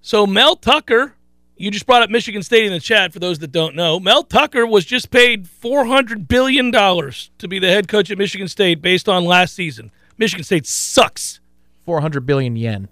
So 0.00 0.26
Mel 0.26 0.56
Tucker, 0.56 1.14
you 1.56 1.70
just 1.70 1.86
brought 1.86 2.02
up 2.02 2.10
Michigan 2.10 2.42
State 2.42 2.64
in 2.64 2.72
the 2.72 2.80
chat. 2.80 3.12
For 3.12 3.18
those 3.18 3.38
that 3.40 3.52
don't 3.52 3.76
know, 3.76 4.00
Mel 4.00 4.22
Tucker 4.22 4.66
was 4.66 4.84
just 4.84 5.10
paid 5.10 5.46
four 5.48 5.84
hundred 5.84 6.26
billion 6.28 6.70
dollars 6.70 7.30
to 7.38 7.46
be 7.48 7.58
the 7.58 7.68
head 7.68 7.88
coach 7.88 8.10
at 8.10 8.18
Michigan 8.18 8.48
State 8.48 8.80
based 8.82 9.08
on 9.08 9.24
last 9.24 9.54
season. 9.54 9.90
Michigan 10.18 10.44
State 10.44 10.66
sucks. 10.66 11.40
400 11.84 12.24
billion 12.24 12.54
yen. 12.54 12.88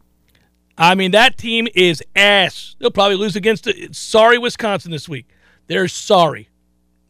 I 0.81 0.95
mean, 0.95 1.11
that 1.11 1.37
team 1.37 1.69
is 1.75 2.03
ass. 2.17 2.75
They'll 2.79 2.91
probably 2.91 3.17
lose 3.19 3.37
against 3.37 3.67
it. 3.67 3.95
Sorry, 3.95 4.39
Wisconsin 4.39 4.91
this 4.91 5.09
week. 5.11 5.29
They're 5.67 5.89
sorry. 5.89 6.49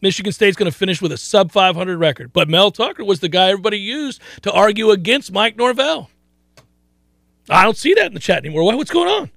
Michigan 0.03 0.33
State's 0.33 0.57
going 0.57 0.71
to 0.71 0.77
finish 0.77 1.01
with 1.01 1.13
a 1.13 1.17
sub 1.17 1.53
500 1.53 1.97
record. 1.97 2.33
But 2.33 2.49
Mel 2.49 2.73
Tucker 2.73 3.05
was 3.05 3.21
the 3.21 3.29
guy 3.29 3.51
everybody 3.51 3.79
used 3.79 4.21
to 4.43 4.51
argue 4.51 4.91
against 4.91 5.31
Mike 5.31 5.57
Norvell. 5.57 6.11
I 7.49 7.63
don't 7.63 7.77
see 7.77 7.95
that 7.95 8.07
in 8.07 8.15
the 8.15 8.21
chat 8.21 8.39
anymore. 8.39 8.65
What- 8.65 8.77
What's 8.77 8.91
going 8.91 9.09
on? 9.09 9.31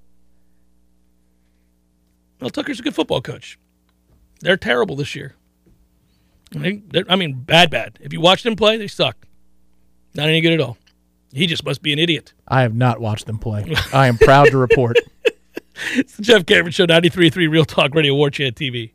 Mel 2.41 2.50
Tucker's 2.50 2.80
a 2.80 2.84
good 2.84 2.96
football 2.96 3.22
coach. 3.22 3.60
They're 4.39 4.58
terrible 4.58 4.96
this 4.96 5.13
year. 5.15 5.36
They, 6.52 6.82
they're- 6.88 7.06
I 7.08 7.15
mean, 7.17 7.34
bad, 7.41 7.69
bad. 7.69 8.00
If 8.02 8.13
you 8.13 8.19
watch 8.19 8.41
them 8.43 8.56
play, 8.56 8.78
they 8.78 8.88
suck. 8.88 9.28
Not 10.15 10.28
any 10.28 10.41
good 10.41 10.54
at 10.54 10.60
all. 10.62 10.78
He 11.34 11.48
just 11.48 11.65
must 11.65 11.82
be 11.82 11.91
an 11.91 12.00
idiot. 12.00 12.34
I 12.48 12.62
have 12.62 12.76
not 12.76 13.00
watched 13.02 13.26
them 13.26 13.39
play. 13.39 13.74
I 13.91 14.08
am 14.08 14.17
proud 14.17 14.50
to 14.52 14.58
report. 14.58 14.98
It's 15.96 16.15
the 16.17 16.22
Jeff 16.22 16.46
Cameron 16.46 16.72
Show, 16.72 16.86
93.3 16.86 17.50
Real 17.50 17.65
Talk 17.65 17.96
Radio, 17.96 18.13
War 18.13 18.30
Chant 18.30 18.56
TV. 18.56 18.91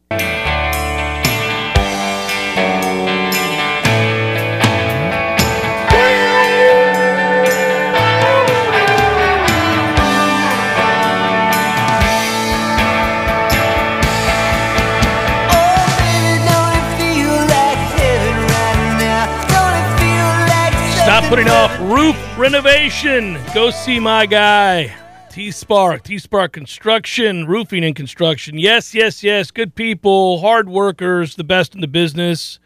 Putting 21.29 21.49
off 21.49 21.79
roof 21.81 22.17
renovation. 22.39 23.39
Go 23.53 23.71
see 23.71 24.01
my 24.01 24.25
guy, 24.25 24.91
T 25.31 25.51
Spark, 25.51 26.03
T 26.03 26.19
Spark 26.19 26.53
Construction, 26.53 27.47
Roofing 27.47 27.85
and 27.85 27.95
Construction. 27.95 28.57
Yes, 28.57 28.95
yes, 28.95 29.23
yes. 29.23 29.51
Good 29.51 29.75
people, 29.75 30.41
hard 30.41 30.71
workers, 30.71 31.37
the 31.37 31.45
best 31.45 31.75
in 31.75 31.83
the 31.83 31.87
business. 31.87 32.59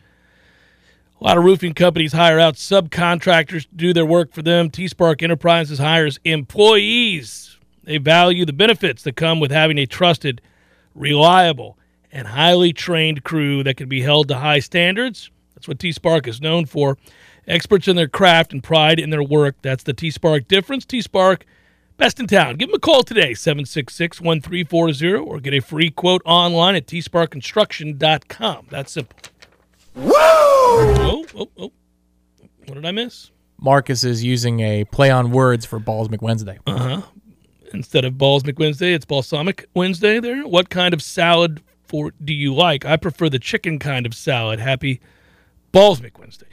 A 1.21 1.25
lot 1.25 1.39
of 1.39 1.43
roofing 1.43 1.75
companies 1.75 2.13
hire 2.13 2.39
out 2.39 2.55
subcontractors 2.55 3.63
to 3.63 3.75
do 3.75 3.93
their 3.93 4.07
work 4.07 4.33
for 4.33 4.43
them. 4.43 4.71
T 4.71 4.87
Spark 4.87 5.25
Enterprises 5.25 5.81
hires 5.81 6.21
employees. 6.25 7.59
They 7.83 7.99
value 7.99 8.45
the 8.45 8.53
benefits 8.53 9.03
that 9.03 9.17
come 9.17 9.41
with 9.41 9.51
having 9.51 9.79
a 9.79 9.87
trusted, 9.87 10.41
reliable, 10.95 11.77
and 12.13 12.29
highly 12.29 12.73
trained 12.73 13.25
crew 13.25 13.65
that 13.65 13.77
can 13.77 13.89
be 13.89 14.03
held 14.03 14.29
to 14.29 14.37
high 14.37 14.61
standards. 14.61 15.33
That's 15.57 15.67
what 15.67 15.81
T 15.81 15.91
Spark 15.91 16.29
is 16.29 16.41
known 16.41 16.67
for. 16.67 16.97
Experts 17.47 17.89
in 17.89 17.97
their 17.97 18.09
craft 18.09 18.53
and 18.53 18.63
pride 18.63 19.01
in 19.01 19.11
their 19.11 19.23
work. 19.23 19.57
That's 19.63 19.85
the 19.85 19.93
T 19.93 20.11
Spark 20.11 20.47
difference. 20.49 20.85
T 20.85 21.01
Spark, 21.01 21.45
best 21.97 22.21
in 22.21 22.27
town. 22.27 22.57
Give 22.57 22.69
them 22.69 22.77
a 22.77 22.79
call 22.79 23.03
today, 23.03 23.35
766 23.35 24.21
1340, 24.21 25.15
or 25.17 25.41
get 25.41 25.55
a 25.55 25.61
free 25.61 25.91
quote 25.91 26.23
online 26.25 26.77
at 26.77 26.87
tsparkconstruction.com. 26.87 28.67
That's 28.71 28.93
simple. 28.93 29.19
Woo! 29.95 30.13
Oh, 30.15 31.27
oh, 31.35 31.49
oh. 31.59 31.73
What 32.67 32.75
did 32.75 32.87
I 32.87 32.93
miss? 32.93 33.31
Marcus 33.61 34.05
is 34.05 34.25
using 34.25 34.61
a 34.61 34.85
play 34.85 35.11
on 35.11 35.31
words 35.31 35.65
for 35.65 35.79
Balls 35.79 36.09
McWednesday. 36.09 36.59
Uh 36.67 36.79
huh. 36.79 37.03
Instead 37.75 38.05
of 38.05 38.19
Balls 38.19 38.43
McWednesday, 38.43 38.95
it's 38.95 39.05
Balsamic 39.05 39.67
Wednesday 39.75 40.21
there. 40.21 40.47
What 40.47 40.69
kind 40.69 40.93
of 40.93 41.03
salad 41.03 41.63
for 41.85 42.13
do 42.23 42.33
you 42.33 42.55
like? 42.55 42.85
I 42.85 42.97
prefer 42.97 43.29
the 43.29 43.39
chicken 43.39 43.79
kind 43.79 44.07
of 44.07 44.15
salad. 44.15 44.61
Happy 44.61 45.01
Balls 45.73 46.01
McWednesday. 46.01 46.45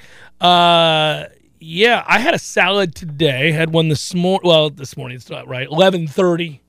Uh 0.41 1.25
yeah, 1.61 2.03
I 2.07 2.19
had 2.19 2.33
a 2.33 2.39
salad 2.39 2.95
today. 2.95 3.51
Had 3.51 3.73
one 3.73 3.89
this 3.89 4.13
morning. 4.13 4.47
Well, 4.47 4.69
this 4.69 4.95
morning 4.95 5.17
it's 5.17 5.29
not 5.29 5.45
right. 5.47 5.67
Eleven 5.67 6.07
thirty, 6.07 6.61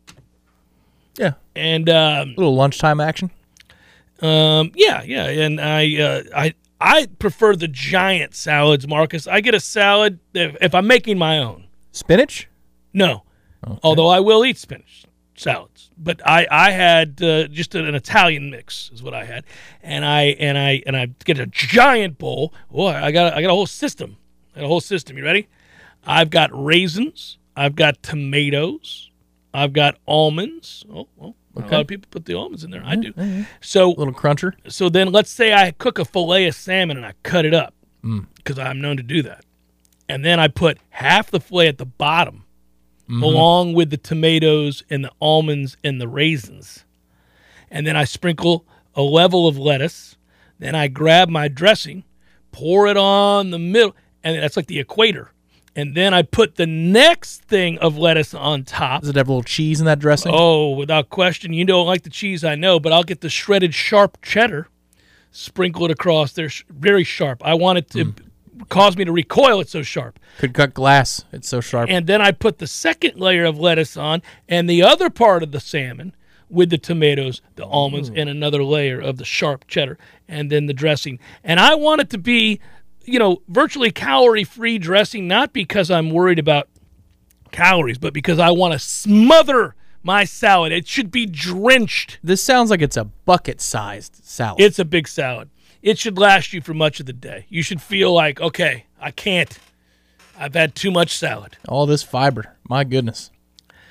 Yeah. 1.17 1.35
and 1.55 1.89
um, 1.89 2.35
little 2.37 2.57
lunchtime 2.57 3.01
action. 3.01 3.31
um, 4.21 4.73
yeah, 4.75 5.03
yeah, 5.05 5.27
and 5.29 5.61
I, 5.61 5.97
uh, 5.97 6.23
I, 6.35 6.55
I 6.81 7.07
prefer 7.21 7.55
the 7.55 7.69
giant 7.69 8.35
salads, 8.35 8.89
Marcus. 8.89 9.29
I 9.29 9.41
get 9.41 9.55
a 9.55 9.61
salad 9.61 10.19
if, 10.35 10.57
if 10.61 10.75
I'm 10.75 10.89
making 10.89 11.19
my 11.19 11.39
own. 11.39 11.69
Spinach? 11.93 12.49
No, 12.93 13.23
although 13.85 14.09
I 14.09 14.19
will 14.19 14.45
eat 14.45 14.59
spinach 14.59 15.05
salads. 15.41 15.91
But 15.99 16.21
I, 16.27 16.47
I 16.51 16.71
had 16.71 17.23
uh, 17.23 17.49
just 17.49 17.75
an 17.75 17.95
Italian 17.95 18.51
mix 18.51 18.91
is 18.93 19.03
what 19.03 19.15
I 19.15 19.25
had, 19.25 19.45
and 19.83 20.05
I 20.05 20.23
and 20.39 20.57
I 20.59 20.83
and 20.87 20.97
I 20.97 21.07
get 21.25 21.39
a 21.39 21.47
giant 21.47 22.19
bowl. 22.19 22.53
Boy, 22.71 22.91
I 22.91 23.11
got 23.13 23.35
I 23.35 23.43
got 23.43 23.51
a 23.51 23.55
whole 23.55 23.67
system. 23.67 24.17
I 24.55 24.61
got 24.61 24.65
a 24.67 24.69
whole 24.69 24.81
system. 24.81 25.17
You 25.19 25.25
ready? 25.25 25.49
I've 26.07 26.31
got 26.31 26.51
raisins. 26.53 27.39
I've 27.57 27.75
got 27.75 28.03
tomatoes. 28.03 29.11
I've 29.53 29.73
got 29.73 29.97
almonds. 30.07 30.85
Oh, 30.93 31.09
well, 31.17 31.35
a 31.57 31.61
lot 31.61 31.73
of 31.81 31.87
people 31.89 32.07
put 32.11 32.25
the 32.25 32.35
almonds 32.35 32.63
in 32.65 32.71
there. 32.71 32.83
I 32.85 32.95
do. 32.97 33.13
So 33.61 33.89
a 33.89 33.97
little 33.97 34.15
cruncher. 34.15 34.55
so 34.69 34.89
then 34.89 35.11
let's 35.13 35.31
say 35.31 35.53
I 35.53 35.73
cook 35.73 35.99
a 35.99 36.05
fillet 36.05 36.47
of 36.47 36.55
salmon 36.55 36.97
and 36.97 37.05
I 37.05 37.15
cut 37.23 37.45
it 37.45 37.55
up 37.55 37.75
Mm. 38.03 38.29
because 38.37 38.59
I'm 38.59 38.81
known 38.81 38.97
to 38.97 39.03
do 39.03 39.21
that. 39.25 39.45
And 40.09 40.25
then 40.25 40.41
I 40.41 40.49
put 40.49 40.79
half 40.89 41.31
the 41.31 41.39
fillet 41.39 41.69
at 41.69 41.77
the 41.77 41.85
bottom 41.85 42.45
Mm-hmm. 43.11 43.23
along 43.25 43.73
with 43.73 43.91
the 43.91 43.97
tomatoes 43.97 44.85
and 44.89 45.05
the 45.05 45.11
almonds 45.21 45.77
and 45.83 46.01
the 46.01 46.07
raisins. 46.07 46.85
And 47.69 47.85
then 47.85 47.97
I 47.97 48.05
sprinkle 48.05 48.65
a 48.95 49.03
level 49.03 49.49
of 49.49 49.59
lettuce. 49.59 50.17
Then 50.61 50.77
I 50.77 50.87
grab 50.87 51.29
my 51.29 51.49
dressing, 51.49 52.05
pour 52.53 52.87
it 52.87 52.97
on 52.97 53.51
the 53.51 53.59
middle, 53.59 53.97
and 54.23 54.41
that's 54.41 54.57
like 54.57 54.69
the 54.69 54.79
equator. 54.79 55.33
And 55.75 55.97
then 55.97 56.15
I 56.15 56.23
put 56.23 56.55
the 56.55 56.67
next 56.67 57.43
thing 57.43 57.79
of 57.79 57.99
lettuce 57.99 58.33
on 58.33 58.63
top. 58.63 59.01
Does 59.01 59.11
it 59.11 59.17
have 59.17 59.29
a 59.29 59.33
little 59.33 59.43
cheese 59.43 59.81
in 59.81 59.87
that 59.87 59.99
dressing? 59.99 60.31
Oh, 60.33 60.71
without 60.71 61.11
question. 61.11 61.53
You 61.53 61.65
don't 61.65 61.87
like 61.87 62.03
the 62.03 62.11
cheese, 62.11 62.45
I 62.45 62.55
know, 62.55 62.79
but 62.79 62.93
I'll 62.93 63.03
get 63.03 63.23
the 63.23 63.29
shredded 63.29 63.75
sharp 63.75 64.19
cheddar, 64.23 64.69
sprinkle 65.33 65.85
it 65.87 65.91
across 65.91 66.33
there, 66.33 66.51
very 66.69 67.03
sharp. 67.03 67.45
I 67.45 67.55
want 67.55 67.79
it 67.79 67.91
to 67.91 68.15
cause 68.69 68.97
me 68.97 69.05
to 69.05 69.13
recoil. 69.13 69.61
It's 69.61 69.73
so 69.73 69.83
sharp. 69.83 70.19
Could 70.39 70.55
cut 70.55 70.75
glass. 70.75 71.25
It's 71.33 71.49
so 71.49 71.61
sharp. 71.61 71.89
And 71.91 72.07
then 72.07 72.21
I 72.21 72.33
put 72.33 72.59
the 72.59 72.67
second 72.67 73.19
layer 73.19 73.45
of 73.45 73.59
lettuce 73.59 73.97
on, 73.97 74.23
and 74.49 74.69
the 74.69 74.83
other 74.83 75.11
part 75.11 75.43
of 75.43 75.53
the 75.53 75.61
salmon 75.61 76.15
with 76.49 76.71
the 76.71 76.79
tomatoes, 76.79 77.43
the 77.57 77.65
almonds, 77.65 78.11
mm. 78.11 78.21
and 78.21 78.29
another 78.29 78.63
layer 78.63 79.01
of 79.01 79.17
the 79.17 79.25
sharp 79.25 79.67
cheddar, 79.69 79.99
and 80.29 80.51
then 80.51 80.67
the 80.67 80.75
dressing. 80.75 81.19
And 81.45 81.61
I 81.61 81.77
want 81.77 82.01
it 82.01 82.11
to 82.11 82.19
be, 82.19 82.61
you 83.05 83.19
know, 83.19 83.43
virtually 83.49 83.91
calorie 83.91 84.45
free 84.45 84.79
dressing, 84.79 85.29
not 85.29 85.53
because 85.53 85.91
I'm 85.91 86.11
worried 86.11 86.39
about 86.39 86.69
calories, 87.53 87.99
but 87.99 88.13
because 88.13 88.39
I 88.39 88.51
want 88.51 88.73
to 88.73 88.79
smother 88.79 89.75
my 90.03 90.25
salad. 90.25 90.73
It 90.73 90.89
should 90.89 91.11
be 91.11 91.27
drenched. 91.27 92.19
this 92.23 92.43
sounds 92.43 92.71
like 92.71 92.83
it's 92.83 92.97
a 92.97 93.05
bucket-sized 93.05 94.21
salad. 94.25 94.61
It's 94.61 94.79
a 94.79 94.85
big 94.85 95.07
salad. 95.07 95.51
It 95.83 95.99
should 95.99 96.19
last 96.19 96.53
you 96.53 96.61
for 96.61 96.75
much 96.75 97.01
of 97.01 97.07
the 97.07 97.13
day. 97.13 97.47
You 97.49 97.63
should 97.63 97.81
feel 97.81 98.13
like, 98.13 98.41
okay, 98.41 98.85
I 99.01 99.11
can't. 99.11 99.59
I've 100.39 100.55
had 100.55 100.75
too 100.75 100.91
much 100.91 101.17
salad. 101.17 101.57
All 101.69 101.87
this 101.87 102.03
fiber. 102.03 102.57
My 102.69 102.85
goodness. 102.85 103.31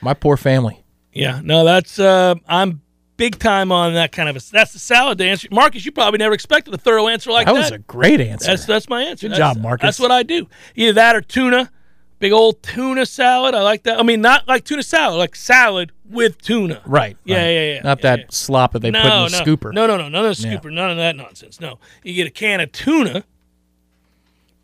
My 0.01 0.13
poor 0.13 0.37
family. 0.37 0.83
Yeah, 1.13 1.41
no, 1.43 1.63
that's 1.65 1.99
uh, 1.99 2.35
I'm 2.47 2.81
big 3.17 3.37
time 3.39 3.71
on 3.71 3.93
that 3.95 4.11
kind 4.11 4.29
of 4.29 4.35
a. 4.37 4.51
That's 4.51 4.71
the 4.73 4.79
salad 4.79 5.19
answer, 5.19 5.47
Marcus. 5.51 5.85
You 5.85 5.91
probably 5.91 6.19
never 6.19 6.33
expected 6.33 6.73
a 6.73 6.77
thorough 6.77 7.07
answer 7.07 7.31
like 7.31 7.47
that 7.47 7.53
that. 7.53 7.59
was 7.59 7.71
a 7.71 7.79
great 7.79 8.21
answer. 8.21 8.47
that's 8.47 8.65
that's 8.65 8.87
my 8.89 9.03
answer. 9.03 9.27
Good 9.27 9.37
That's- 9.37 9.55
job, 9.55 9.61
Marcus. 9.61 9.83
That's 9.85 9.99
what 9.99 10.11
I 10.11 10.23
do. 10.23 10.47
Either 10.75 10.93
that 10.93 11.15
or 11.15 11.21
tuna, 11.21 11.71
big 12.19 12.31
old 12.31 12.61
tuna 12.61 13.05
salad. 13.05 13.55
I 13.55 13.61
like 13.61 13.83
that. 13.83 13.99
I 13.99 14.03
mean, 14.03 14.21
not 14.21 14.47
like 14.47 14.63
tuna 14.65 14.83
salad, 14.83 15.17
like 15.17 15.35
salad 15.35 15.91
with 16.09 16.41
tuna. 16.41 16.81
right. 16.85 17.17
Yeah, 17.23 17.37
right. 17.37 17.43
yeah, 17.49 17.73
yeah. 17.75 17.81
Not 17.81 17.99
yeah, 17.99 18.01
that 18.03 18.19
yeah. 18.19 18.25
slop 18.29 18.73
that 18.73 18.79
they 18.79 18.91
no, 18.91 19.01
put 19.01 19.11
in 19.11 19.31
the 19.31 19.45
no, 19.45 19.55
scooper. 19.57 19.73
No, 19.73 19.87
no, 19.87 19.97
no, 19.97 20.09
none 20.09 20.25
of 20.25 20.37
the 20.37 20.47
Yeah. 20.47 20.55
scooper, 20.57 20.71
none 20.71 20.91
of 20.91 20.97
that 20.97 21.15
nonsense. 21.15 21.59
No, 21.59 21.79
you 22.03 22.13
get 22.13 22.27
a 22.27 22.31
can 22.31 22.59
of 22.59 22.71
tuna, 22.71 23.23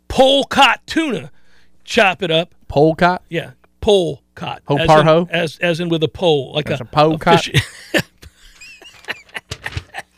polecat 0.08 0.86
tuna, 0.86 1.30
chop 1.84 2.22
it 2.22 2.30
up. 2.30 2.54
Polecat. 2.68 3.22
Yeah, 3.28 3.52
pole 3.80 4.22
cot. 4.34 4.62
Ho 4.66 4.76
as 4.76 4.86
par 4.86 5.00
in- 5.00 5.06
ho? 5.06 5.28
As 5.30 5.58
as 5.58 5.80
in 5.80 5.88
with 5.88 6.02
a 6.02 6.08
pole, 6.08 6.52
like 6.54 6.66
That's 6.66 6.80
a, 6.80 6.84
a 6.84 6.86
pole 6.86 7.18
cot? 7.18 7.44
fish- 7.44 7.62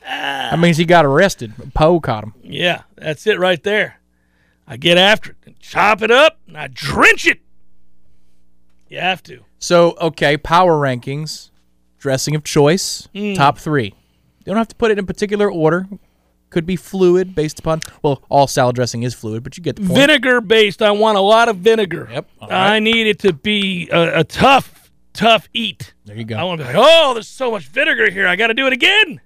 That 0.05 0.59
means 0.59 0.79
he 0.79 0.87
got 0.87 1.05
arrested. 1.05 1.53
Poe 1.75 2.01
caught 2.01 2.25
him. 2.25 2.33
yeah, 2.43 2.83
that's 2.97 3.27
it 3.27 3.39
right 3.39 3.63
there. 3.63 4.01
I 4.71 4.77
get 4.77 4.99
after 4.99 5.31
it 5.31 5.37
and 5.47 5.59
chop 5.59 6.03
it 6.03 6.11
up 6.11 6.39
and 6.47 6.57
I 6.57 6.69
drench 6.69 7.27
it. 7.27 7.41
You 8.89 9.01
have 9.01 9.23
to. 9.25 9.41
So, 9.59 9.97
okay, 10.01 10.37
power 10.37 10.75
rankings, 10.79 11.51
dressing 11.99 12.35
of 12.35 12.45
choice, 12.45 13.09
Hmm. 13.15 13.33
top 13.35 13.59
three. 13.59 13.87
You 14.41 14.45
don't 14.45 14.57
have 14.57 14.69
to 14.69 14.77
put 14.77 14.91
it 14.91 14.99
in 14.99 15.07
particular 15.07 15.51
order. 15.51 15.87
Could 16.51 16.65
be 16.65 16.77
fluid 16.77 17.35
based 17.35 17.59
upon, 17.59 17.81
well, 18.03 18.23
all 18.31 18.47
salad 18.47 18.75
dressing 18.77 19.03
is 19.03 19.15
fluid, 19.15 19.43
but 19.43 19.59
you 19.59 19.63
get 19.63 19.77
the 19.77 19.83
point. 19.83 19.95
Vinegar 19.99 20.41
based. 20.41 20.81
I 20.81 20.91
want 20.93 21.19
a 21.19 21.21
lot 21.21 21.49
of 21.51 21.57
vinegar. 21.59 22.09
Yep, 22.11 22.29
all 22.41 22.49
I 22.51 22.79
need 22.79 23.07
it 23.07 23.19
to 23.21 23.33
be 23.35 23.89
a, 23.91 24.21
a 24.21 24.25
tough, 24.25 24.91
tough 25.13 25.49
eat. 25.53 25.93
there 26.07 26.17
you 26.17 26.25
go. 26.25 26.37
I 26.37 26.45
want 26.45 26.61
to 26.61 26.67
be 26.67 26.73
like, 26.73 26.83
oh, 26.83 27.13
there's 27.13 27.29
so 27.29 27.51
much 27.51 27.69
vinegar 27.69 28.11
here. 28.11 28.27
I 28.27 28.37
got 28.37 28.47
to 28.47 28.55
do 28.55 28.67
it 28.67 28.73
again. 28.73 29.21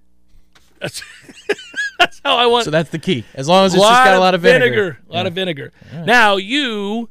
That's, 0.81 1.01
that's 2.05 2.21
how 2.25 2.37
I 2.37 2.47
want. 2.47 2.65
So 2.65 2.71
that's 2.71 2.91
the 2.91 2.99
key. 2.99 3.25
As 3.35 3.49
long 3.49 3.67
as 3.67 3.75
it's 3.75 3.83
just 3.83 4.05
got 4.05 4.15
a 4.17 4.21
lot 4.21 4.35
of 4.35 4.41
vinegar. 4.43 4.99
A 5.09 5.13
lot 5.13 5.27
of 5.27 5.33
vinegar. 5.35 5.73
Now 6.05 6.37
you, 6.37 7.09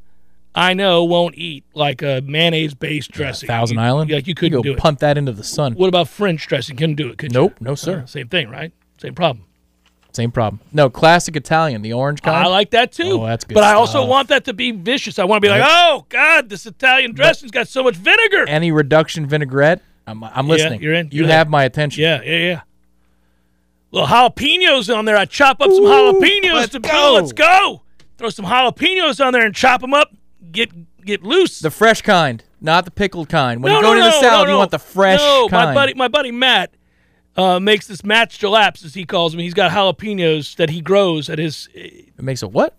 I 0.53 0.73
know, 0.73 1.03
won't 1.03 1.35
eat 1.37 1.63
like 1.73 2.01
a 2.01 2.21
mayonnaise 2.25 2.73
based 2.73 3.11
dressing. 3.11 3.47
Thousand 3.47 3.77
You- 3.77 3.83
Island. 3.83 4.11
Like 4.11 4.27
you 4.27 4.35
couldn't 4.35 4.57
go 4.57 4.63
do 4.63 4.73
it. 4.73 4.77
punt 4.77 4.99
that 4.99 5.17
into 5.17 5.31
the 5.31 5.43
sun. 5.43 5.73
What 5.73 5.87
about 5.87 6.07
French 6.07 6.45
dressing? 6.47 6.75
Couldn't 6.75 6.95
do 6.95 7.09
it. 7.09 7.17
Could 7.17 7.33
Nope, 7.33 7.55
you? 7.59 7.65
no 7.67 7.75
sir. 7.75 8.01
Uh, 8.01 8.05
same 8.05 8.27
thing, 8.27 8.49
right? 8.49 8.71
Same 8.99 9.15
problem. 9.15 9.45
Same 10.13 10.29
problem. 10.29 10.59
No, 10.73 10.89
classic 10.89 11.37
Italian, 11.37 11.81
the 11.83 11.93
orange 11.93 12.21
kind. 12.21 12.35
I 12.35 12.47
like 12.47 12.71
that 12.71 12.91
too. 12.91 13.21
Oh, 13.21 13.25
that's 13.25 13.45
good 13.45 13.53
But 13.55 13.63
I 13.63 13.75
also 13.75 14.05
want 14.05 14.27
that 14.27 14.43
to 14.43 14.53
be 14.53 14.71
vicious. 14.71 15.17
I 15.17 15.23
want 15.23 15.41
to 15.41 15.45
be 15.45 15.49
like, 15.49 15.63
oh 15.63 16.05
God, 16.09 16.49
this 16.49 16.65
Italian 16.65 17.13
dressing's 17.13 17.51
got 17.51 17.69
so 17.69 17.81
much 17.81 17.95
vinegar. 17.95 18.43
Any 18.45 18.73
reduction 18.73 19.25
vinaigrette? 19.25 19.81
I'm, 20.05 20.21
I'm 20.21 20.49
listening. 20.49 20.81
you're 20.81 20.95
in. 20.95 21.07
You 21.13 21.19
You're 21.19 21.27
have 21.31 21.47
my 21.47 21.63
attention. 21.63 22.03
Yeah, 22.03 22.21
yeah, 22.23 22.37
yeah. 22.37 22.61
Little 23.91 24.07
jalapenos 24.07 24.95
on 24.95 25.05
there. 25.05 25.17
I 25.17 25.25
chop 25.25 25.61
up 25.61 25.69
some 25.71 25.83
jalapenos 25.83 26.53
let's 26.53 26.71
to 26.73 26.79
go. 26.79 27.13
Let's 27.15 27.33
go. 27.33 27.81
Throw 28.17 28.29
some 28.29 28.45
jalapenos 28.45 29.23
on 29.25 29.33
there 29.33 29.45
and 29.45 29.53
chop 29.55 29.81
them 29.81 29.93
up. 29.93 30.13
Get 30.51 30.69
get 31.05 31.23
loose. 31.23 31.59
The 31.59 31.71
fresh 31.71 32.01
kind, 32.01 32.43
not 32.61 32.85
the 32.85 32.91
pickled 32.91 33.29
kind. 33.29 33.61
When 33.63 33.71
no, 33.73 33.79
you 33.79 33.83
go 33.83 33.93
no, 33.93 33.97
into 33.99 34.03
the 34.05 34.21
no, 34.21 34.21
salad, 34.21 34.47
no, 34.47 34.53
you 34.53 34.57
want 34.57 34.71
the 34.71 34.79
fresh 34.79 35.19
No, 35.19 35.47
kind. 35.49 35.69
my 35.69 35.73
buddy, 35.73 35.93
my 35.95 36.07
buddy 36.07 36.31
Matt 36.31 36.73
uh, 37.35 37.59
makes 37.59 37.87
this 37.87 38.03
match 38.03 38.39
jalaps 38.39 38.85
as 38.85 38.93
he 38.93 39.05
calls 39.05 39.33
them. 39.33 39.39
He's 39.39 39.53
got 39.53 39.71
jalapenos 39.71 40.55
that 40.55 40.69
he 40.69 40.81
grows 40.81 41.29
at 41.29 41.39
his. 41.39 41.67
It 41.73 42.21
makes 42.21 42.41
a 42.43 42.47
what? 42.47 42.77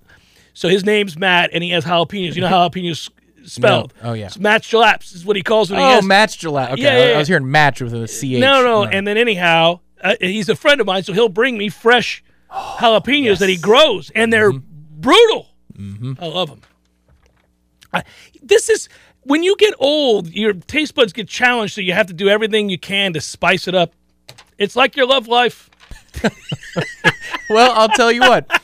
So 0.55 0.69
his 0.69 0.85
name's 0.85 1.19
Matt, 1.19 1.51
and 1.53 1.63
he 1.65 1.71
has 1.71 1.85
jalapenos. 1.85 2.35
You 2.35 2.43
know 2.43 2.49
how 2.49 2.69
jalapenos 2.69 3.11
spelled? 3.45 3.93
No. 4.03 4.11
Oh, 4.11 4.13
yeah. 4.13 4.29
So 4.29 4.41
Match 4.41 4.71
jalaps 4.71 5.15
is 5.15 5.25
what 5.25 5.37
he 5.37 5.43
calls 5.43 5.69
them. 5.69 5.79
He 5.79 5.85
Oh, 5.85 5.89
has- 5.89 6.05
match 6.05 6.39
gelato. 6.39 6.73
Okay, 6.73 6.83
Yeah, 6.83 6.91
I- 6.93 7.09
yeah, 7.11 7.15
I 7.17 7.19
was 7.19 7.29
hearing 7.29 7.51
match 7.51 7.81
with 7.81 7.93
a 7.95 8.07
ch. 8.07 8.23
No, 8.39 8.63
no. 8.63 8.85
And 8.85 9.07
then 9.07 9.17
anyhow, 9.17 9.81
uh, 10.03 10.15
he's 10.21 10.49
a 10.49 10.57
friend 10.57 10.81
of 10.81 10.87
mine, 10.87 11.03
so 11.05 11.13
he'll 11.13 11.29
bring 11.29 11.57
me 11.59 11.69
fresh 11.69 12.23
jalapenos 12.51 13.39
that 13.39 13.49
he 13.49 13.57
grows, 13.57 14.11
and 14.15 14.33
they're 14.33 14.51
Mm-hmm. 14.53 15.01
brutal. 15.01 15.49
I 16.21 16.27
love 16.27 16.49
them. 16.51 16.61
I, 17.93 18.05
this 18.43 18.69
is 18.69 18.89
when 19.23 19.43
you 19.43 19.57
get 19.57 19.75
old, 19.79 20.29
your 20.29 20.53
taste 20.53 20.95
buds 20.95 21.13
get 21.13 21.29
challenged, 21.29 21.75
so 21.75 21.81
you 21.81 21.93
have 21.93 22.07
to 22.07 22.13
do 22.15 22.29
everything 22.29 22.69
you 22.69 22.79
can 22.79 23.13
to 23.15 23.21
spice 23.21 23.67
it 23.69 23.75
up. 23.75 23.93
It's 24.59 24.77
like 24.77 24.97
your 24.97 25.07
love 25.07 25.29
life. 25.29 25.71
well, 27.51 27.73
I'll 27.73 27.89
tell 27.89 28.13
you 28.13 28.21
what. 28.21 28.61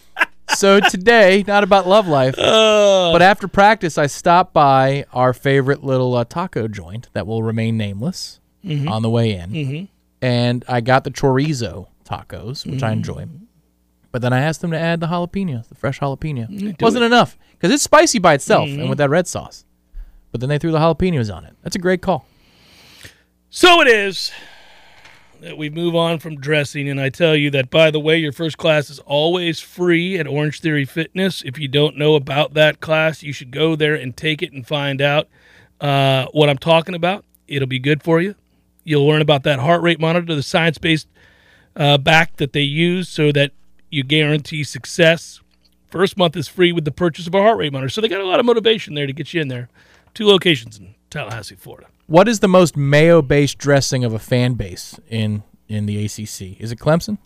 So 0.57 0.80
today, 0.80 1.45
not 1.47 1.62
about 1.64 1.86
love 1.86 2.09
life, 2.09 2.39
Uh, 2.39 3.12
but 3.12 3.20
after 3.22 3.49
practice, 3.49 3.99
I 3.99 4.07
stopped 4.07 4.53
by 4.55 5.05
our 5.12 5.32
favorite 5.32 5.84
little 5.84 6.14
uh, 6.14 6.24
taco 6.24 6.68
joint 6.68 7.09
that 7.12 7.26
will 7.26 7.43
remain 7.43 7.76
nameless 7.76 8.41
Mm-hmm. 8.64 8.89
on 8.89 9.03
the 9.03 9.09
way 9.11 9.32
in, 9.34 9.89
and 10.23 10.64
I 10.69 10.81
got 10.81 11.05
the 11.05 11.11
chorizo 11.11 11.89
tacos, 12.05 12.64
which 12.66 12.77
Mm-hmm. 12.77 12.85
I 12.85 12.93
enjoy. 12.93 13.27
But 14.11 14.23
then 14.23 14.33
I 14.33 14.41
asked 14.41 14.62
them 14.62 14.71
to 14.71 14.79
add 14.79 15.01
the 15.01 15.07
jalapenos, 15.07 15.69
the 15.69 15.75
fresh 15.75 16.01
jalapeno. 16.01 16.47
It 16.51 16.81
Wasn't 16.81 17.03
it. 17.03 17.07
enough 17.07 17.37
because 17.53 17.73
it's 17.73 17.83
spicy 17.83 18.19
by 18.19 18.35
itself 18.35 18.69
Mm-hmm. 18.69 18.81
and 18.81 18.89
with 18.89 18.99
that 18.99 19.11
red 19.11 19.27
sauce. 19.27 19.64
But 20.33 20.41
then 20.41 20.49
they 20.49 20.59
threw 20.59 20.73
the 20.73 20.79
jalapenos 20.79 21.35
on 21.35 21.45
it. 21.45 21.55
That's 21.62 21.77
a 21.77 21.79
great 21.79 22.03
call. 22.03 22.27
So 23.51 23.81
it 23.81 23.89
is 23.89 24.31
that 25.41 25.57
we 25.57 25.71
move 25.71 25.95
on 25.95 26.19
from 26.19 26.37
dressing, 26.41 26.89
and 26.89 27.01
I 27.01 27.09
tell 27.11 27.37
you 27.37 27.51
that, 27.53 27.71
by 27.71 27.91
the 27.91 28.01
way, 28.01 28.16
your 28.19 28.33
first 28.33 28.59
class 28.59 28.91
is 28.91 28.99
always 29.01 29.61
free 29.61 30.19
at 30.19 30.27
Orange 30.27 30.61
Theory 30.61 30.85
Fitness. 30.85 31.43
If 31.45 31.59
you 31.59 31.69
don't 31.69 31.97
know 31.97 32.14
about 32.16 32.55
that 32.55 32.81
class, 32.81 33.23
you 33.23 33.33
should 33.33 33.51
go 33.53 33.77
there 33.77 33.95
and 33.95 34.16
take 34.16 34.43
it 34.43 34.53
and 34.53 34.66
find 34.66 35.01
out 35.01 35.29
uh, 35.81 36.27
what 36.33 36.49
I'm 36.51 36.59
talking 36.59 36.95
about. 36.95 37.25
It'll 37.47 37.69
be 37.69 37.79
good 37.79 38.03
for 38.03 38.21
you. 38.21 38.35
You'll 38.89 39.07
learn 39.07 39.20
about 39.20 39.43
that 39.43 39.59
heart 39.59 39.82
rate 39.82 40.01
monitor, 40.01 40.34
the 40.34 40.43
science 40.43 40.78
based 40.78 41.09
uh, 41.76 41.99
back 41.99 42.36
that 42.36 42.53
they 42.53 42.62
use 42.62 43.09
so 43.09 43.30
that 43.32 43.53
you 43.91 44.03
guarantee 44.03 44.64
success. 44.64 45.41
First 45.91 46.16
month 46.16 46.36
is 46.36 46.49
free 46.49 46.72
with 46.72 46.84
the 46.84 46.91
purchase 46.91 47.26
of 47.26 47.34
a 47.34 47.43
heart 47.43 47.59
rate 47.59 47.72
monitor. 47.72 47.91
So 47.91 48.01
they 48.01 48.09
got 48.09 48.20
a 48.20 48.26
lot 48.26 48.41
of 48.41 48.47
motivation 48.47 48.95
there 48.95 49.07
to 49.07 49.12
get 49.12 49.34
you 49.34 49.41
in 49.41 49.49
there. 49.49 49.68
Two 50.14 50.26
locations 50.26 50.78
in 50.78 50.95
Tallahassee, 51.11 51.55
Florida. 51.55 51.89
What 52.07 52.28
is 52.28 52.41
the 52.41 52.49
most 52.49 52.76
mayo-based 52.76 53.59
dressing 53.59 54.05
of 54.05 54.14
a 54.14 54.18
fan 54.18 54.55
base 54.55 54.99
in 55.09 55.43
in 55.68 55.84
the 55.84 56.03
ACC? 56.05 56.59
Is 56.59 56.72
it 56.72 56.78
Clemson? 56.78 57.18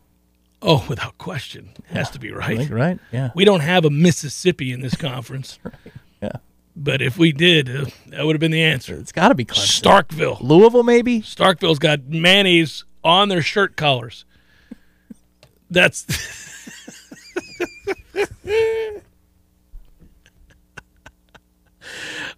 Oh, 0.61 0.85
without 0.89 1.17
question. 1.19 1.71
Has 1.87 2.11
to 2.11 2.19
be 2.19 2.33
right. 2.33 2.69
right. 2.69 2.99
Yeah. 3.13 3.31
We 3.35 3.45
don't 3.45 3.61
have 3.61 3.85
a 3.85 3.91
Mississippi 3.91 4.73
in 4.73 4.81
this 4.81 4.97
conference. 4.97 5.59
Yeah. 6.23 6.37
But 6.75 7.03
if 7.03 7.19
we 7.19 7.33
did, 7.33 7.69
uh, 7.69 7.85
that 8.07 8.25
would 8.25 8.35
have 8.35 8.41
been 8.41 8.51
the 8.51 8.63
answer. 8.63 8.95
It's 8.95 9.13
got 9.13 9.29
to 9.29 9.35
be 9.35 9.45
Clemson. 9.45 9.83
Starkville. 9.83 10.41
Louisville, 10.41 10.83
maybe. 10.83 11.21
Starkville's 11.21 11.79
got 11.79 12.05
mayonnaise 12.05 12.85
on 13.05 13.29
their 13.29 13.43
shirt 13.43 13.77
collars. 13.77 14.25
That's 15.71 16.07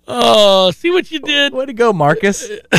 Oh, 0.07 0.70
see 0.70 0.91
what 0.91 1.11
you 1.11 1.18
did? 1.18 1.55
Way 1.55 1.66
to 1.66 1.72
go, 1.72 1.93
Marcus. 1.93 2.51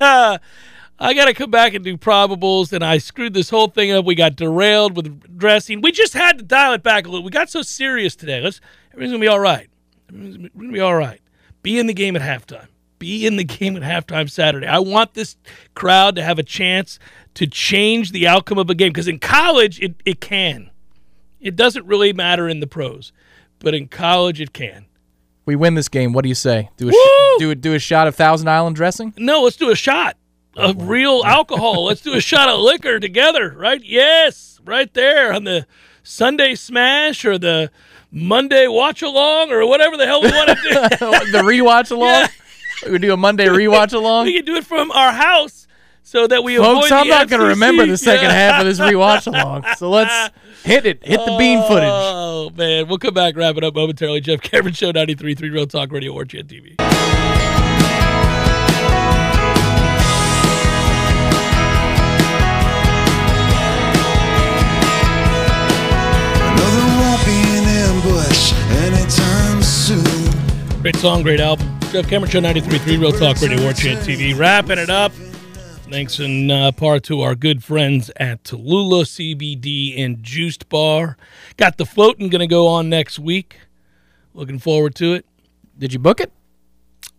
I 0.00 1.14
got 1.14 1.26
to 1.26 1.34
come 1.34 1.50
back 1.50 1.74
and 1.74 1.84
do 1.84 1.96
probables, 1.96 2.72
and 2.72 2.84
I 2.84 2.98
screwed 2.98 3.34
this 3.34 3.50
whole 3.50 3.68
thing 3.68 3.92
up. 3.92 4.04
We 4.04 4.14
got 4.14 4.36
derailed 4.36 4.96
with 4.96 5.36
dressing. 5.36 5.80
We 5.80 5.92
just 5.92 6.14
had 6.14 6.38
to 6.38 6.44
dial 6.44 6.72
it 6.74 6.82
back 6.82 7.06
a 7.06 7.10
little. 7.10 7.24
We 7.24 7.30
got 7.30 7.50
so 7.50 7.62
serious 7.62 8.16
today. 8.16 8.40
Let's 8.40 8.60
everything's 8.92 9.12
gonna 9.12 9.20
be 9.20 9.28
all 9.28 9.40
right. 9.40 9.67
Everything's 10.08 10.48
gonna 10.56 10.72
be 10.72 10.80
all 10.80 10.96
right. 10.96 11.20
Be 11.62 11.78
in 11.78 11.86
the 11.86 11.94
game 11.94 12.16
at 12.16 12.22
halftime. 12.22 12.68
Be 12.98 13.26
in 13.26 13.36
the 13.36 13.44
game 13.58 13.76
at 13.76 13.82
halftime 13.82 14.30
Saturday. 14.30 14.66
I 14.66 14.78
want 14.78 15.14
this 15.14 15.36
crowd 15.74 16.16
to 16.16 16.22
have 16.22 16.38
a 16.38 16.42
chance 16.42 16.98
to 17.34 17.46
change 17.46 18.12
the 18.12 18.26
outcome 18.26 18.58
of 18.58 18.70
a 18.70 18.74
game 18.74 18.90
because 18.90 19.08
in 19.08 19.18
college 19.18 19.80
it, 19.80 19.94
it 20.04 20.20
can. 20.20 20.70
It 21.40 21.54
doesn't 21.54 21.86
really 21.86 22.12
matter 22.12 22.48
in 22.48 22.60
the 22.60 22.66
pros, 22.66 23.12
but 23.60 23.74
in 23.74 23.88
college 23.88 24.40
it 24.40 24.52
can. 24.52 24.86
We 25.46 25.56
win 25.56 25.74
this 25.74 25.88
game. 25.88 26.12
What 26.12 26.24
do 26.24 26.28
you 26.28 26.34
say? 26.34 26.68
Do 26.76 26.88
a 26.88 26.92
sh- 26.92 27.38
do 27.38 27.50
a, 27.50 27.54
do 27.54 27.74
a 27.74 27.78
shot 27.78 28.06
of 28.06 28.14
Thousand 28.14 28.48
Island 28.48 28.76
dressing? 28.76 29.14
No, 29.16 29.42
let's 29.42 29.56
do 29.56 29.70
a 29.70 29.76
shot 29.76 30.16
of 30.56 30.82
oh, 30.82 30.84
real 30.84 31.22
alcohol. 31.24 31.84
let's 31.84 32.02
do 32.02 32.14
a 32.14 32.20
shot 32.20 32.48
of 32.48 32.60
liquor 32.60 33.00
together, 33.00 33.54
right? 33.56 33.82
Yes, 33.82 34.60
right 34.64 34.92
there 34.92 35.32
on 35.32 35.44
the 35.44 35.66
Sunday 36.02 36.54
Smash 36.54 37.24
or 37.24 37.38
the 37.38 37.70
Monday 38.10 38.66
Watch 38.66 39.02
Along 39.02 39.50
or 39.50 39.66
whatever 39.66 39.96
the 39.96 40.06
hell 40.06 40.22
we 40.22 40.30
want 40.30 40.48
to 40.48 40.54
do. 40.54 40.70
the 41.32 41.42
rewatch 41.42 41.90
along. 41.90 42.28
We 42.90 42.98
do 42.98 43.12
a 43.12 43.16
Monday 43.16 43.46
rewatch 43.46 43.92
along. 43.94 44.26
we 44.26 44.34
can 44.36 44.44
do 44.44 44.56
it 44.56 44.64
from 44.64 44.90
our 44.92 45.12
house 45.12 45.66
so 46.02 46.26
that 46.26 46.42
we 46.42 46.56
Folks, 46.56 46.90
I'm 46.90 47.08
not 47.08 47.28
going 47.28 47.40
to 47.40 47.48
remember 47.48 47.84
the 47.84 47.98
second 47.98 48.30
half 48.30 48.60
of 48.60 48.66
this 48.66 48.80
rewatch 48.80 49.26
along. 49.32 49.64
So 49.76 49.90
let's 49.90 50.34
hit 50.64 50.86
it. 50.86 51.04
Hit 51.04 51.18
the 51.18 51.36
bean 51.38 51.60
footage. 51.68 51.90
Oh 51.90 52.50
man, 52.56 52.88
we'll 52.88 52.98
come 52.98 53.14
back, 53.14 53.36
wrap 53.36 53.56
it 53.56 53.64
up 53.64 53.74
momentarily. 53.74 54.20
Jeff 54.20 54.40
Cameron 54.40 54.74
Show 54.74 54.92
93.3 54.92 55.40
Real 55.52 55.66
Talk 55.66 55.92
Radio 55.92 56.12
or 56.12 56.24
TV. 56.24 57.27
Great 70.88 71.02
song, 71.02 71.22
great 71.22 71.38
album. 71.38 71.78
Jeff 71.92 72.08
Cameron 72.08 72.30
Show 72.30 72.40
93.3 72.40 72.98
Real 72.98 73.12
Talk 73.12 73.38
Radio 73.42 73.60
War 73.62 73.74
Chant 73.74 74.00
TV. 74.00 74.34
Wrapping 74.34 74.78
it 74.78 74.88
up. 74.88 75.12
Thanks 75.90 76.18
in 76.18 76.50
uh, 76.50 76.72
part 76.72 77.02
to 77.04 77.20
our 77.20 77.34
good 77.34 77.62
friends 77.62 78.10
at 78.16 78.42
Tallulah 78.42 79.04
CBD 79.04 80.02
and 80.02 80.22
Juiced 80.22 80.70
Bar. 80.70 81.18
Got 81.58 81.76
the 81.76 81.84
floating 81.84 82.30
going 82.30 82.40
to 82.40 82.46
go 82.46 82.66
on 82.66 82.88
next 82.88 83.18
week. 83.18 83.58
Looking 84.32 84.58
forward 84.58 84.94
to 84.94 85.12
it. 85.12 85.26
Did 85.78 85.92
you 85.92 85.98
book 85.98 86.22
it? 86.22 86.32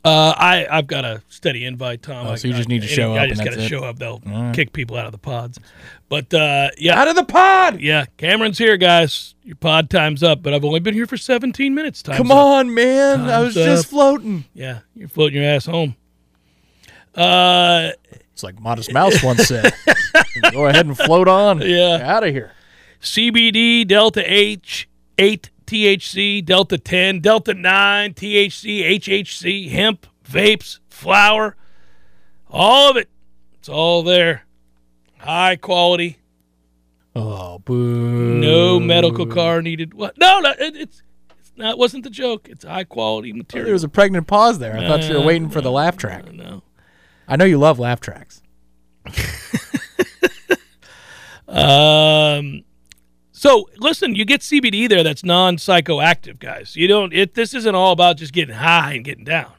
Uh, 0.06 0.34
I 0.38 0.66
I've 0.72 0.88
got 0.88 1.04
a 1.04 1.22
steady 1.28 1.66
invite, 1.66 2.02
Tom. 2.02 2.26
Oh, 2.28 2.32
I- 2.32 2.36
so 2.36 2.48
you 2.48 2.54
just 2.54 2.70
I- 2.70 2.74
need 2.74 2.82
to 2.84 2.88
show 2.88 3.14
up. 3.16 3.20
I 3.22 3.28
just 3.28 3.44
got 3.44 3.54
to 3.54 3.68
show 3.68 3.84
up. 3.84 4.00
They'll 4.00 4.22
kick 4.54 4.72
people 4.72 4.96
out 4.98 5.06
of 5.06 5.12
the 5.12 5.18
pods. 5.18 5.60
But 6.08 6.34
uh, 6.34 6.70
yeah, 6.78 7.00
Out 7.00 7.08
of 7.10 7.16
the 7.16 7.26
pod. 7.26 7.82
yeah. 7.82 8.06
Cameron's 8.18 8.58
here, 8.58 8.78
guys. 8.78 9.36
Your 9.44 9.58
pod 9.58 9.90
time's 9.90 10.24
up, 10.24 10.42
but 10.42 10.54
I've 10.54 10.64
only 10.66 10.80
been 10.80 10.94
here 10.94 11.06
for 11.06 11.18
17 11.18 11.76
minutes. 11.76 12.02
Time's 12.02 12.18
Come 12.18 12.32
up. 12.32 12.38
on, 12.38 12.74
man. 12.74 13.22
I 13.30 13.42
was 13.42 13.54
Time's 13.56 13.66
just 13.68 13.88
floating. 13.88 14.46
Yeah, 14.54 14.80
you're 14.96 15.10
floating 15.10 15.42
your 15.42 15.52
ass 15.52 15.66
home. 15.66 15.96
Uh, 17.16 17.90
It's 18.32 18.44
like 18.44 18.60
Modest 18.60 18.94
Mouse 18.94 19.22
once 19.22 19.48
said. 19.48 19.74
Go 20.54 20.66
ahead 20.68 20.86
and 20.86 20.98
float 20.98 21.28
on. 21.28 21.62
Yeah. 21.62 22.00
Out 22.04 22.24
of 22.24 22.32
here. 22.34 22.54
CBD, 23.02 23.86
Delta 23.88 24.24
H, 24.26 24.88
8 25.18 25.50
THC, 25.70 26.44
Delta 26.44 26.78
10, 26.80 27.20
Delta 27.20 27.54
9, 27.54 28.14
THC, 28.16 28.84
HHC, 29.00 29.70
hemp, 29.70 30.08
vapes, 30.28 30.80
flour, 30.90 31.56
all 32.50 32.90
of 32.90 32.98
it. 32.98 33.08
It's 33.60 33.70
all 33.70 34.02
there. 34.02 34.46
High 35.20 35.58
quality, 35.58 36.18
Oh, 37.16 37.60
boo. 37.60 38.40
no 38.40 38.80
medical 38.80 39.28
car 39.28 39.62
needed. 39.62 39.94
What? 39.94 40.18
No, 40.18 40.40
no, 40.40 40.52
it, 40.58 40.76
it's 40.76 41.04
it's 41.40 41.52
not. 41.56 41.78
Wasn't 41.78 42.04
the 42.04 42.10
joke? 42.10 42.48
It's 42.50 42.64
high 42.66 42.86
quality 42.86 43.32
material. 43.34 43.66
There 43.66 43.74
was 43.74 43.84
a 43.84 43.90
pregnant 43.90 44.26
pause 44.28 44.58
there. 44.60 44.76
I 44.76 44.88
thought 44.88 45.08
you 45.08 45.20
were 45.20 45.26
waiting 45.26 45.50
for 45.50 45.62
the 45.62 45.72
laugh 45.72 45.98
track. 45.98 46.32
no. 46.34 46.64
I 47.28 47.36
know 47.36 47.46
you 47.46 47.60
love 47.60 47.78
laugh 47.78 48.00
tracks. 48.00 48.42
Um. 51.48 52.64
So 53.40 53.70
listen, 53.78 54.16
you 54.16 54.26
get 54.26 54.42
CBD 54.42 54.90
there 54.90 55.02
that's 55.02 55.24
non 55.24 55.56
psychoactive, 55.56 56.40
guys. 56.40 56.76
You 56.76 56.90
don't. 56.90 57.14
It. 57.14 57.36
This 57.36 57.54
isn't 57.54 57.74
all 57.74 57.94
about 57.94 58.18
just 58.18 58.34
getting 58.34 58.54
high 58.54 58.96
and 58.96 59.06
getting 59.06 59.24
down. 59.24 59.54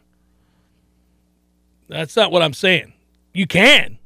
That's 1.88 2.14
not 2.14 2.30
what 2.30 2.42
I'm 2.42 2.52
saying. 2.52 2.92
You 3.32 3.46
can. 3.46 3.96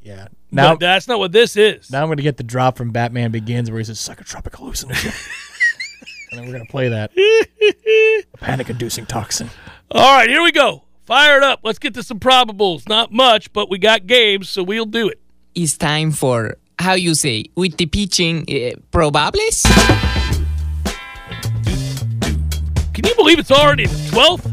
Yeah. 0.00 0.28
Now 0.52 0.68
Now, 0.68 0.76
that's 0.76 1.08
not 1.08 1.18
what 1.18 1.32
this 1.32 1.56
is. 1.56 1.90
now 1.90 2.02
I'm 2.02 2.06
going 2.06 2.18
to 2.18 2.22
get 2.22 2.36
the 2.36 2.44
drop 2.44 2.76
from 2.76 2.92
Batman 2.92 3.32
Begins 3.32 3.68
where 3.68 3.80
he 3.80 3.84
says 3.84 3.98
psychotropic 3.98 4.52
hallucinogen. 4.52 5.06
and 6.30 6.38
then 6.38 6.46
we're 6.46 6.52
going 6.52 6.64
to 6.64 6.70
play 6.70 6.88
that. 6.90 7.10
A 7.18 8.36
panic 8.36 8.70
inducing 8.70 9.06
toxin. 9.06 9.50
All 9.90 10.18
right, 10.18 10.28
here 10.28 10.40
we 10.40 10.52
go. 10.52 10.84
Fire 11.02 11.36
it 11.38 11.42
up. 11.42 11.58
Let's 11.64 11.80
get 11.80 11.94
to 11.94 12.04
some 12.04 12.20
probables. 12.20 12.88
Not 12.88 13.10
much, 13.10 13.52
but 13.52 13.68
we 13.68 13.78
got 13.78 14.06
games, 14.06 14.48
so 14.48 14.62
we'll 14.62 14.86
do 14.86 15.08
it. 15.08 15.20
it's 15.56 15.76
time 15.76 16.12
for 16.12 16.58
how 16.78 16.94
you 16.94 17.14
say 17.14 17.46
with 17.54 17.76
the 17.76 17.86
pitching 17.86 18.42
uh, 18.42 18.76
probables. 18.92 19.64
Can 22.92 23.06
you 23.06 23.14
believe 23.16 23.38
it's 23.38 23.50
already 23.50 23.86
the 23.86 24.10
12th? 24.10 24.50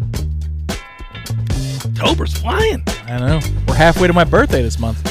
October's 1.86 2.34
flying. 2.34 2.84
I 3.06 3.20
know. 3.20 3.40
We're 3.68 3.76
halfway 3.76 4.08
to 4.08 4.14
my 4.14 4.24
birthday 4.24 4.62
this 4.62 4.80
month. 4.80 5.06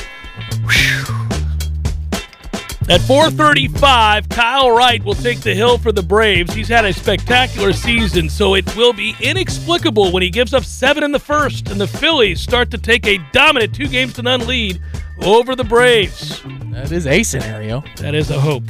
At 2.89 3.01
435, 3.03 4.29
Kyle 4.31 4.73
Wright 4.73 5.01
will 5.05 5.15
take 5.15 5.43
the 5.43 5.55
hill 5.55 5.79
for 5.79 5.93
the 5.93 6.03
Braves. 6.03 6.53
He's 6.53 6.67
had 6.67 6.85
a 6.85 6.93
spectacular 6.93 7.73
season, 7.73 8.29
so 8.29 8.57
it 8.57 8.75
will 8.75 8.93
be 8.93 9.15
inexplicable 9.21 10.11
when 10.11 10.25
he 10.25 10.31
gives 10.31 10.53
up 10.53 10.65
seven 10.65 11.05
in 11.05 11.13
the 11.13 11.21
first, 11.21 11.71
and 11.71 11.81
the 11.81 11.87
Phillies 11.87 12.41
start 12.41 12.73
to 12.73 12.79
take 12.79 13.07
a 13.07 13.19
dominant 13.31 13.77
two 13.77 13.87
games 13.87 14.15
to 14.15 14.23
none 14.23 14.45
lead 14.45 14.81
over 15.23 15.55
the 15.55 15.65
Braves. 15.65 16.43
That 16.71 16.93
is 16.93 17.07
a 17.07 17.23
scenario. 17.23 17.83
That 17.97 18.15
is 18.15 18.31
a 18.31 18.41
hope. 18.41 18.65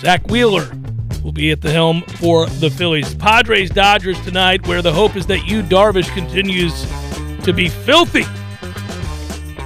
Zack 0.00 0.26
Wheeler 0.28 0.70
will 1.22 1.32
be 1.32 1.50
at 1.50 1.60
the 1.60 1.70
helm 1.70 2.02
for 2.18 2.46
the 2.46 2.70
Phillies. 2.70 3.14
Padres 3.14 3.70
Dodgers 3.70 4.20
tonight, 4.24 4.66
where 4.66 4.82
the 4.82 4.92
hope 4.92 5.16
is 5.16 5.26
that 5.26 5.46
Yu 5.46 5.62
Darvish 5.62 6.12
continues 6.14 6.86
to 7.44 7.52
be 7.52 7.68
filthy, 7.68 8.24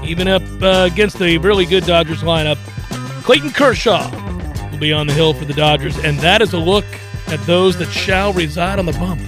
even 0.04 0.28
up 0.28 0.42
uh, 0.62 0.88
against 0.90 1.18
the 1.18 1.38
really 1.38 1.66
good 1.66 1.84
Dodgers 1.84 2.22
lineup. 2.22 2.58
Clayton 3.22 3.50
Kershaw 3.50 4.10
will 4.70 4.78
be 4.78 4.92
on 4.92 5.06
the 5.06 5.12
hill 5.12 5.34
for 5.34 5.44
the 5.44 5.54
Dodgers, 5.54 5.96
and 5.98 6.18
that 6.18 6.42
is 6.42 6.52
a 6.52 6.58
look 6.58 6.84
at 7.28 7.40
those 7.46 7.76
that 7.78 7.90
shall 7.90 8.32
reside 8.32 8.78
on 8.78 8.86
the 8.86 8.92
bump. 8.92 9.20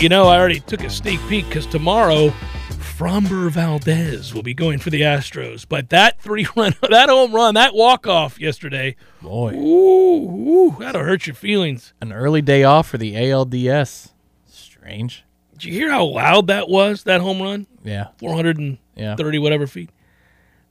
You 0.00 0.08
know, 0.08 0.28
I 0.28 0.38
already 0.38 0.60
took 0.60 0.82
a 0.82 0.88
sneak 0.88 1.20
peek 1.28 1.44
because 1.46 1.66
tomorrow, 1.66 2.28
Framber 2.70 3.50
Valdez 3.50 4.32
will 4.32 4.42
be 4.42 4.54
going 4.54 4.78
for 4.78 4.88
the 4.88 5.02
Astros. 5.02 5.66
But 5.68 5.90
that 5.90 6.18
three 6.22 6.46
run, 6.56 6.72
that 6.88 7.10
home 7.10 7.34
run, 7.34 7.52
that 7.56 7.74
walk 7.74 8.06
off 8.06 8.40
yesterday, 8.40 8.96
Boy. 9.20 9.52
ooh, 9.52 10.48
ooh, 10.70 10.76
that'll 10.78 11.04
hurt 11.04 11.26
your 11.26 11.34
feelings. 11.34 11.92
An 12.00 12.12
early 12.14 12.40
day 12.40 12.64
off 12.64 12.88
for 12.88 12.96
the 12.96 13.12
ALDS. 13.14 14.12
Strange. 14.46 15.22
Did 15.52 15.64
you 15.64 15.72
hear 15.74 15.90
how 15.90 16.06
loud 16.06 16.46
that 16.46 16.70
was? 16.70 17.02
That 17.04 17.20
home 17.20 17.42
run, 17.42 17.66
Yeah. 17.84 18.08
430 18.20 18.78
Yeah. 18.96 19.16
whatever 19.40 19.66
feet. 19.66 19.90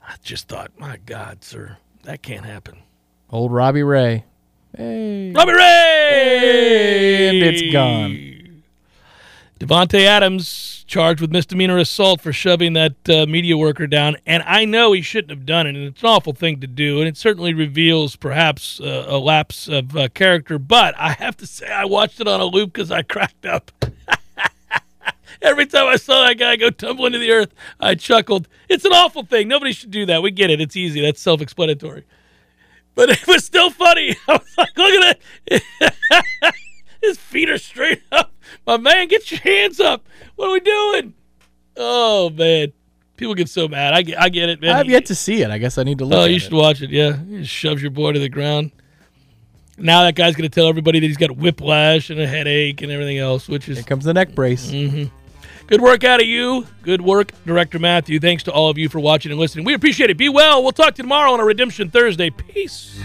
I 0.02 0.16
just 0.24 0.48
thought, 0.48 0.72
my 0.80 0.98
God, 1.06 1.44
sir, 1.44 1.78
that 2.02 2.24
can't 2.24 2.46
happen. 2.46 2.80
Old 3.30 3.52
Robbie 3.52 3.84
Ray. 3.84 4.26
Hey. 4.76 5.32
Robbie 5.36 5.52
Ray, 5.54 7.28
And 7.30 7.38
it's 7.44 7.72
gone. 7.72 8.38
Davante 9.60 10.06
Adams 10.06 10.86
charged 10.88 11.20
with 11.20 11.32
misdemeanor 11.32 11.78
assault 11.78 12.22
for 12.22 12.32
shoving 12.32 12.74
that 12.74 13.10
uh, 13.10 13.26
media 13.26 13.58
worker 13.58 13.88
down, 13.88 14.16
and 14.26 14.42
I 14.44 14.64
know 14.64 14.94
he 14.94 15.02
shouldn't 15.02 15.32
have 15.32 15.46
done 15.46 15.68
it, 15.68 15.76
and 15.76 15.86
it's 15.86 16.02
an 16.02 16.08
awful 16.08 16.32
thing 16.32 16.62
to 16.62 16.68
do, 16.68 17.00
and 17.00 17.10
it 17.10 17.18
certainly 17.18 17.54
reveals 17.54 18.16
perhaps 18.16 18.80
uh, 18.80 19.06
a 19.10 19.18
lapse 19.18 19.68
of 19.68 19.98
uh, 19.98 20.08
character. 20.10 20.58
But 20.58 20.96
I 20.98 21.12
have 21.12 21.36
to 21.38 21.46
say, 21.46 21.68
I 21.68 21.84
watched 21.84 22.22
it 22.22 22.28
on 22.28 22.40
a 22.40 22.46
loop 22.46 22.72
because 22.72 22.90
I 22.90 23.02
cracked 23.02 23.46
up. 23.46 23.72
Every 25.42 25.66
time 25.66 25.88
I 25.88 25.98
saw 25.98 26.26
that 26.26 26.38
guy 26.38 26.56
go 26.56 26.70
tumbling 26.70 27.12
to 27.12 27.20
the 27.20 27.32
earth, 27.32 27.54
I 27.82 27.96
chuckled. 27.96 28.48
It's 28.70 28.86
an 28.86 28.94
awful 28.94 29.24
thing. 29.24 29.50
Nobody 29.50 29.74
should 29.74 29.92
do 29.92 30.06
that. 30.06 30.24
We 30.24 30.32
get 30.32 30.50
it. 30.50 30.62
It's 30.62 30.78
easy. 30.78 31.02
That's 31.02 31.22
self-explanatory. 31.22 32.06
But 32.96 33.10
it 33.10 33.28
was 33.28 33.46
still 33.46 33.72
funny. 33.72 34.16
I 34.28 34.34
was 34.34 34.58
like, 34.58 34.78
look 34.78 34.94
at 34.94 35.20
that. 35.50 36.54
His 37.02 37.18
feet 37.18 37.50
are 37.50 37.58
straight 37.58 38.02
up. 38.12 38.34
My 38.70 38.78
man, 38.78 39.08
get 39.08 39.32
your 39.32 39.40
hands 39.40 39.80
up. 39.80 40.06
What 40.36 40.50
are 40.50 40.52
we 40.52 40.60
doing? 40.60 41.16
Oh 41.76 42.30
man, 42.30 42.72
people 43.18 43.34
get 43.34 43.50
so 43.50 43.68
mad. 43.68 43.96
I 43.96 44.04
get, 44.04 44.22
I 44.22 44.30
get 44.30 44.48
it, 44.50 44.62
man. 44.62 44.76
I 44.76 44.78
have 44.78 44.88
yet 44.88 45.08
to 45.08 45.16
see 45.16 45.42
it. 45.42 45.50
I 45.50 45.58
guess 45.58 45.80
I 45.80 45.84
need 45.84 45.98
to 45.98 46.06
look 46.06 46.20
Oh, 46.20 46.26
you 46.26 46.36
it. 46.36 46.40
should 46.44 46.54
watch 46.54 46.84
it. 46.84 46.92
Yeah, 46.92 47.18
he 47.18 47.40
just 47.40 47.50
shoves 47.50 47.82
your 47.82 47.90
boy 47.90 48.12
to 48.12 48.20
the 48.20 48.30
ground. 48.30 48.72
Now 49.80 50.04
that 50.04 50.14
guy's 50.14 50.36
going 50.36 50.48
to 50.48 50.54
tell 50.54 50.68
everybody 50.68 51.00
that 51.00 51.08
he's 51.08 51.18
got 51.18 51.32
whiplash 51.36 52.12
and 52.12 52.20
a 52.20 52.28
headache 52.28 52.84
and 52.84 52.92
everything 52.92 53.18
else, 53.18 53.48
which 53.50 53.68
is 53.70 53.78
Here 53.78 53.86
comes 53.86 54.06
the 54.06 54.14
neck 54.14 54.36
brace. 54.36 54.70
Mm-hmm. 54.70 55.06
good 55.66 55.82
work 55.82 56.04
out 56.04 56.22
of 56.22 56.28
you. 56.28 56.68
Good 56.84 57.02
work, 57.02 57.32
Director 57.48 57.80
Matthew. 57.80 58.20
Thanks 58.20 58.44
to 58.44 58.52
all 58.52 58.70
of 58.70 58.78
you 58.78 58.88
for 58.88 59.00
watching 59.00 59.32
and 59.32 59.40
listening. 59.40 59.66
We 59.66 59.74
appreciate 59.74 60.12
it. 60.12 60.18
Be 60.18 60.30
well. 60.30 60.62
We'll 60.62 60.74
talk 60.74 60.94
to 60.94 61.00
you 61.00 61.04
tomorrow 61.06 61.32
on 61.34 61.40
a 61.40 61.44
Redemption 61.46 61.90
Thursday. 61.90 62.30
Peace. 62.30 63.00